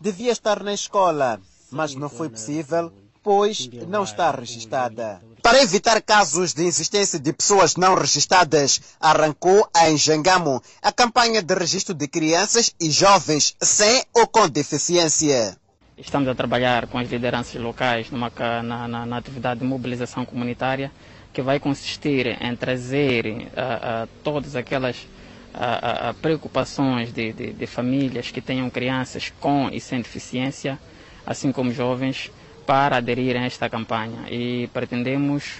Devia 0.00 0.32
estar 0.32 0.62
na 0.62 0.72
escola, 0.72 1.40
mas 1.70 1.94
não 1.94 2.08
foi 2.08 2.28
possível, 2.28 2.92
pois 3.22 3.68
não 3.86 4.04
está 4.04 4.30
registrada. 4.30 5.20
Para 5.42 5.62
evitar 5.62 6.00
casos 6.02 6.52
de 6.52 6.64
insistência 6.64 7.18
de 7.18 7.32
pessoas 7.32 7.76
não 7.76 7.94
registradas, 7.94 8.80
arrancou 9.00 9.68
em 9.86 9.96
Jangamo 9.96 10.62
a 10.82 10.92
campanha 10.92 11.42
de 11.42 11.54
registro 11.54 11.94
de 11.94 12.06
crianças 12.06 12.74
e 12.80 12.90
jovens 12.90 13.56
sem 13.60 14.04
ou 14.14 14.26
com 14.26 14.48
deficiência. 14.48 15.56
Estamos 15.96 16.28
a 16.28 16.34
trabalhar 16.34 16.86
com 16.86 16.98
as 16.98 17.08
lideranças 17.08 17.60
locais 17.60 18.10
numa, 18.10 18.30
na, 18.62 18.86
na, 18.86 19.06
na 19.06 19.16
atividade 19.16 19.60
de 19.60 19.66
mobilização 19.66 20.24
comunitária 20.24 20.92
que 21.32 21.42
vai 21.42 21.58
consistir 21.58 22.40
em 22.42 22.54
trazer 22.54 23.26
uh, 23.26 24.04
uh, 24.04 24.08
todas 24.22 24.54
aquelas 24.54 25.06
uh, 25.58 26.14
preocupações 26.14 27.12
de, 27.12 27.32
de, 27.32 27.52
de 27.52 27.66
famílias 27.66 28.30
que 28.30 28.40
tenham 28.40 28.70
crianças 28.70 29.32
com 29.40 29.68
e 29.70 29.80
sem 29.80 30.00
deficiência, 30.00 30.78
assim 31.26 31.50
como 31.50 31.72
jovens, 31.72 32.30
para 32.66 32.98
aderirem 32.98 33.42
a 33.42 33.46
esta 33.46 33.68
campanha. 33.68 34.26
E 34.30 34.68
pretendemos 34.72 35.56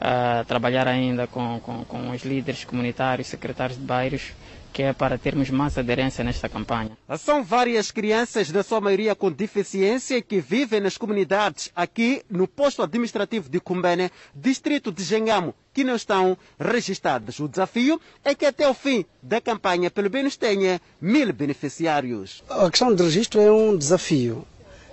uh, 0.00 0.44
trabalhar 0.46 0.86
ainda 0.86 1.26
com, 1.26 1.58
com, 1.60 1.84
com 1.84 2.10
os 2.10 2.22
líderes 2.22 2.64
comunitários, 2.64 3.26
secretários 3.26 3.78
de 3.78 3.84
bairros, 3.84 4.32
que 4.72 4.82
é 4.82 4.92
para 4.92 5.16
termos 5.16 5.50
mais 5.50 5.78
aderência 5.78 6.24
nesta 6.24 6.48
campanha. 6.48 6.90
São 7.16 7.44
várias 7.44 7.92
crianças, 7.92 8.50
na 8.50 8.62
sua 8.62 8.80
maioria 8.80 9.14
com 9.14 9.30
deficiência, 9.30 10.20
que 10.20 10.40
vivem 10.40 10.80
nas 10.80 10.98
comunidades 10.98 11.70
aqui 11.76 12.22
no 12.28 12.48
posto 12.48 12.82
administrativo 12.82 13.48
de 13.48 13.60
Cumbene, 13.60 14.10
distrito 14.34 14.90
de 14.90 15.04
Gengamo, 15.04 15.54
que 15.74 15.84
não 15.84 15.96
estão 15.96 16.38
registradas. 16.58 17.40
O 17.40 17.48
desafio 17.48 18.00
é 18.24 18.34
que 18.34 18.46
até 18.46 18.68
o 18.68 18.72
fim 18.72 19.04
da 19.20 19.40
campanha, 19.40 19.90
pelo 19.90 20.10
menos, 20.10 20.36
tenha 20.36 20.80
mil 21.00 21.32
beneficiários. 21.32 22.42
A 22.48 22.70
questão 22.70 22.94
de 22.94 23.02
registro 23.02 23.40
é 23.40 23.50
um 23.50 23.76
desafio. 23.76 24.46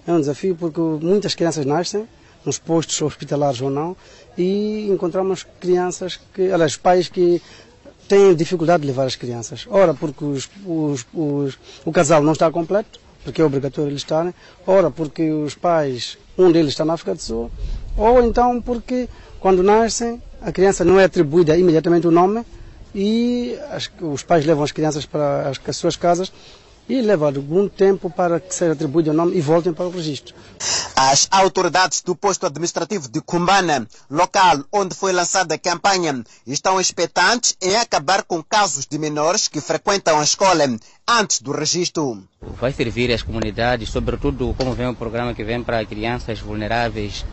É 0.07 0.11
um 0.11 0.19
desafio 0.19 0.55
porque 0.55 0.81
muitas 0.81 1.35
crianças 1.35 1.65
nascem, 1.65 2.07
nos 2.43 2.57
postos 2.57 2.99
hospitalares 2.99 3.61
ou 3.61 3.69
não, 3.69 3.95
e 4.35 4.89
encontramos 4.89 5.45
crianças 5.59 6.19
que, 6.33 6.51
aliás, 6.51 6.75
pais 6.75 7.07
que 7.07 7.39
têm 8.07 8.35
dificuldade 8.35 8.81
de 8.81 8.87
levar 8.87 9.05
as 9.05 9.15
crianças. 9.15 9.67
Ora, 9.69 9.93
porque 9.93 10.25
os, 10.25 10.49
os, 10.65 11.05
os, 11.13 11.59
o 11.85 11.91
casal 11.91 12.23
não 12.23 12.33
está 12.33 12.49
completo, 12.49 12.99
porque 13.23 13.41
é 13.41 13.45
obrigatório 13.45 13.91
eles 13.91 14.01
estarem. 14.01 14.33
Ora, 14.65 14.89
porque 14.89 15.29
os 15.29 15.53
pais, 15.53 16.17
um 16.35 16.51
deles 16.51 16.71
está 16.71 16.83
na 16.83 16.93
África 16.93 17.13
do 17.13 17.21
Sul. 17.21 17.51
Ou 17.95 18.21
então 18.23 18.59
porque, 18.59 19.07
quando 19.39 19.61
nascem, 19.61 20.21
a 20.41 20.51
criança 20.51 20.83
não 20.83 20.99
é 20.99 21.05
atribuída 21.05 21.57
imediatamente 21.57 22.07
o 22.07 22.11
nome 22.11 22.45
e 22.93 23.57
as, 23.71 23.89
os 24.01 24.23
pais 24.23 24.45
levam 24.45 24.63
as 24.63 24.71
crianças 24.71 25.05
para 25.05 25.49
as, 25.49 25.59
as 25.65 25.77
suas 25.77 25.95
casas 25.95 26.31
e 26.89 27.01
leva 27.01 27.27
algum 27.27 27.69
tempo 27.69 28.09
para 28.09 28.39
que 28.39 28.53
seja 28.53 28.73
atribuído 28.73 29.11
o 29.11 29.13
nome 29.13 29.37
e 29.37 29.41
voltem 29.41 29.71
para 29.71 29.85
o 29.85 29.91
registro. 29.91 30.35
As 30.95 31.27
autoridades 31.31 32.01
do 32.01 32.15
posto 32.15 32.45
administrativo 32.45 33.09
de 33.09 33.21
Cumbana, 33.21 33.87
local 34.09 34.63
onde 34.71 34.93
foi 34.93 35.13
lançada 35.13 35.55
a 35.55 35.57
campanha, 35.57 36.23
estão 36.45 36.81
expectantes 36.81 37.55
em 37.61 37.75
acabar 37.77 38.23
com 38.23 38.43
casos 38.43 38.85
de 38.85 38.97
menores 38.99 39.47
que 39.47 39.61
frequentam 39.61 40.19
a 40.19 40.23
escola 40.23 40.65
antes 41.07 41.41
do 41.41 41.51
registro. 41.51 42.23
Vai 42.59 42.73
servir 42.73 43.11
às 43.11 43.21
comunidades, 43.21 43.89
sobretudo 43.89 44.53
como 44.57 44.73
vem 44.73 44.87
o 44.87 44.95
programa 44.95 45.33
que 45.33 45.43
vem 45.43 45.63
para 45.63 45.85
crianças 45.85 46.39
vulneráveis 46.39 47.25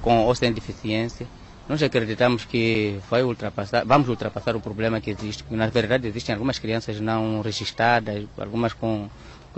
com 0.00 0.24
ou 0.24 0.34
sem 0.34 0.52
deficiência. 0.52 1.26
Nós 1.68 1.82
acreditamos 1.82 2.44
que 2.44 3.00
vai 3.10 3.24
ultrapassar, 3.24 3.84
vamos 3.84 4.08
ultrapassar 4.08 4.54
o 4.54 4.60
problema 4.60 5.00
que 5.00 5.10
existe. 5.10 5.44
Na 5.50 5.66
verdade, 5.66 6.06
existem 6.06 6.32
algumas 6.32 6.58
crianças 6.58 7.00
não 7.00 7.40
registradas, 7.40 8.24
algumas 8.38 8.72
com 8.72 9.10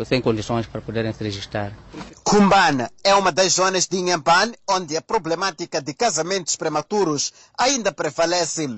sem 0.05 0.21
condições 0.21 0.65
para 0.65 0.81
poderem 0.81 1.13
se 1.13 1.23
registrar. 1.25 1.77
Cumbana 2.23 2.91
é 3.03 3.15
uma 3.15 3.33
das 3.33 3.55
zonas 3.55 3.87
de 3.87 3.97
Inhambane 3.99 4.55
onde 4.69 4.97
a 4.97 5.03
problemática 5.03 5.83
de 5.83 5.93
casamentos 5.93 6.57
prematuros 6.57 7.33
ainda 7.59 7.93
prevalece. 7.93 8.69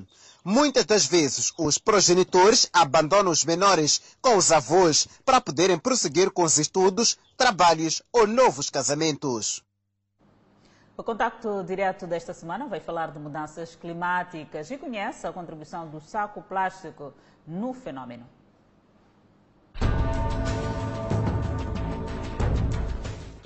Muitas 0.42 0.86
das 0.86 1.04
vezes, 1.04 1.52
os 1.58 1.76
progenitores 1.76 2.68
abandonam 2.72 3.30
os 3.30 3.44
menores 3.44 4.00
com 4.22 4.36
os 4.38 4.50
avós 4.50 5.06
para 5.24 5.40
poderem 5.40 5.78
prosseguir 5.78 6.30
com 6.30 6.42
os 6.42 6.58
estudos, 6.58 7.18
trabalhos 7.36 8.00
ou 8.10 8.26
novos 8.26 8.70
casamentos. 8.70 9.62
O 11.00 11.02
contacto 11.02 11.64
direto 11.64 12.06
desta 12.06 12.34
semana 12.34 12.66
vai 12.66 12.78
falar 12.78 13.10
de 13.10 13.18
mudanças 13.18 13.74
climáticas 13.74 14.70
e 14.70 14.76
conhece 14.76 15.26
a 15.26 15.32
contribuição 15.32 15.88
do 15.88 15.98
saco 15.98 16.42
plástico 16.42 17.14
no 17.46 17.72
fenômeno. 17.72 18.26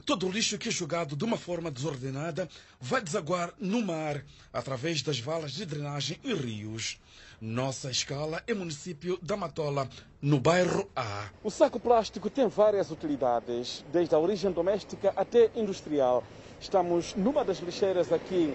Todo 0.04 0.26
o 0.26 0.32
lixo 0.32 0.58
que 0.58 0.68
é 0.68 0.72
jogado 0.72 1.14
de 1.14 1.24
uma 1.24 1.36
forma 1.36 1.70
desordenada 1.70 2.48
vai 2.80 3.00
desaguar 3.00 3.54
no 3.60 3.80
mar 3.80 4.24
através 4.52 5.00
das 5.00 5.20
valas 5.20 5.52
de 5.52 5.64
drenagem 5.64 6.18
e 6.24 6.34
rios. 6.34 7.00
Nossa 7.40 7.88
escala 7.88 8.42
é 8.48 8.52
município 8.52 9.16
da 9.22 9.36
Matola, 9.36 9.88
no 10.20 10.40
bairro 10.40 10.90
A. 10.96 11.28
O 11.44 11.52
saco 11.52 11.78
plástico 11.78 12.28
tem 12.28 12.48
várias 12.48 12.90
utilidades, 12.90 13.84
desde 13.92 14.12
a 14.12 14.18
origem 14.18 14.50
doméstica 14.50 15.12
até 15.14 15.52
industrial. 15.54 16.24
Estamos 16.64 17.14
numa 17.14 17.44
das 17.44 17.58
lixeiras 17.58 18.10
aqui 18.10 18.54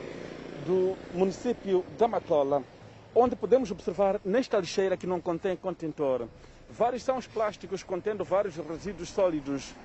do 0.65 0.97
município 1.13 1.85
da 1.95 2.07
Matola, 2.07 2.63
onde 3.13 3.35
podemos 3.35 3.69
observar 3.69 4.19
nesta 4.25 4.57
lixeira 4.57 4.97
que 4.97 5.05
não 5.05 5.21
contém 5.21 5.55
contentor. 5.55 6.27
Vários 6.71 7.03
são 7.03 7.17
os 7.19 7.27
plásticos 7.27 7.83
contendo 7.83 8.25
vários 8.25 8.55
resíduos 8.55 9.09
sólidos 9.09 9.75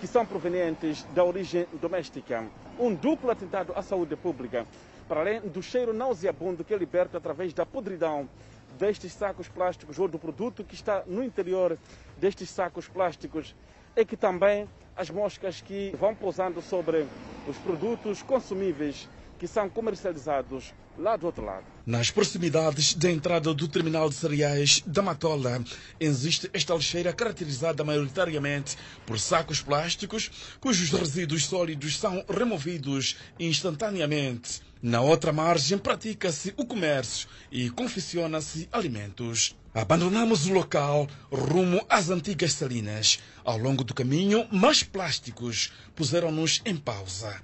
que 0.00 0.06
são 0.06 0.24
provenientes 0.24 1.04
da 1.14 1.22
origem 1.22 1.66
doméstica. 1.74 2.46
Um 2.80 2.94
duplo 2.94 3.30
atentado 3.30 3.74
à 3.76 3.82
saúde 3.82 4.16
pública, 4.16 4.66
para 5.06 5.20
além 5.20 5.42
do 5.42 5.62
cheiro 5.62 5.92
nauseabundo 5.92 6.64
que 6.64 6.72
é 6.72 6.78
liberto 6.78 7.18
através 7.18 7.52
da 7.52 7.66
podridão 7.66 8.26
destes 8.78 9.12
sacos 9.12 9.46
plásticos 9.46 9.98
ou 9.98 10.08
do 10.08 10.18
produto 10.18 10.64
que 10.64 10.74
está 10.74 11.02
no 11.06 11.22
interior 11.22 11.78
destes 12.16 12.48
sacos 12.48 12.88
plásticos, 12.88 13.54
é 13.96 14.04
que 14.04 14.16
também 14.16 14.68
as 14.96 15.10
moscas 15.10 15.60
que 15.60 15.92
vão 15.98 16.14
pousando 16.14 16.60
sobre 16.60 17.06
os 17.46 17.58
produtos 17.58 18.22
consumíveis 18.22 19.08
que 19.38 19.46
são 19.46 19.68
comercializados 19.68 20.72
lá 20.98 21.16
do 21.16 21.26
outro 21.26 21.44
lado. 21.44 21.73
Nas 21.86 22.10
proximidades 22.10 22.94
da 22.94 23.10
entrada 23.10 23.52
do 23.52 23.68
terminal 23.68 24.08
de 24.08 24.14
cereais 24.14 24.82
da 24.86 25.02
Matola, 25.02 25.62
existe 26.00 26.48
esta 26.54 26.74
lixeira 26.74 27.12
caracterizada 27.12 27.84
maioritariamente 27.84 28.74
por 29.04 29.20
sacos 29.20 29.60
plásticos, 29.60 30.30
cujos 30.60 30.88
resíduos 30.98 31.44
sólidos 31.44 31.98
são 31.98 32.24
removidos 32.26 33.16
instantaneamente. 33.38 34.62
Na 34.80 35.02
outra 35.02 35.30
margem, 35.30 35.76
pratica-se 35.76 36.54
o 36.56 36.64
comércio 36.64 37.28
e 37.52 37.68
confecciona-se 37.68 38.66
alimentos. 38.72 39.54
Abandonamos 39.74 40.46
o 40.46 40.54
local 40.54 41.06
rumo 41.30 41.84
às 41.86 42.08
antigas 42.08 42.54
salinas. 42.54 43.18
Ao 43.44 43.58
longo 43.58 43.84
do 43.84 43.92
caminho, 43.92 44.48
mais 44.50 44.82
plásticos 44.82 45.70
puseram-nos 45.94 46.62
em 46.64 46.76
pausa 46.76 47.42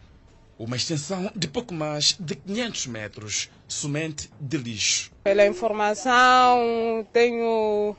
uma 0.61 0.77
extensão 0.77 1.33
de 1.35 1.49
pouco 1.49 1.73
mais 1.73 2.15
de 2.21 2.35
500 2.35 2.87
metros, 2.87 3.51
somente 3.67 4.29
de 4.39 4.59
lixo. 4.59 5.11
Pela 5.25 5.47
informação, 5.47 7.07
tenho 7.15 7.97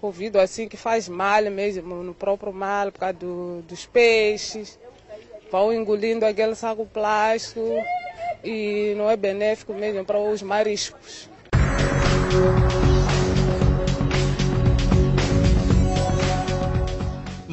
ouvido 0.00 0.40
assim 0.40 0.66
que 0.66 0.78
faz 0.78 1.10
mal 1.10 1.42
mesmo, 1.50 2.02
no 2.02 2.14
próprio 2.14 2.54
mal, 2.54 2.90
por 2.90 3.00
causa 3.00 3.18
do, 3.18 3.62
dos 3.68 3.84
peixes. 3.84 4.78
Vão 5.52 5.74
engolindo 5.74 6.24
aquele 6.24 6.54
saco 6.54 6.86
plástico 6.86 7.60
e 8.42 8.94
não 8.96 9.10
é 9.10 9.16
benéfico 9.16 9.74
mesmo 9.74 10.02
para 10.02 10.18
os 10.18 10.40
mariscos. 10.40 11.28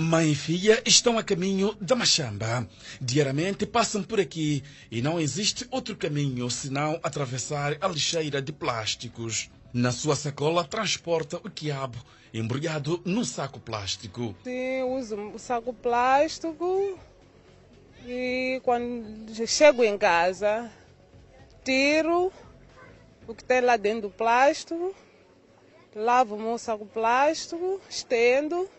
Mãe 0.08 0.32
e 0.32 0.36
filha 0.36 0.82
estão 0.86 1.18
a 1.18 1.24
caminho 1.24 1.76
da 1.82 1.94
Machamba. 1.94 2.66
Diariamente 3.02 3.66
passam 3.66 4.02
por 4.02 4.22
aqui 4.22 4.64
e 4.90 5.02
não 5.02 5.20
existe 5.20 5.68
outro 5.70 5.98
caminho 5.98 6.50
senão 6.50 6.98
atravessar 7.04 7.76
a 7.82 7.88
lixeira 7.90 8.42
de 8.42 8.54
plásticos. 8.54 9.52
Na 9.74 9.92
sua 9.92 10.16
sacola 10.16 10.64
transporta 10.64 11.36
o 11.36 11.52
quiabo 11.52 11.98
embrulhado 12.34 13.02
num 13.04 13.26
saco 13.26 13.60
plástico. 13.60 14.34
Sim, 14.46 14.84
uso 14.84 15.18
o 15.18 15.38
saco 15.38 15.74
plástico 15.74 16.98
e 18.06 18.62
quando 18.64 19.46
chego 19.46 19.84
em 19.84 19.98
casa 19.98 20.72
tiro 21.66 22.32
o 23.28 23.36
que 23.36 23.44
tem 23.44 23.60
lá 23.60 23.76
dentro 23.76 24.04
do 24.04 24.10
plástico, 24.10 24.96
lavo 25.94 26.36
o 26.36 26.40
meu 26.40 26.58
saco 26.58 26.86
plástico, 26.86 27.82
estendo 27.90 28.70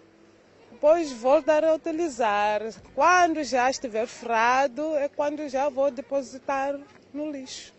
depois 0.79 1.11
voltar 1.13 1.65
a 1.65 1.75
utilizar. 1.75 2.63
Quando 2.95 3.43
já 3.43 3.69
estiver 3.69 4.07
furado, 4.07 4.95
é 4.95 5.09
quando 5.09 5.49
já 5.49 5.69
vou 5.69 5.91
depositar 5.91 6.79
no 7.13 7.33
lixo. 7.33 7.75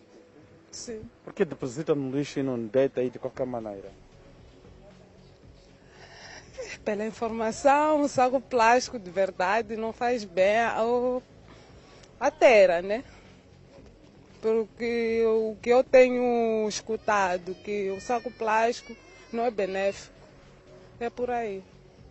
Sim. 0.70 1.02
Por 1.24 1.32
que 1.32 1.46
deposita 1.46 1.94
no 1.94 2.14
lixo 2.14 2.38
e 2.38 2.42
não 2.42 2.58
deita 2.66 3.00
aí 3.00 3.08
de 3.08 3.18
qualquer 3.18 3.46
maneira? 3.46 3.90
Pela 6.84 7.06
informação, 7.06 8.02
o 8.02 8.08
saco 8.08 8.38
plástico 8.38 8.98
de 8.98 9.10
verdade 9.10 9.76
não 9.76 9.94
faz 9.94 10.22
bem 10.24 10.60
ao, 10.60 11.22
à 12.18 12.30
terra, 12.30 12.82
né? 12.82 13.02
Porque 14.42 15.24
o 15.26 15.56
que 15.60 15.70
eu 15.70 15.82
tenho 15.82 16.68
escutado, 16.68 17.54
que 17.64 17.90
o 17.90 18.00
saco 18.00 18.30
plástico 18.30 18.94
não 19.32 19.46
é 19.46 19.50
benéfico. 19.50 20.14
É 20.98 21.08
por 21.08 21.30
aí. 21.30 21.62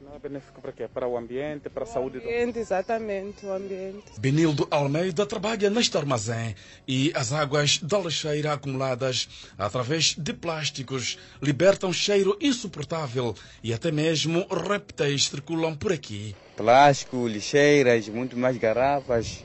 Não 0.10 0.16
é 0.16 0.20
benéfico 0.20 0.60
para 0.60 0.72
quê? 0.72 0.88
Para 0.92 1.08
o 1.08 1.16
ambiente, 1.16 1.70
para 1.70 1.84
a 1.84 1.88
o 1.88 1.88
saúde 1.88 2.18
ambiente, 2.18 2.54
do... 2.54 2.60
exatamente, 2.60 3.46
o 3.46 3.54
ambiente. 3.54 4.06
Benildo 4.18 4.68
Almeida 4.72 5.24
trabalha 5.24 5.70
neste 5.70 5.96
armazém 5.96 6.56
e 6.88 7.12
as 7.14 7.32
águas 7.32 7.78
da 7.78 8.00
lixeira 8.00 8.54
acumuladas 8.54 9.30
através 9.56 10.16
de 10.16 10.34
plásticos 10.34 11.20
libertam 11.40 11.94
cheiro 11.94 12.36
insuportável 12.42 13.36
e 13.64 13.72
até 13.72 13.92
mesmo 13.92 14.48
répteis 14.48 15.26
circulam 15.26 15.76
por 15.76 15.94
aqui. 15.94 16.36
Plástico, 16.58 17.28
lixeiras, 17.28 18.10
muito 18.10 18.36
mais 18.36 18.58
garrafas, 18.58 19.44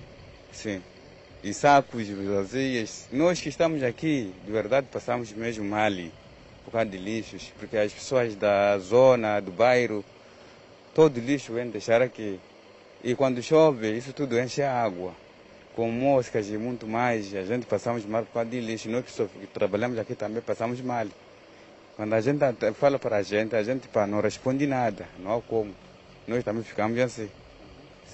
sim. 0.50 0.80
E 1.42 1.52
sacos 1.52 2.08
vazios. 2.08 3.04
Nós 3.12 3.38
que 3.38 3.50
estamos 3.50 3.82
aqui, 3.82 4.32
de 4.46 4.50
verdade, 4.50 4.86
passamos 4.90 5.30
mesmo 5.30 5.62
mal 5.62 5.92
por 6.64 6.70
causa 6.70 6.86
de 6.88 6.96
lixos, 6.96 7.52
porque 7.58 7.76
as 7.76 7.92
pessoas 7.92 8.34
da 8.34 8.78
zona, 8.78 9.38
do 9.40 9.52
bairro, 9.52 10.02
todo 10.94 11.18
lixo 11.18 11.52
vem 11.52 11.68
deixar 11.68 12.00
aqui. 12.00 12.38
E 13.02 13.14
quando 13.14 13.42
chove, 13.42 13.96
isso 13.96 14.12
tudo 14.12 14.38
enche 14.38 14.62
a 14.62 14.72
água. 14.72 15.12
Com 15.74 15.90
moscas 15.90 16.48
e 16.48 16.56
muito 16.56 16.86
mais, 16.86 17.34
a 17.34 17.42
gente 17.42 17.66
passamos 17.66 18.06
mal 18.06 18.24
por 18.24 18.32
causa 18.32 18.48
de 18.48 18.60
lixo. 18.60 18.88
Nós 18.88 19.04
que 19.04 19.46
trabalhamos 19.48 19.98
aqui 19.98 20.14
também 20.14 20.40
passamos 20.40 20.80
mal. 20.80 21.06
Quando 21.96 22.12
a 22.12 22.20
gente 22.20 22.38
fala 22.74 22.98
para 22.98 23.16
a 23.16 23.22
gente, 23.22 23.54
a 23.56 23.62
gente 23.62 23.88
pá, 23.88 24.06
não 24.06 24.20
responde 24.20 24.66
nada, 24.66 25.06
não 25.18 25.36
há 25.36 25.42
como. 25.42 25.74
Nós 26.26 26.42
também 26.44 26.62
ficamos 26.62 26.98
assim. 26.98 27.28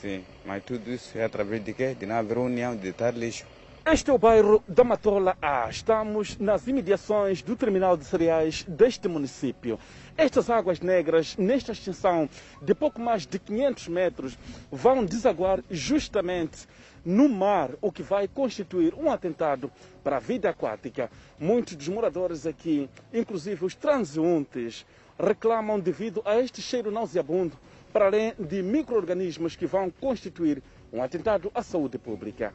Sim, 0.00 0.24
mas 0.46 0.64
tudo 0.64 0.90
isso 0.90 1.16
é 1.18 1.24
através 1.24 1.62
de 1.62 1.74
quê? 1.74 1.94
De 1.94 2.06
não 2.06 2.16
haver 2.16 2.38
união, 2.38 2.74
de 2.74 2.88
estar 2.88 3.14
lixo. 3.14 3.44
Este 3.86 4.10
é 4.10 4.12
o 4.12 4.18
bairro 4.18 4.62
da 4.68 4.84
Matola 4.84 5.36
A. 5.40 5.68
Estamos 5.70 6.36
nas 6.38 6.66
imediações 6.66 7.40
do 7.40 7.56
terminal 7.56 7.96
de 7.96 8.04
cereais 8.04 8.62
deste 8.68 9.08
município. 9.08 9.78
Estas 10.18 10.50
águas 10.50 10.80
negras, 10.80 11.34
nesta 11.38 11.72
extensão 11.72 12.28
de 12.60 12.74
pouco 12.74 13.00
mais 13.00 13.26
de 13.26 13.38
500 13.38 13.88
metros, 13.88 14.38
vão 14.70 15.02
desaguar 15.04 15.64
justamente 15.70 16.68
no 17.04 17.26
mar, 17.26 17.70
o 17.80 17.90
que 17.90 18.02
vai 18.02 18.28
constituir 18.28 18.94
um 18.94 19.10
atentado 19.10 19.72
para 20.04 20.18
a 20.18 20.20
vida 20.20 20.50
aquática. 20.50 21.10
Muitos 21.38 21.74
dos 21.74 21.88
moradores 21.88 22.46
aqui, 22.46 22.88
inclusive 23.12 23.64
os 23.64 23.74
transeuntes, 23.74 24.84
reclamam 25.18 25.80
devido 25.80 26.20
a 26.26 26.38
este 26.38 26.60
cheiro 26.60 26.90
nauseabundo, 26.90 27.56
para 27.92 28.06
além 28.06 28.34
de 28.38 28.62
micro-organismos 28.62 29.56
que 29.56 29.66
vão 29.66 29.90
constituir 29.90 30.62
um 30.92 31.02
atentado 31.02 31.50
à 31.54 31.62
saúde 31.62 31.98
pública. 31.98 32.52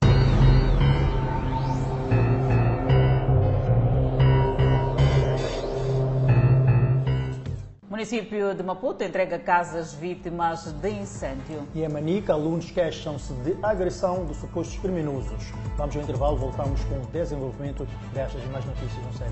Município 7.95 8.53
de 8.53 8.61
Maputo 8.61 9.05
entrega 9.05 9.39
casas 9.39 9.93
vítimas 9.93 10.65
de 10.65 10.89
incêndio. 10.89 11.65
E 11.73 11.81
em 11.81 11.87
Manica, 11.87 12.33
alunos 12.33 12.69
queixam-se 12.69 13.31
de 13.35 13.57
agressão 13.63 14.25
de 14.25 14.35
supostos 14.35 14.77
criminosos. 14.79 15.53
Vamos 15.77 15.95
ao 15.95 16.01
intervalo, 16.01 16.35
voltamos 16.35 16.83
com 16.83 16.95
o 16.95 17.05
desenvolvimento 17.05 17.87
destas 18.13 18.43
e 18.43 18.47
mais 18.47 18.65
notícias 18.65 19.05
no 19.05 19.13
série. 19.13 19.31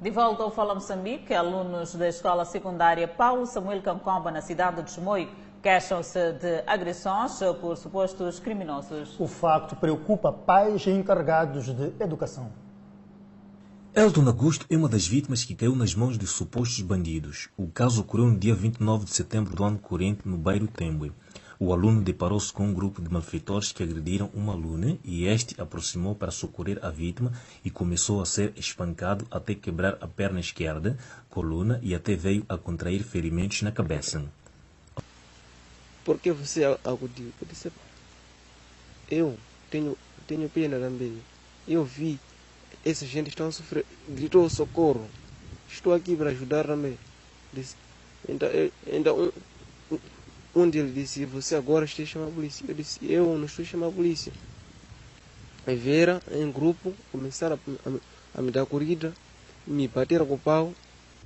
De 0.00 0.10
volta 0.10 0.42
ao 0.42 0.50
Fala 0.50 0.74
Moçambique, 0.74 1.32
alunos 1.32 1.94
da 1.94 2.08
escola 2.08 2.44
secundária 2.44 3.06
Paulo 3.06 3.46
Samuel 3.46 3.80
Cancomba, 3.80 4.32
na 4.32 4.40
cidade 4.40 4.82
de 4.82 4.90
Chimoio, 4.90 5.28
queixam-se 5.62 6.32
de 6.32 6.64
agressões 6.66 7.38
por 7.60 7.76
supostos 7.76 8.40
criminosos. 8.40 9.14
O 9.20 9.28
facto 9.28 9.76
preocupa 9.76 10.32
pais 10.32 10.84
e 10.84 10.90
encarregados 10.90 11.66
de 11.66 11.92
educação. 12.02 12.50
Elton 13.92 14.24
Augusto 14.28 14.66
é 14.70 14.76
uma 14.76 14.88
das 14.88 15.04
vítimas 15.04 15.42
que 15.42 15.52
caiu 15.52 15.74
nas 15.74 15.96
mãos 15.96 16.16
de 16.16 16.24
supostos 16.24 16.80
bandidos. 16.80 17.48
O 17.56 17.66
caso 17.66 18.02
ocorreu 18.02 18.28
no 18.28 18.38
dia 18.38 18.54
29 18.54 19.04
de 19.04 19.10
setembro 19.10 19.56
do 19.56 19.64
ano 19.64 19.80
corrente, 19.80 20.20
no 20.24 20.38
bairro 20.38 20.68
Tembue. 20.68 21.12
O 21.58 21.72
aluno 21.72 22.00
deparou-se 22.00 22.52
com 22.52 22.68
um 22.68 22.72
grupo 22.72 23.02
de 23.02 23.12
malfeitores 23.12 23.72
que 23.72 23.82
agrediram 23.82 24.30
uma 24.32 24.52
aluna 24.52 24.96
e 25.04 25.24
este 25.26 25.60
aproximou 25.60 26.14
para 26.14 26.30
socorrer 26.30 26.78
a 26.82 26.88
vítima 26.88 27.32
e 27.64 27.70
começou 27.70 28.22
a 28.22 28.26
ser 28.26 28.52
espancado 28.56 29.26
até 29.28 29.56
quebrar 29.56 29.98
a 30.00 30.06
perna 30.06 30.38
esquerda, 30.38 30.96
coluna 31.28 31.80
e 31.82 31.92
até 31.92 32.14
veio 32.14 32.46
a 32.48 32.56
contrair 32.56 33.02
ferimentos 33.02 33.60
na 33.62 33.72
cabeça. 33.72 34.24
Por 36.04 36.16
que 36.20 36.30
você 36.30 36.64
acudiu? 36.64 37.32
Eu 37.40 37.48
disse, 37.48 37.72
eu 39.10 39.36
tenho, 39.68 39.98
tenho 40.28 40.48
pena 40.48 40.78
também. 40.78 41.20
Eu 41.66 41.84
vi, 41.84 42.20
essa 42.84 43.06
gente 43.06 43.28
está 43.28 43.46
a 43.46 43.52
sofrer. 43.52 43.84
Gritou 44.08 44.48
socorro. 44.48 45.06
Estou 45.68 45.92
aqui 45.94 46.16
para 46.16 46.30
ajudar 46.30 46.66
também. 46.66 46.98
Disse, 47.52 47.76
então, 48.28 48.48
então 48.86 49.32
um, 49.90 49.98
um 50.54 50.70
deles 50.70 50.94
disse, 50.94 51.24
você 51.24 51.54
agora 51.54 51.84
está 51.84 52.02
a 52.02 52.06
chamar 52.06 52.28
a 52.28 52.30
polícia. 52.30 52.64
Eu 52.66 52.74
disse, 52.74 52.98
eu 53.02 53.38
não 53.38 53.44
estou 53.44 53.62
a 53.62 53.66
chamar 53.66 53.86
a 53.88 53.92
polícia. 53.92 54.32
Aí 55.66 55.76
vieram 55.76 56.20
em 56.32 56.50
grupo, 56.50 56.92
começaram 57.12 57.58
a, 57.84 57.88
a, 57.88 58.38
a 58.38 58.42
me 58.42 58.50
dar 58.50 58.66
corrida, 58.66 59.12
me 59.66 59.86
bateram 59.86 60.26
com 60.26 60.34
o 60.34 60.38
pau. 60.38 60.72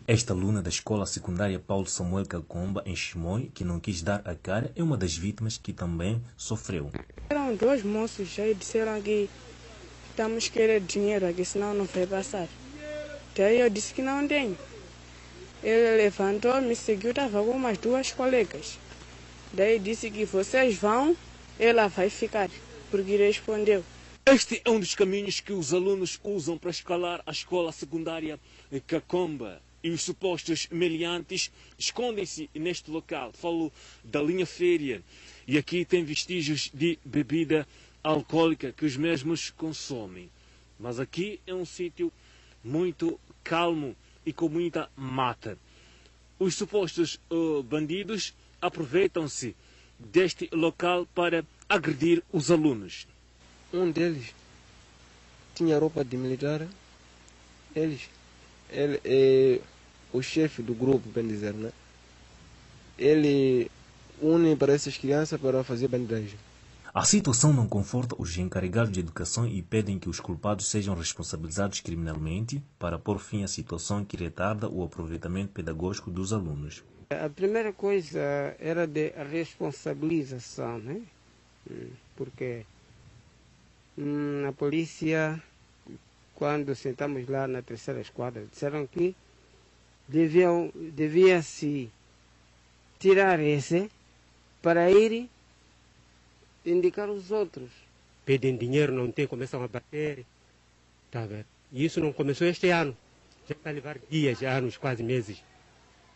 Esta 0.06 0.34
aluna 0.34 0.60
da 0.60 0.68
escola 0.68 1.06
secundária 1.06 1.58
Paulo 1.58 1.86
Samuel 1.86 2.26
Cacomba, 2.26 2.82
em 2.84 2.94
Chimoio, 2.94 3.50
que 3.54 3.64
não 3.64 3.80
quis 3.80 4.02
dar 4.02 4.20
a 4.26 4.34
cara, 4.34 4.70
é 4.76 4.82
uma 4.82 4.98
das 4.98 5.16
vítimas 5.16 5.56
que 5.56 5.72
também 5.72 6.22
sofreu. 6.36 6.90
Eram 7.30 7.56
dois 7.56 7.82
moços 7.82 8.38
aí 8.38 8.52
disseram 8.52 9.00
que 9.00 9.30
estamos 10.14 10.48
querendo 10.48 10.86
dinheiro 10.86 11.26
aqui, 11.26 11.44
senão 11.44 11.74
não 11.74 11.86
vai 11.86 12.06
passar. 12.06 12.46
Daí 13.34 13.58
eu 13.58 13.68
disse 13.68 13.92
que 13.92 14.00
não 14.00 14.28
tenho. 14.28 14.56
Ele 15.60 15.96
levantou, 15.96 16.60
me 16.62 16.76
seguiu, 16.76 17.10
estava 17.10 17.42
com 17.42 17.50
umas 17.50 17.76
duas 17.78 18.12
colegas. 18.12 18.78
Daí 19.52 19.80
disse 19.80 20.12
que 20.12 20.24
vocês 20.24 20.76
vão, 20.76 21.16
ela 21.58 21.88
vai 21.88 22.08
ficar, 22.08 22.48
porque 22.92 23.16
respondeu. 23.16 23.84
Este 24.24 24.62
é 24.64 24.70
um 24.70 24.78
dos 24.78 24.94
caminhos 24.94 25.40
que 25.40 25.52
os 25.52 25.74
alunos 25.74 26.20
usam 26.22 26.56
para 26.56 26.70
escalar 26.70 27.20
a 27.26 27.32
escola 27.32 27.72
secundária 27.72 28.38
Cacomba. 28.86 29.60
E 29.82 29.90
os 29.90 30.02
supostos 30.02 30.68
meliantes 30.70 31.50
escondem-se 31.76 32.48
neste 32.54 32.90
local. 32.90 33.32
Falo 33.34 33.70
da 34.02 34.22
linha 34.22 34.46
férias. 34.46 35.02
E 35.46 35.58
aqui 35.58 35.84
tem 35.84 36.04
vestígios 36.04 36.70
de 36.72 36.98
bebida 37.04 37.66
alcoólica 38.04 38.70
que 38.70 38.84
os 38.84 38.96
mesmos 38.96 39.50
consomem. 39.50 40.30
Mas 40.78 41.00
aqui 41.00 41.40
é 41.46 41.54
um 41.54 41.64
sítio 41.64 42.12
muito 42.62 43.18
calmo 43.42 43.96
e 44.24 44.32
com 44.32 44.48
muita 44.48 44.90
mata. 44.94 45.58
Os 46.38 46.54
supostos 46.54 47.18
uh, 47.30 47.62
bandidos 47.62 48.34
aproveitam-se 48.60 49.56
deste 49.98 50.48
local 50.52 51.06
para 51.14 51.44
agredir 51.68 52.22
os 52.32 52.50
alunos. 52.50 53.06
Um 53.72 53.90
deles 53.90 54.34
tinha 55.54 55.78
roupa 55.78 56.04
de 56.04 56.16
militar. 56.16 56.66
Eles, 57.74 58.08
ele 58.70 59.00
é 59.04 59.60
o 60.12 60.22
chefe 60.22 60.62
do 60.62 60.74
grupo, 60.74 61.08
bem 61.08 61.26
dizer, 61.26 61.54
né? 61.54 61.72
Ele 62.98 63.70
une 64.20 64.54
para 64.56 64.72
essas 64.72 64.96
crianças 64.96 65.40
para 65.40 65.64
fazer 65.64 65.88
bandagem. 65.88 66.38
A 66.94 67.04
situação 67.04 67.52
não 67.52 67.66
conforta 67.66 68.14
os 68.16 68.38
encarregados 68.38 68.92
de 68.92 69.00
educação 69.00 69.48
e 69.48 69.60
pedem 69.60 69.98
que 69.98 70.08
os 70.08 70.20
culpados 70.20 70.66
sejam 70.68 70.94
responsabilizados 70.94 71.80
criminalmente 71.80 72.62
para 72.78 73.00
pôr 73.00 73.18
fim 73.18 73.42
à 73.42 73.48
situação 73.48 74.04
que 74.04 74.16
retarda 74.16 74.68
o 74.68 74.84
aproveitamento 74.84 75.52
pedagógico 75.52 76.08
dos 76.08 76.32
alunos. 76.32 76.84
A 77.10 77.28
primeira 77.28 77.72
coisa 77.72 78.20
era 78.60 78.86
de 78.86 79.08
responsabilização, 79.28 80.78
né? 80.78 81.02
Porque 82.14 82.64
na 83.96 84.52
polícia, 84.52 85.42
quando 86.36 86.76
sentamos 86.76 87.28
lá 87.28 87.48
na 87.48 87.60
terceira 87.60 88.00
esquadra, 88.00 88.46
disseram 88.46 88.86
que 88.86 89.16
deviam, 90.06 90.70
devia 90.94 91.42
se 91.42 91.90
tirar 93.00 93.40
esse 93.40 93.90
para 94.62 94.88
ir 94.92 95.28
indicar 96.64 97.08
os 97.08 97.30
outros. 97.30 97.70
Pedem 98.24 98.56
dinheiro, 98.56 98.92
não 98.92 99.10
tem, 99.10 99.26
começam 99.26 99.62
a 99.62 99.68
bater. 99.68 100.24
Tá 101.10 101.26
vendo? 101.26 101.46
E 101.72 101.84
isso 101.84 102.00
não 102.00 102.12
começou 102.12 102.46
este 102.46 102.70
ano. 102.70 102.96
Já 103.48 103.54
está 103.54 103.70
a 103.70 103.72
levar 103.72 103.98
dias, 104.10 104.42
anos, 104.42 104.76
quase 104.76 105.02
meses. 105.02 105.42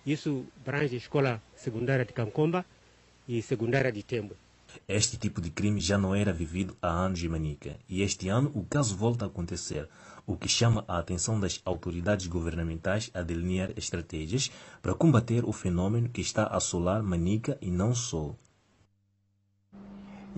Isso 0.07 0.47
abrange 0.61 0.95
a 0.95 0.99
escola 0.99 1.43
secundária 1.55 2.05
de 2.05 2.13
Cancomba 2.13 2.65
e 3.29 3.43
secundária 3.43 3.93
de 3.93 4.03
Tembo. 4.03 4.35
Este 4.87 5.17
tipo 5.17 5.41
de 5.41 5.51
crime 5.51 5.81
já 5.81 5.99
não 5.99 6.15
era 6.15 6.33
vivido 6.33 6.77
há 6.81 6.89
anos 6.89 7.23
em 7.23 7.29
Manica 7.29 7.77
e 7.89 8.03
este 8.03 8.29
ano 8.29 8.51
o 8.55 8.65
caso 8.65 8.97
volta 8.97 9.25
a 9.25 9.29
acontecer, 9.29 9.89
o 10.27 10.37
que 10.37 10.49
chama 10.49 10.85
a 10.87 10.99
atenção 10.99 11.41
das 11.41 11.61
autoridades 11.65 12.27
governamentais 12.27 13.11
a 13.15 13.23
delinear 13.23 13.73
estratégias 13.77 14.51
para 14.83 14.95
combater 14.95 15.45
o 15.45 15.53
fenômeno 15.53 16.09
que 16.09 16.21
está 16.21 16.45
a 16.45 16.57
assolar 16.57 17.03
Manica 17.03 17.59
e 17.61 17.71
não 17.71 17.95
só. 17.95 18.35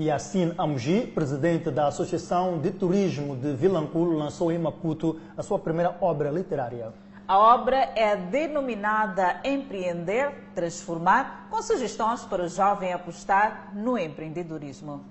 Yacine 0.01 0.55
Amuji, 0.57 1.07
presidente 1.09 1.70
da 1.70 1.88
Associação 1.88 2.59
de 2.59 2.70
Turismo 2.70 3.36
de 3.36 3.55
Vilanculo, 3.55 4.16
lançou 4.16 4.51
em 4.51 4.59
Maputo 4.59 5.20
a 5.36 5.42
sua 5.42 5.59
primeira 5.59 5.96
obra 6.01 6.30
literária. 6.30 6.92
A 7.28 7.38
obra 7.38 7.76
é 7.94 8.16
denominada 8.16 9.40
Empreender, 9.44 10.32
Transformar, 10.55 11.48
com 11.51 11.62
sugestões 11.62 12.22
para 12.22 12.44
o 12.44 12.48
jovem 12.48 12.92
apostar 12.92 13.72
no 13.74 13.98
empreendedorismo. 13.98 15.05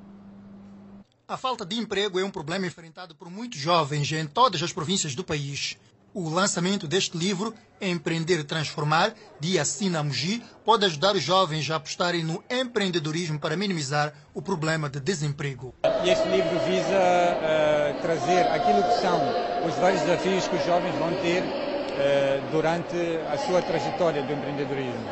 A 1.27 1.37
falta 1.37 1.63
de 1.63 1.77
emprego 1.77 2.19
é 2.19 2.23
um 2.23 2.31
problema 2.31 2.65
enfrentado 2.65 3.13
por 3.13 3.29
muitos 3.29 3.59
jovens 3.59 4.11
em 4.11 4.25
todas 4.25 4.63
as 4.63 4.73
províncias 4.73 5.13
do 5.13 5.23
país. 5.23 5.77
O 6.13 6.27
lançamento 6.27 6.87
deste 6.87 7.15
livro, 7.15 7.53
Empreender 7.79 8.43
Transformar, 8.43 9.13
de 9.39 9.59
Assina 9.59 10.01
Muji, 10.01 10.43
pode 10.65 10.83
ajudar 10.85 11.15
os 11.15 11.21
jovens 11.21 11.69
a 11.69 11.75
apostarem 11.75 12.23
no 12.23 12.43
empreendedorismo 12.49 13.39
para 13.39 13.55
minimizar 13.55 14.11
o 14.33 14.41
problema 14.41 14.89
de 14.89 14.99
desemprego. 14.99 15.75
Este 16.03 16.27
livro 16.29 16.59
visa 16.65 16.97
uh, 17.37 18.01
trazer 18.01 18.41
aquilo 18.47 18.81
que 18.81 19.01
são 19.01 19.21
os 19.67 19.75
vários 19.75 20.01
desafios 20.01 20.47
que 20.47 20.55
os 20.55 20.65
jovens 20.65 20.95
vão 20.95 21.13
ter 21.21 21.43
uh, 21.43 22.51
durante 22.51 22.95
a 23.31 23.37
sua 23.37 23.61
trajetória 23.61 24.23
do 24.23 24.33
empreendedorismo. 24.33 25.05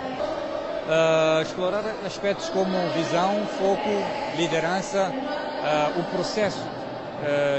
Uh, 0.87 1.41
explorar 1.43 1.83
aspectos 2.07 2.49
como 2.49 2.71
visão, 2.93 3.45
foco, 3.59 4.35
liderança, 4.35 5.13
o 5.97 6.03
processo 6.15 6.76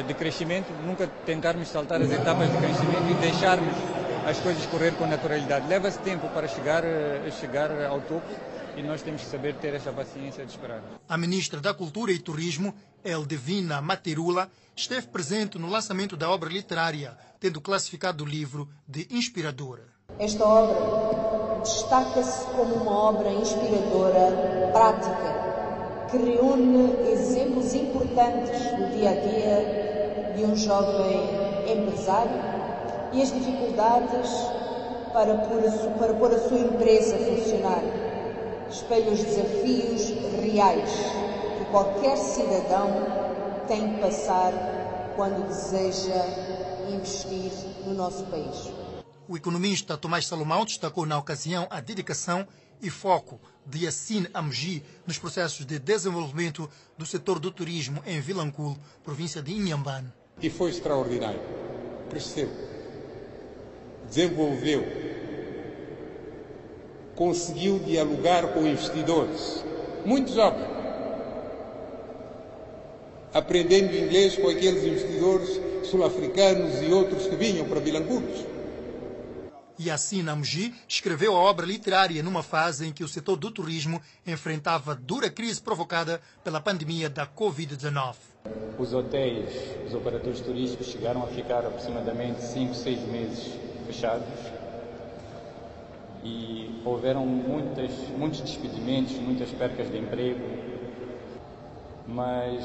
de 0.06 0.14
crescimento, 0.14 0.72
nunca 0.86 1.06
tentarmos 1.26 1.68
saltar 1.68 2.00
as 2.00 2.10
etapas 2.10 2.50
de 2.50 2.56
crescimento 2.58 3.10
e 3.10 3.14
deixarmos 3.14 3.74
as 4.28 4.38
coisas 4.40 4.64
correr 4.66 4.92
com 4.92 5.06
naturalidade. 5.06 5.66
Leva-se 5.66 5.98
tempo 6.00 6.28
para 6.28 6.46
chegar, 6.46 6.84
uh, 6.84 7.32
chegar 7.40 7.70
ao 7.84 8.00
topo 8.02 8.26
e 8.76 8.82
nós 8.82 9.00
temos 9.02 9.22
que 9.22 9.28
saber 9.28 9.54
ter 9.54 9.74
essa 9.74 9.90
paciência 9.90 10.44
de 10.44 10.50
esperar. 10.50 10.82
A 11.08 11.16
ministra 11.16 11.60
da 11.60 11.72
Cultura 11.72 12.12
e 12.12 12.18
Turismo, 12.18 12.74
Eldevina 13.04 13.80
Materula, 13.80 14.50
esteve 14.76 15.06
presente 15.08 15.58
no 15.58 15.68
lançamento 15.68 16.16
da 16.16 16.30
obra 16.30 16.48
literária, 16.48 17.16
tendo 17.40 17.60
classificado 17.60 18.22
o 18.22 18.26
livro 18.26 18.68
de 18.86 19.08
inspiradora. 19.10 19.84
Esta 20.18 20.44
obra 20.44 21.60
destaca-se 21.62 22.44
como 22.46 22.74
uma 22.74 22.92
obra 22.92 23.30
inspiradora, 23.32 24.70
prática, 24.72 25.37
que 26.10 26.16
reúne 26.16 27.10
exemplos 27.10 27.74
importantes 27.74 28.58
do 28.72 28.96
dia 28.96 29.10
a 29.10 29.14
dia 29.14 30.32
de 30.34 30.44
um 30.44 30.56
jovem 30.56 31.20
empresário 31.70 32.40
e 33.12 33.22
as 33.22 33.32
dificuldades 33.32 34.30
para 35.12 35.34
pôr 35.34 35.64
a, 35.66 35.98
para 35.98 36.14
pôr 36.14 36.34
a 36.34 36.38
sua 36.48 36.58
empresa 36.58 37.16
a 37.16 37.18
funcionar. 37.18 37.82
Espelha 38.70 39.10
os 39.10 39.22
desafios 39.22 40.08
reais 40.42 40.90
que 41.58 41.64
qualquer 41.70 42.16
cidadão 42.16 42.88
tem 43.66 43.94
que 43.94 44.00
passar 44.00 44.52
quando 45.16 45.46
deseja 45.46 46.24
investir 46.90 47.52
no 47.84 47.94
nosso 47.94 48.24
país. 48.24 48.70
O 49.28 49.36
economista 49.36 49.96
Tomás 49.96 50.26
Salomão 50.26 50.64
destacou 50.64 51.04
na 51.04 51.18
ocasião 51.18 51.66
a 51.68 51.80
dedicação 51.80 52.46
e 52.80 52.88
foco 52.88 53.38
de 53.68 53.84
Yassine 53.84 54.28
Amji 54.32 54.82
nos 55.06 55.18
processos 55.18 55.66
de 55.66 55.78
desenvolvimento 55.78 56.68
do 56.96 57.06
setor 57.06 57.38
do 57.38 57.50
turismo 57.50 58.02
em 58.06 58.20
Vilanculo, 58.20 58.78
província 59.04 59.42
de 59.42 59.52
Inhambane. 59.52 60.12
E 60.40 60.48
foi 60.48 60.70
extraordinário. 60.70 61.40
Cresceu 62.10 62.68
desenvolveu, 64.08 64.84
conseguiu 67.14 67.78
dialogar 67.80 68.48
com 68.52 68.66
investidores, 68.66 69.64
muito 70.04 70.32
jovens, 70.32 70.66
aprendendo 73.32 73.94
inglês 73.94 74.36
com 74.36 74.48
aqueles 74.48 74.82
investidores 74.84 75.60
sul-africanos 75.84 76.82
e 76.82 76.92
outros 76.92 77.26
que 77.26 77.36
vinham 77.36 77.66
para 77.68 77.80
Vilanculos. 77.80 78.44
Yassin 79.80 80.28
Amji 80.28 80.74
escreveu 80.88 81.36
a 81.36 81.38
obra 81.38 81.64
literária 81.64 82.22
numa 82.22 82.42
fase 82.42 82.86
em 82.86 82.92
que 82.92 83.04
o 83.04 83.08
setor 83.08 83.36
do 83.36 83.50
turismo 83.50 84.02
enfrentava 84.26 84.94
dura 84.94 85.30
crise 85.30 85.60
provocada 85.60 86.20
pela 86.42 86.60
pandemia 86.60 87.08
da 87.08 87.26
Covid-19. 87.26 88.16
Os 88.76 88.92
hotéis, 88.92 89.48
os 89.86 89.94
operadores 89.94 90.40
turísticos 90.40 90.88
chegaram 90.88 91.22
a 91.22 91.28
ficar 91.28 91.60
aproximadamente 91.60 92.42
5, 92.42 92.74
6 92.74 93.00
meses 93.08 93.52
fechados. 93.86 94.26
E 96.24 96.82
houveram 96.84 97.24
muitas, 97.24 97.92
muitos 98.16 98.40
despedimentos, 98.40 99.14
muitas 99.14 99.50
percas 99.50 99.88
de 99.90 99.98
emprego, 99.98 100.44
mas 102.06 102.64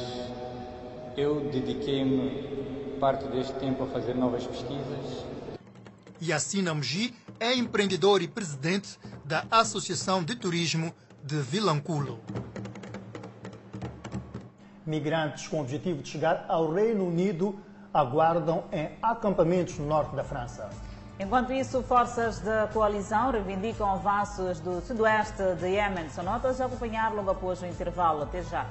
eu 1.15 1.51
dediquei-me 1.51 2.97
parte 2.99 3.27
deste 3.27 3.53
tempo 3.53 3.83
a 3.83 3.87
fazer 3.87 4.15
novas 4.15 4.45
pesquisas 4.47 5.32
Yassin 6.23 6.67
Amji 6.67 7.13
é 7.39 7.53
empreendedor 7.53 8.21
e 8.21 8.27
presidente 8.27 8.97
da 9.25 9.45
Associação 9.51 10.23
de 10.23 10.35
Turismo 10.35 10.93
de 11.23 11.35
Vilanculo. 11.41 12.19
Migrantes 14.85 15.47
com 15.47 15.57
o 15.57 15.61
objetivo 15.61 16.01
de 16.01 16.09
chegar 16.09 16.45
ao 16.47 16.71
Reino 16.71 17.05
Unido 17.05 17.59
aguardam 17.93 18.63
em 18.71 18.89
acampamentos 19.01 19.77
no 19.77 19.85
norte 19.85 20.15
da 20.15 20.23
França. 20.23 20.69
Enquanto 21.19 21.53
isso, 21.53 21.83
forças 21.83 22.39
da 22.39 22.67
coalizão 22.73 23.31
reivindicam 23.31 23.89
avanços 23.89 24.59
do 24.59 24.81
sudoeste 24.81 25.43
de 25.59 25.67
Iêmen. 25.67 26.09
São 26.09 26.23
notas 26.23 26.59
a 26.59 26.65
acompanhar 26.65 27.13
logo 27.13 27.29
após 27.29 27.61
o 27.61 27.65
intervalo. 27.65 28.23
Até 28.23 28.41
já. 28.43 28.67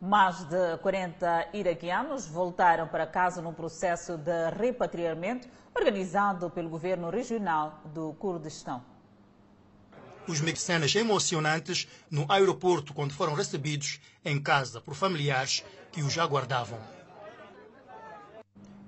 Mais 0.00 0.44
de 0.44 0.78
40 0.78 1.48
iraquianos 1.52 2.26
voltaram 2.26 2.88
para 2.88 3.06
casa 3.06 3.42
num 3.42 3.52
processo 3.52 4.16
de 4.16 4.48
repatriamento 4.56 5.46
organizado 5.76 6.48
pelo 6.48 6.70
governo 6.70 7.10
regional 7.10 7.82
do 7.84 8.14
Kurdistão. 8.14 8.82
Os 10.26 10.38
cenas 10.58 10.94
emocionantes 10.94 11.86
no 12.10 12.24
aeroporto 12.32 12.94
quando 12.94 13.12
foram 13.12 13.34
recebidos 13.34 14.00
em 14.24 14.40
casa 14.40 14.80
por 14.80 14.94
familiares 14.94 15.62
que 15.92 16.02
os 16.02 16.16
aguardavam. 16.16 16.78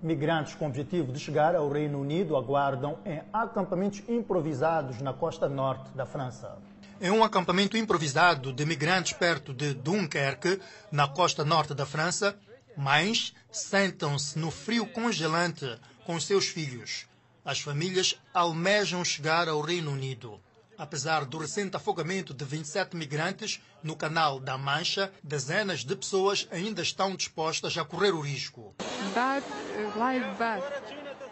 Migrantes 0.03 0.55
com 0.55 0.65
o 0.65 0.69
objetivo 0.69 1.13
de 1.13 1.21
chegar 1.21 1.55
ao 1.55 1.69
Reino 1.71 2.01
Unido 2.01 2.37
aguardam 2.37 2.99
em 3.05 3.23
acampamentos 3.31 4.03
improvisados 4.09 5.03
na 5.03 5.13
costa 5.13 5.47
norte 5.47 5.91
da 5.91 6.07
França 6.07 6.59
em 7.03 7.11
um 7.11 7.25
acampamento 7.25 7.77
improvisado 7.77 8.53
de 8.53 8.65
migrantes 8.65 9.13
perto 9.13 9.53
de 9.53 9.75
Dunkerque, 9.75 10.61
na 10.93 11.09
costa 11.09 11.45
norte 11.45 11.75
da 11.75 11.85
França, 11.85 12.39
mães 12.77 13.35
sentam-se 13.51 14.39
no 14.39 14.53
frio 14.53 14.87
congelante 14.87 15.67
com 16.07 16.19
seus 16.21 16.47
filhos. 16.47 17.07
As 17.45 17.59
famílias 17.61 18.17
almejam 18.33 19.05
chegar 19.05 19.49
ao 19.49 19.61
Reino 19.61 19.91
Unido. 19.91 20.41
Apesar 20.79 21.25
do 21.25 21.39
recente 21.39 21.77
afogamento 21.77 22.33
de 22.33 22.45
27 22.45 22.97
migrantes 22.97 23.61
no 23.83 23.97
canal 23.97 24.39
da 24.39 24.57
Mancha, 24.57 25.13
dezenas 25.25 25.81
de 25.81 25.97
pessoas 25.97 26.47
ainda 26.53 26.83
estão 26.83 27.17
dispostas 27.17 27.77
a 27.77 27.85
correr 27.85 28.15
o 28.15 28.21
risco. 28.21 28.77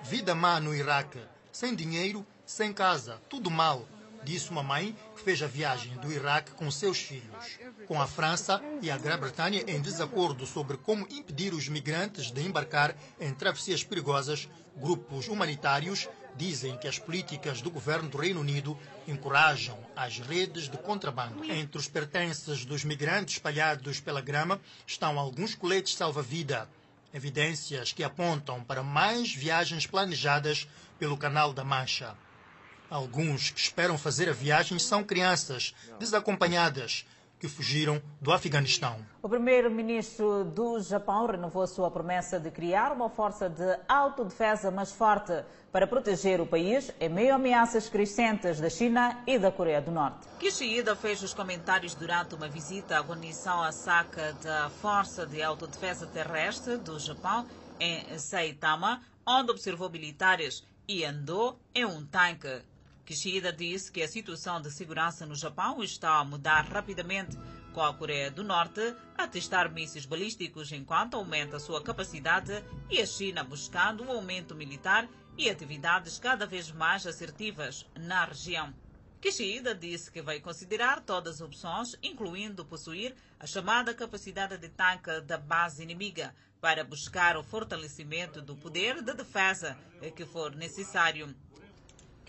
Vida 0.03 0.35
má 0.35 0.59
no 0.59 0.75
Iraque. 0.75 1.21
Sem 1.53 1.77
dinheiro, 1.77 2.27
sem 2.45 2.73
casa, 2.73 3.21
tudo 3.29 3.49
mal 3.49 3.87
disse 4.23 4.51
uma 4.51 4.63
mãe 4.63 4.97
que 5.17 5.23
fez 5.23 5.43
a 5.43 5.47
viagem 5.47 5.97
do 5.97 6.13
Iraque 6.13 6.53
com 6.53 6.71
seus 6.71 6.99
filhos. 6.99 7.59
Com 7.87 8.01
a 8.01 8.07
França 8.07 8.61
e 8.83 8.91
a 8.91 8.99
Grã-Bretanha 8.99 9.65
em 9.67 9.81
desacordo 9.81 10.47
sobre 10.47 10.77
como 10.77 11.07
impedir 11.11 11.55
os 11.55 11.69
migrantes 11.69 12.31
de 12.31 12.43
embarcar 12.43 12.95
em 13.19 13.33
travessias 13.33 13.83
perigosas, 13.85 14.49
grupos 14.77 15.29
humanitários 15.29 16.09
dizem 16.37 16.77
que 16.77 16.89
as 16.89 16.99
políticas 16.99 17.61
do 17.61 17.71
governo 17.71 18.09
do 18.09 18.19
Reino 18.19 18.41
Unido 18.41 18.79
encorajam 19.07 19.79
as 19.97 20.19
redes 20.19 20.69
de 20.69 20.79
contrabando. 20.79 21.45
Entre 21.45 21.79
os 21.79 21.89
pertences 21.89 22.65
dos 22.65 22.85
migrantes 22.85 23.35
espalhados 23.35 24.01
pela 24.01 24.21
grama 24.21 24.61
estão 24.87 25.19
alguns 25.19 25.55
coletes 25.55 25.95
salva-vida, 25.95 26.69
evidências 27.13 27.93
que 27.93 28.05
apontam 28.05 28.63
para 28.63 28.83
mais 28.83 29.35
viagens 29.35 29.87
planejadas 29.87 30.69
pelo 30.99 31.17
Canal 31.17 31.53
da 31.53 31.65
Mancha. 31.65 32.15
Alguns 32.91 33.51
que 33.51 33.61
esperam 33.61 33.97
fazer 33.97 34.29
a 34.29 34.33
viagem 34.33 34.77
são 34.77 35.05
crianças 35.05 35.73
desacompanhadas 36.01 37.07
que 37.39 37.49
fugiram 37.49 38.03
do 38.21 38.33
Afeganistão. 38.33 38.99
O 39.23 39.29
primeiro-ministro 39.29 40.45
do 40.45 40.81
Japão 40.81 41.27
renovou 41.27 41.67
sua 41.69 41.89
promessa 41.89 42.41
de 42.41 42.51
criar 42.51 42.93
uma 42.93 43.09
força 43.09 43.49
de 43.49 43.79
autodefesa 43.89 44.73
mais 44.73 44.91
forte 44.91 45.33
para 45.71 45.87
proteger 45.87 46.41
o 46.41 46.47
país 46.47 46.91
em 47.01 47.09
meio 47.09 47.33
a 47.33 47.37
ameaças 47.37 47.89
crescentes 47.89 48.61
da 48.61 48.69
China 48.69 49.23
e 49.25 49.39
da 49.39 49.53
Coreia 49.53 49.81
do 49.81 49.93
Norte. 49.93 50.27
Kishida 50.41 50.97
fez 50.97 51.23
os 51.23 51.33
comentários 51.33 51.95
durante 51.95 52.35
uma 52.35 52.49
visita 52.49 52.99
à 52.99 53.01
guarnição 53.01 53.63
Asaka 53.63 54.37
da 54.43 54.69
Força 54.69 55.25
de 55.25 55.41
Autodefesa 55.41 56.09
Terrestre 56.09 56.77
do 56.77 56.99
Japão 56.99 57.47
em 57.79 58.19
Saitama, 58.19 59.01
onde 59.25 59.53
observou 59.53 59.89
militares 59.89 60.65
e 60.89 61.05
andou 61.05 61.57
em 61.73 61.85
um 61.85 62.05
tanque 62.05 62.63
Kishida 63.11 63.53
disse 63.53 63.91
que 63.91 64.05
a 64.05 64.07
situação 64.07 64.63
de 64.63 64.71
segurança 64.71 65.27
no 65.27 65.35
Japão 65.35 65.83
está 65.83 66.21
a 66.21 66.25
mudar 66.25 66.61
rapidamente, 66.61 67.37
com 67.73 67.83
a 67.83 67.93
Coreia 67.93 68.31
do 68.31 68.45
Norte 68.45 68.95
a 69.19 69.27
testar 69.27 69.69
mísseis 69.69 70.07
balísticos 70.07 70.71
enquanto 70.71 71.15
aumenta 71.15 71.59
sua 71.59 71.83
capacidade 71.83 72.65
e 72.89 73.01
a 73.01 73.07
China 73.07 73.43
buscando 73.43 74.05
um 74.05 74.13
aumento 74.13 74.55
militar 74.55 75.09
e 75.37 75.51
atividades 75.51 76.21
cada 76.21 76.47
vez 76.47 76.71
mais 76.71 77.05
assertivas 77.05 77.85
na 77.99 78.25
região. 78.25 78.73
Kishida 79.21 79.75
disse 79.75 80.09
que 80.09 80.23
vai 80.23 80.39
considerar 80.39 81.01
todas 81.01 81.35
as 81.35 81.41
opções, 81.41 81.97
incluindo 82.01 82.65
possuir 82.65 83.17
a 83.41 83.47
chamada 83.47 83.93
capacidade 83.93 84.57
de 84.57 84.69
tanque 84.69 85.21
da 85.23 85.37
base 85.37 85.83
inimiga, 85.83 86.33
para 86.61 86.85
buscar 86.85 87.37
o 87.37 87.43
fortalecimento 87.43 88.41
do 88.41 88.55
poder 88.55 89.03
de 89.03 89.15
defesa 89.15 89.77
que 90.15 90.25
for 90.25 90.55
necessário. 90.55 91.35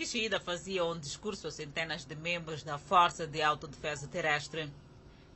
Kishida 0.02 0.40
fazia 0.40 0.84
um 0.84 0.98
discurso 0.98 1.48
a 1.48 1.52
centenas 1.52 2.06
de 2.06 2.16
membros 2.16 2.64
da 2.64 2.80
Força 2.80 3.28
de 3.28 3.40
Autodefesa 3.40 4.08
Terrestre. 4.08 4.68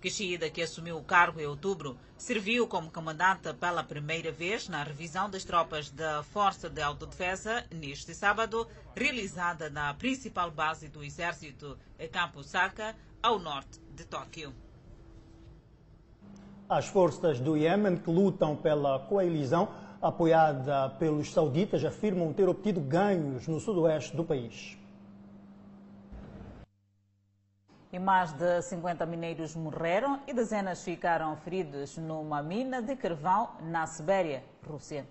Kishida, 0.01 0.49
que 0.49 0.59
assumiu 0.59 0.97
o 0.97 1.03
cargo 1.03 1.39
em 1.39 1.45
outubro, 1.45 1.95
serviu 2.17 2.67
como 2.67 2.89
comandante 2.89 3.53
pela 3.53 3.83
primeira 3.83 4.31
vez 4.31 4.67
na 4.67 4.81
revisão 4.81 5.29
das 5.29 5.43
tropas 5.43 5.91
da 5.91 6.23
Força 6.23 6.67
de 6.67 6.81
Autodefesa 6.81 7.63
neste 7.69 8.15
sábado, 8.15 8.67
realizada 8.95 9.69
na 9.69 9.93
principal 9.93 10.49
base 10.49 10.87
do 10.87 11.03
exército, 11.03 11.77
em 11.99 12.09
Campo 12.09 12.41
Saka, 12.41 12.95
ao 13.21 13.37
norte 13.37 13.79
de 13.93 14.03
Tóquio. 14.03 14.51
As 16.67 16.87
forças 16.87 17.39
do 17.39 17.55
Iêmen 17.55 17.97
que 17.97 18.09
lutam 18.09 18.55
pela 18.55 18.97
coalizão 18.97 19.69
apoiada 20.07 20.89
pelos 20.99 21.31
sauditas, 21.31 21.83
afirmam 21.83 22.31
ter 22.33 22.47
obtido 22.47 22.79
ganhos 22.79 23.47
no 23.47 23.59
sudoeste 23.59 24.15
do 24.15 24.23
país. 24.23 24.77
E 27.91 27.99
mais 27.99 28.33
de 28.33 28.61
50 28.61 29.05
mineiros 29.05 29.55
morreram 29.55 30.21
e 30.27 30.33
dezenas 30.33 30.83
ficaram 30.83 31.35
feridos 31.37 31.97
numa 31.97 32.43
mina 32.43 32.81
de 32.81 32.95
carvão 32.95 33.51
na 33.61 33.87
Sibéria, 33.87 34.43
Rússia. 34.67 35.07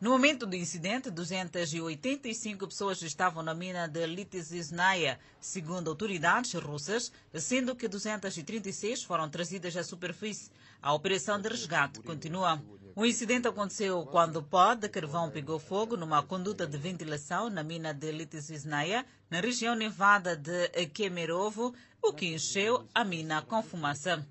No 0.00 0.10
momento 0.10 0.46
do 0.46 0.54
incidente, 0.54 1.10
285 1.10 2.68
pessoas 2.68 3.02
estavam 3.02 3.42
na 3.42 3.52
mina 3.52 3.88
de 3.88 4.06
Litizisnaya, 4.06 5.18
segundo 5.40 5.90
autoridades 5.90 6.54
russas, 6.54 7.10
sendo 7.34 7.74
que 7.74 7.88
236 7.88 9.02
foram 9.02 9.28
trazidas 9.28 9.76
à 9.76 9.82
superfície. 9.82 10.52
A 10.80 10.92
operação 10.92 11.40
de 11.40 11.48
resgate 11.48 12.00
continua. 12.00 12.62
O 12.98 13.06
incidente 13.06 13.46
aconteceu 13.46 14.04
quando 14.06 14.38
o 14.38 14.42
pó 14.42 14.74
de 14.74 14.88
carvão 14.88 15.30
pegou 15.30 15.60
fogo 15.60 15.96
numa 15.96 16.20
conduta 16.20 16.66
de 16.66 16.76
ventilação 16.76 17.48
na 17.48 17.62
mina 17.62 17.94
de 17.94 18.10
Litizisnaya, 18.10 19.06
na 19.30 19.40
região 19.40 19.76
nevada 19.76 20.34
de 20.34 20.68
Kemerovo, 20.88 21.72
o 22.02 22.12
que 22.12 22.26
encheu 22.26 22.88
a 22.92 23.04
mina 23.04 23.40
com 23.40 23.62
fumaça. 23.62 24.26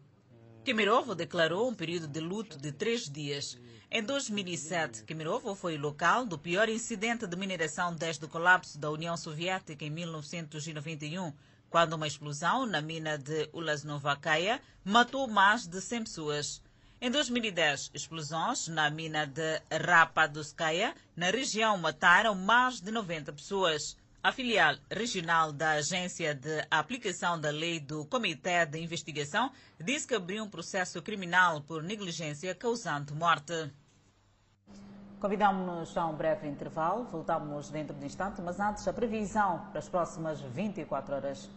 Kemerovo 0.66 1.16
declarou 1.16 1.70
um 1.70 1.74
período 1.74 2.10
de 2.10 2.20
luto 2.20 2.58
de 2.58 2.74
três 2.74 3.10
dias. 3.10 3.58
Em 3.90 4.04
2007, 4.04 5.06
Kemerovo 5.06 5.56
foi 5.56 5.78
o 5.78 5.82
local 5.82 6.26
do 6.26 6.38
pior 6.38 6.68
incidente 6.68 7.26
de 7.26 7.38
mineração 7.38 7.96
desde 7.96 8.26
o 8.26 8.28
colapso 8.28 8.78
da 8.78 8.92
União 8.92 9.16
Soviética 9.16 9.86
em 9.86 9.90
1991, 9.90 11.32
quando 11.70 11.94
uma 11.94 12.06
explosão 12.06 12.66
na 12.66 12.82
mina 12.82 13.18
de 13.18 13.50
Ulasnovakaya 13.54 14.60
matou 14.84 15.26
mais 15.26 15.66
de 15.66 15.80
100 15.80 16.04
pessoas. 16.04 16.67
Em 17.00 17.12
2010, 17.12 17.92
explosões 17.94 18.68
na 18.68 18.90
mina 18.90 19.28
de 19.28 19.62
Rapaduscaia, 19.72 20.96
na 21.16 21.30
região, 21.30 21.78
mataram 21.78 22.34
mais 22.34 22.82
de 22.82 22.90
90 22.92 23.32
pessoas. 23.34 23.96
A 24.24 24.32
filial 24.32 24.76
regional 24.90 25.54
da 25.54 25.74
Agência 25.74 26.34
de 26.34 26.66
Aplicação 26.72 27.40
da 27.40 27.52
Lei 27.52 27.80
do 27.80 28.04
Comitê 28.08 28.66
de 28.66 28.80
Investigação 28.80 29.52
disse 29.80 30.08
que 30.08 30.16
abriu 30.16 30.44
um 30.44 30.50
processo 30.50 31.00
criminal 31.04 31.62
por 31.62 31.84
negligência 31.84 32.56
causante 32.56 33.14
morte. 33.14 33.72
Convidamos-nos 35.20 35.96
a 35.96 36.08
um 36.08 36.16
breve 36.16 36.48
intervalo. 36.48 37.04
Voltamos 37.06 37.70
dentro 37.70 37.96
de 37.96 38.08
instante, 38.08 38.42
mas 38.42 38.60
antes 38.60 38.88
a 38.88 38.92
previsão 38.92 39.68
para 39.70 39.78
as 39.78 39.88
próximas 39.88 40.42
24 40.42 41.14
horas. 41.14 41.48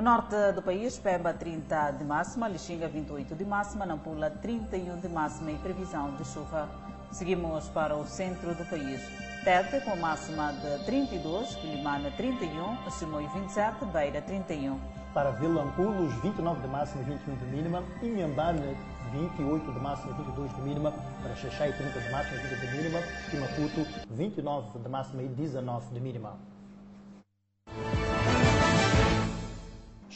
No 0.00 0.04
norte 0.04 0.52
do 0.54 0.62
país, 0.62 0.98
Pemba 0.98 1.34
30 1.34 1.90
de 1.90 2.04
máxima, 2.04 2.48
Lixinga 2.48 2.88
28 2.88 3.34
de 3.34 3.44
máxima, 3.44 3.84
Nampula 3.84 4.30
31 4.30 4.98
de 4.98 5.08
máxima 5.10 5.50
e 5.50 5.58
previsão 5.58 6.16
de 6.16 6.24
chuva. 6.24 6.70
Seguimos 7.12 7.68
para 7.68 7.94
o 7.94 8.06
centro 8.06 8.54
do 8.54 8.64
país. 8.64 9.02
Tete 9.44 9.78
com 9.84 9.94
máxima 9.96 10.54
de 10.54 10.86
32, 10.86 11.54
Quilimana 11.56 12.10
31, 12.12 12.90
Chimoio 12.98 13.28
27, 13.28 13.84
Beira 13.92 14.22
31. 14.22 14.80
Para 15.12 15.32
Vilanculos, 15.32 16.14
29 16.22 16.62
de 16.62 16.68
máxima 16.68 17.02
e 17.02 17.04
21 17.04 17.36
de 17.36 17.44
mínima. 17.44 17.84
Inhambane, 18.02 18.74
28 19.12 19.70
de 19.70 19.80
máxima 19.80 20.12
e 20.12 20.14
22 20.14 20.54
de 20.54 20.62
mínima. 20.62 20.94
Para 21.22 21.36
Xaxai, 21.36 21.74
30 21.74 22.00
de 22.00 22.10
máxima 22.10 22.40
e 22.40 22.46
20 22.46 22.58
de 22.58 22.76
mínima. 22.78 22.98
E 23.34 23.36
Maputo, 23.36 23.86
29 24.08 24.78
de 24.78 24.88
máxima 24.88 25.22
e 25.24 25.28
19 25.28 25.92
de 25.92 26.00
mínima. 26.00 26.49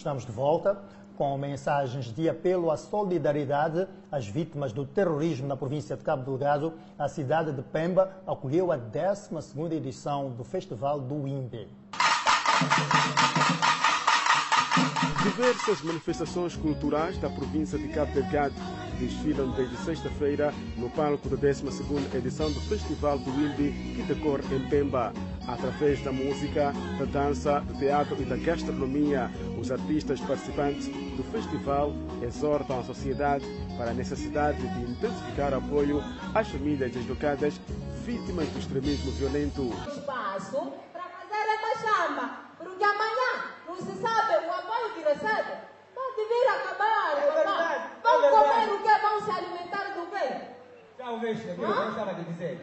Estamos 0.04 0.26
de 0.26 0.32
volta 0.32 0.82
com 1.16 1.38
mensagens 1.38 2.14
de 2.14 2.28
apelo 2.28 2.70
à 2.70 2.76
solidariedade 2.76 3.88
às 4.12 4.28
vítimas 4.28 4.70
do 4.70 4.84
terrorismo 4.84 5.46
na 5.46 5.56
província 5.56 5.96
de 5.96 6.04
Cabo 6.04 6.22
Delgado. 6.22 6.74
A 6.98 7.08
cidade 7.08 7.52
de 7.52 7.62
Pemba 7.62 8.10
acolheu 8.26 8.70
a 8.70 8.76
12ª 8.76 9.72
edição 9.72 10.28
do 10.32 10.44
Festival 10.44 11.00
do 11.00 11.26
INPE. 11.26 11.66
Diversas 15.22 15.80
manifestações 15.80 16.54
culturais 16.54 17.16
da 17.16 17.30
província 17.30 17.78
de 17.78 17.88
Cabo 17.88 18.12
Delgado 18.12 18.54
desfilam 18.94 19.50
desde 19.52 19.76
sexta-feira 19.78 20.52
no 20.76 20.90
palco 20.90 21.28
da 21.28 21.36
12ª 21.36 22.14
edição 22.14 22.50
do 22.50 22.60
Festival 22.62 23.18
do 23.18 23.30
INDI 23.30 23.94
que 23.96 24.02
decorre 24.02 24.56
em 24.56 24.68
Pemba. 24.68 25.12
Através 25.46 26.02
da 26.02 26.10
música, 26.10 26.72
da 26.98 27.04
dança, 27.04 27.60
do 27.60 27.74
teatro 27.78 28.20
e 28.20 28.24
da 28.24 28.36
gastronomia, 28.36 29.30
os 29.60 29.70
artistas 29.70 30.20
participantes 30.20 30.86
do 30.88 31.22
festival 31.30 31.92
exortam 32.22 32.80
a 32.80 32.84
sociedade 32.84 33.44
para 33.76 33.90
a 33.90 33.94
necessidade 33.94 34.58
de 34.58 34.90
intensificar 34.90 35.52
apoio 35.52 36.02
às 36.34 36.48
famílias 36.48 36.92
deslocadas 36.92 37.60
vítimas 38.04 38.48
do 38.48 38.58
extremismo 38.58 39.12
violento. 39.12 39.70
Espaço 39.88 40.72
para 40.92 41.02
fazer 41.02 41.44
chama, 41.80 42.38
porque 42.58 42.84
amanhã 42.84 43.44
não 43.66 43.76
se 43.76 44.00
sabe 44.00 44.46
o 44.46 44.50
apoio 44.50 44.94
que 44.94 45.00
recebe. 45.00 45.73
Vir 46.28 46.48
acabar, 46.48 47.18
É 47.18 47.32
verdade, 47.32 47.84
Vão 48.02 48.24
é 48.24 48.30
comer 48.30 48.74
o 48.74 48.78
quê? 48.82 48.90
Vão 49.02 49.24
se 49.24 49.30
alimentar 49.30 49.94
do 49.94 50.06
quê? 50.10 50.54
Talvez, 50.96 51.38
aquilo 51.38 51.56
que 51.56 51.62
eu 51.62 51.88
estava 51.90 52.10
a 52.10 52.14
dizer. 52.14 52.60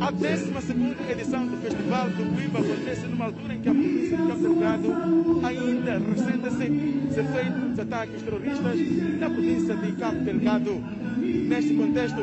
A 0.00 0.10
12 0.10 1.12
edição 1.12 1.46
do 1.46 1.56
Festival 1.58 2.10
do 2.10 2.34
Cuiva 2.34 2.58
acontece 2.58 3.06
numa 3.06 3.26
altura 3.26 3.54
em 3.54 3.60
que 3.60 3.68
a 3.68 3.72
província 3.72 4.16
de 4.16 4.26
Cabo 4.26 4.40
Delgado 4.40 5.46
ainda 5.46 5.98
ressente-se 5.98 7.14
ser 7.14 7.24
feitos 7.24 7.78
ataques 7.78 8.22
terroristas 8.22 8.78
na 9.20 9.30
província 9.30 9.76
de 9.76 9.92
Cabo 9.92 10.18
Delgado. 10.18 10.74
Neste 11.18 11.74
contexto, 11.74 12.22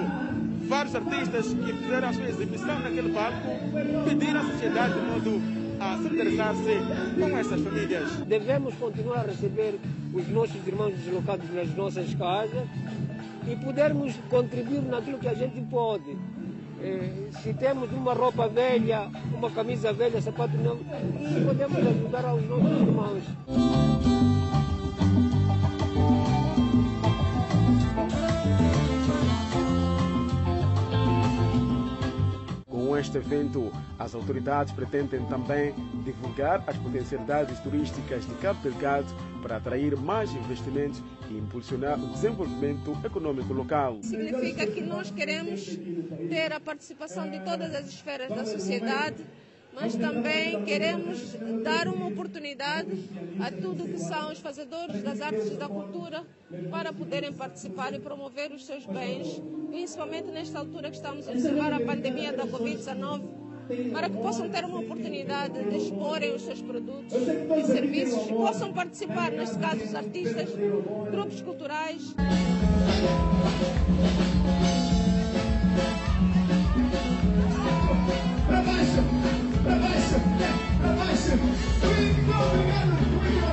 vários 0.67 0.95
artistas 0.95 1.53
que 1.53 1.73
fizeram 1.73 2.09
a 2.09 2.13
sua 2.13 2.29
exibição 2.29 2.79
naquele 2.79 3.13
palco 3.13 3.37
pediram 4.05 4.41
à 4.41 4.43
sociedade 4.45 4.93
de 4.93 5.05
modo 5.05 5.41
a 5.79 5.97
solidarizar-se 5.97 7.19
com 7.19 7.37
essas 7.37 7.61
famílias. 7.61 8.11
Devemos 8.25 8.75
continuar 8.75 9.19
a 9.19 9.23
receber 9.23 9.79
os 10.15 10.29
nossos 10.29 10.65
irmãos 10.65 10.93
deslocados 10.95 11.53
nas 11.53 11.75
nossas 11.75 12.13
casas 12.15 12.67
e 13.47 13.55
podermos 13.57 14.15
contribuir 14.29 14.81
naquilo 14.81 15.19
que 15.19 15.27
a 15.27 15.33
gente 15.33 15.61
pode. 15.69 16.17
Eh, 16.81 17.29
se 17.43 17.53
temos 17.53 17.91
uma 17.91 18.13
roupa 18.13 18.47
velha, 18.47 19.09
uma 19.33 19.51
camisa 19.51 19.91
velha, 19.91 20.21
sapato 20.21 20.55
novo, 20.57 20.83
podemos 21.45 21.77
ajudar 21.77 22.25
aos 22.25 22.43
nossos 22.47 22.81
irmãos. 22.81 24.34
Com 32.95 32.99
este 32.99 33.17
evento, 33.17 33.73
as 33.99 34.15
autoridades 34.15 34.71
pretendem 34.71 35.25
também 35.25 35.73
divulgar 36.05 36.63
as 36.65 36.77
potencialidades 36.77 37.59
turísticas 37.59 38.25
de 38.25 38.33
Cabo 38.35 38.61
Delgado 38.61 39.13
para 39.41 39.57
atrair 39.57 39.97
mais 39.97 40.31
investimentos 40.31 41.03
e 41.29 41.37
impulsionar 41.37 42.01
o 42.01 42.07
desenvolvimento 42.13 42.97
econômico 43.03 43.51
local. 43.51 43.99
Significa 44.01 44.65
que 44.65 44.79
nós 44.79 45.11
queremos 45.11 45.77
ter 46.29 46.53
a 46.53 46.59
participação 46.61 47.29
de 47.29 47.41
todas 47.41 47.75
as 47.75 47.89
esferas 47.89 48.29
da 48.29 48.45
sociedade, 48.45 49.25
mas 49.75 49.95
também 49.95 50.63
queremos 50.63 51.35
dar 51.63 51.87
uma 51.87 52.07
oportunidade 52.07 53.09
a 53.39 53.51
tudo 53.51 53.87
que 53.87 53.99
são 53.99 54.31
os 54.31 54.39
fazedores 54.39 55.03
das 55.03 55.21
artes 55.21 55.51
e 55.51 55.55
da 55.55 55.67
cultura 55.67 56.23
para 56.71 56.93
poderem 56.93 57.33
participar 57.33 57.93
e 57.93 57.99
promover 57.99 58.51
os 58.51 58.65
seus 58.65 58.85
bens, 58.85 59.41
principalmente 59.69 60.31
nesta 60.31 60.59
altura 60.59 60.89
que 60.89 60.95
estamos 60.95 61.27
a 61.27 61.31
observar 61.31 61.73
a 61.73 61.79
pandemia 61.79 62.31
da 62.31 62.45
Covid-19 62.47 63.45
para 63.91 64.09
que 64.09 64.17
possam 64.17 64.49
ter 64.49 64.63
uma 64.63 64.79
oportunidade 64.79 65.63
de 65.69 65.77
exporem 65.77 66.35
os 66.35 66.43
seus 66.43 66.61
produtos 66.61 67.13
e 67.13 67.63
serviços 67.65 68.27
e 68.27 68.33
possam 68.33 68.71
participar, 68.71 69.31
neste 69.31 69.57
caso, 69.57 69.83
os 69.83 69.95
artistas, 69.95 70.49
grupos 71.11 71.41
culturais. 71.41 72.15
Keep 81.35 81.41
going 82.27 82.69
at 82.69 83.44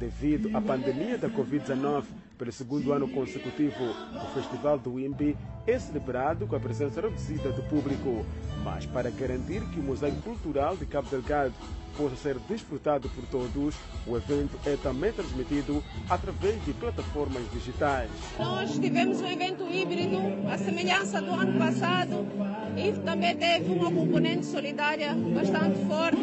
Devido 0.00 0.56
à 0.56 0.62
pandemia 0.62 1.18
da 1.18 1.28
Covid-19, 1.28 2.04
pelo 2.38 2.50
segundo 2.50 2.90
ano 2.90 3.06
consecutivo, 3.06 3.84
o 3.84 4.32
Festival 4.32 4.78
do 4.78 4.98
IMBI 4.98 5.36
é 5.66 5.78
celebrado 5.78 6.46
com 6.46 6.56
a 6.56 6.58
presença 6.58 7.02
reduzida 7.02 7.52
do 7.52 7.62
público. 7.64 8.24
Mas 8.64 8.86
para 8.86 9.10
garantir 9.10 9.60
que 9.68 9.78
o 9.78 9.82
mosaico 9.82 10.22
cultural 10.22 10.74
de 10.74 10.86
Cabo 10.86 11.06
Delgado 11.10 11.52
possa 11.98 12.16
ser 12.16 12.38
desfrutado 12.48 13.10
por 13.10 13.26
todos, 13.26 13.74
o 14.06 14.16
evento 14.16 14.58
é 14.64 14.74
também 14.82 15.12
transmitido 15.12 15.84
através 16.08 16.64
de 16.64 16.72
plataformas 16.72 17.42
digitais. 17.52 18.08
Nós 18.38 18.72
tivemos 18.78 19.20
um 19.20 19.26
evento 19.26 19.68
híbrido, 19.68 20.16
à 20.50 20.56
semelhança 20.56 21.20
do 21.20 21.32
ano 21.32 21.58
passado, 21.58 22.26
e 22.74 22.92
também 23.04 23.36
teve 23.36 23.70
uma 23.70 23.92
componente 23.92 24.46
solidária 24.46 25.12
bastante 25.12 25.84
forte. 25.84 26.22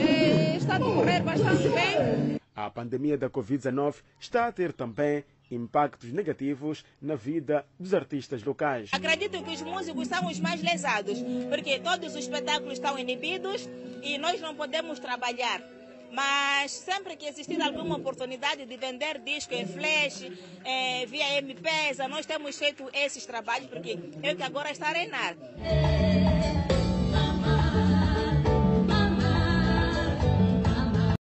Eh, 0.00 0.56
Está 0.56 0.76
a 0.76 0.78
decorrer 0.78 1.22
bastante 1.24 1.68
bem. 1.70 2.41
A 2.54 2.70
pandemia 2.70 3.16
da 3.16 3.30
Covid-19 3.30 3.96
está 4.20 4.46
a 4.46 4.52
ter 4.52 4.72
também 4.72 5.24
impactos 5.50 6.12
negativos 6.12 6.84
na 7.00 7.14
vida 7.14 7.64
dos 7.78 7.92
artistas 7.94 8.42
locais. 8.42 8.90
Acredito 8.92 9.42
que 9.42 9.50
os 9.50 9.62
músicos 9.62 10.08
são 10.08 10.26
os 10.26 10.38
mais 10.40 10.62
lesados, 10.62 11.18
porque 11.48 11.78
todos 11.80 12.14
os 12.14 12.16
espetáculos 12.16 12.74
estão 12.74 12.98
inibidos 12.98 13.68
e 14.02 14.18
nós 14.18 14.40
não 14.40 14.54
podemos 14.54 14.98
trabalhar. 14.98 15.62
Mas 16.10 16.72
sempre 16.72 17.16
que 17.16 17.26
existir 17.26 17.60
alguma 17.62 17.96
oportunidade 17.96 18.66
de 18.66 18.76
vender 18.76 19.18
disco 19.20 19.54
em 19.54 19.66
flash, 19.66 20.30
eh, 20.62 21.06
via 21.06 21.38
MP, 21.38 21.70
nós 22.10 22.26
temos 22.26 22.56
feito 22.58 22.86
esses 22.92 23.24
trabalhos, 23.24 23.68
porque 23.68 23.98
eu 24.22 24.36
que 24.36 24.42
agora 24.42 24.70
está 24.70 24.88
a 24.88 24.92
reinar. 24.92 25.34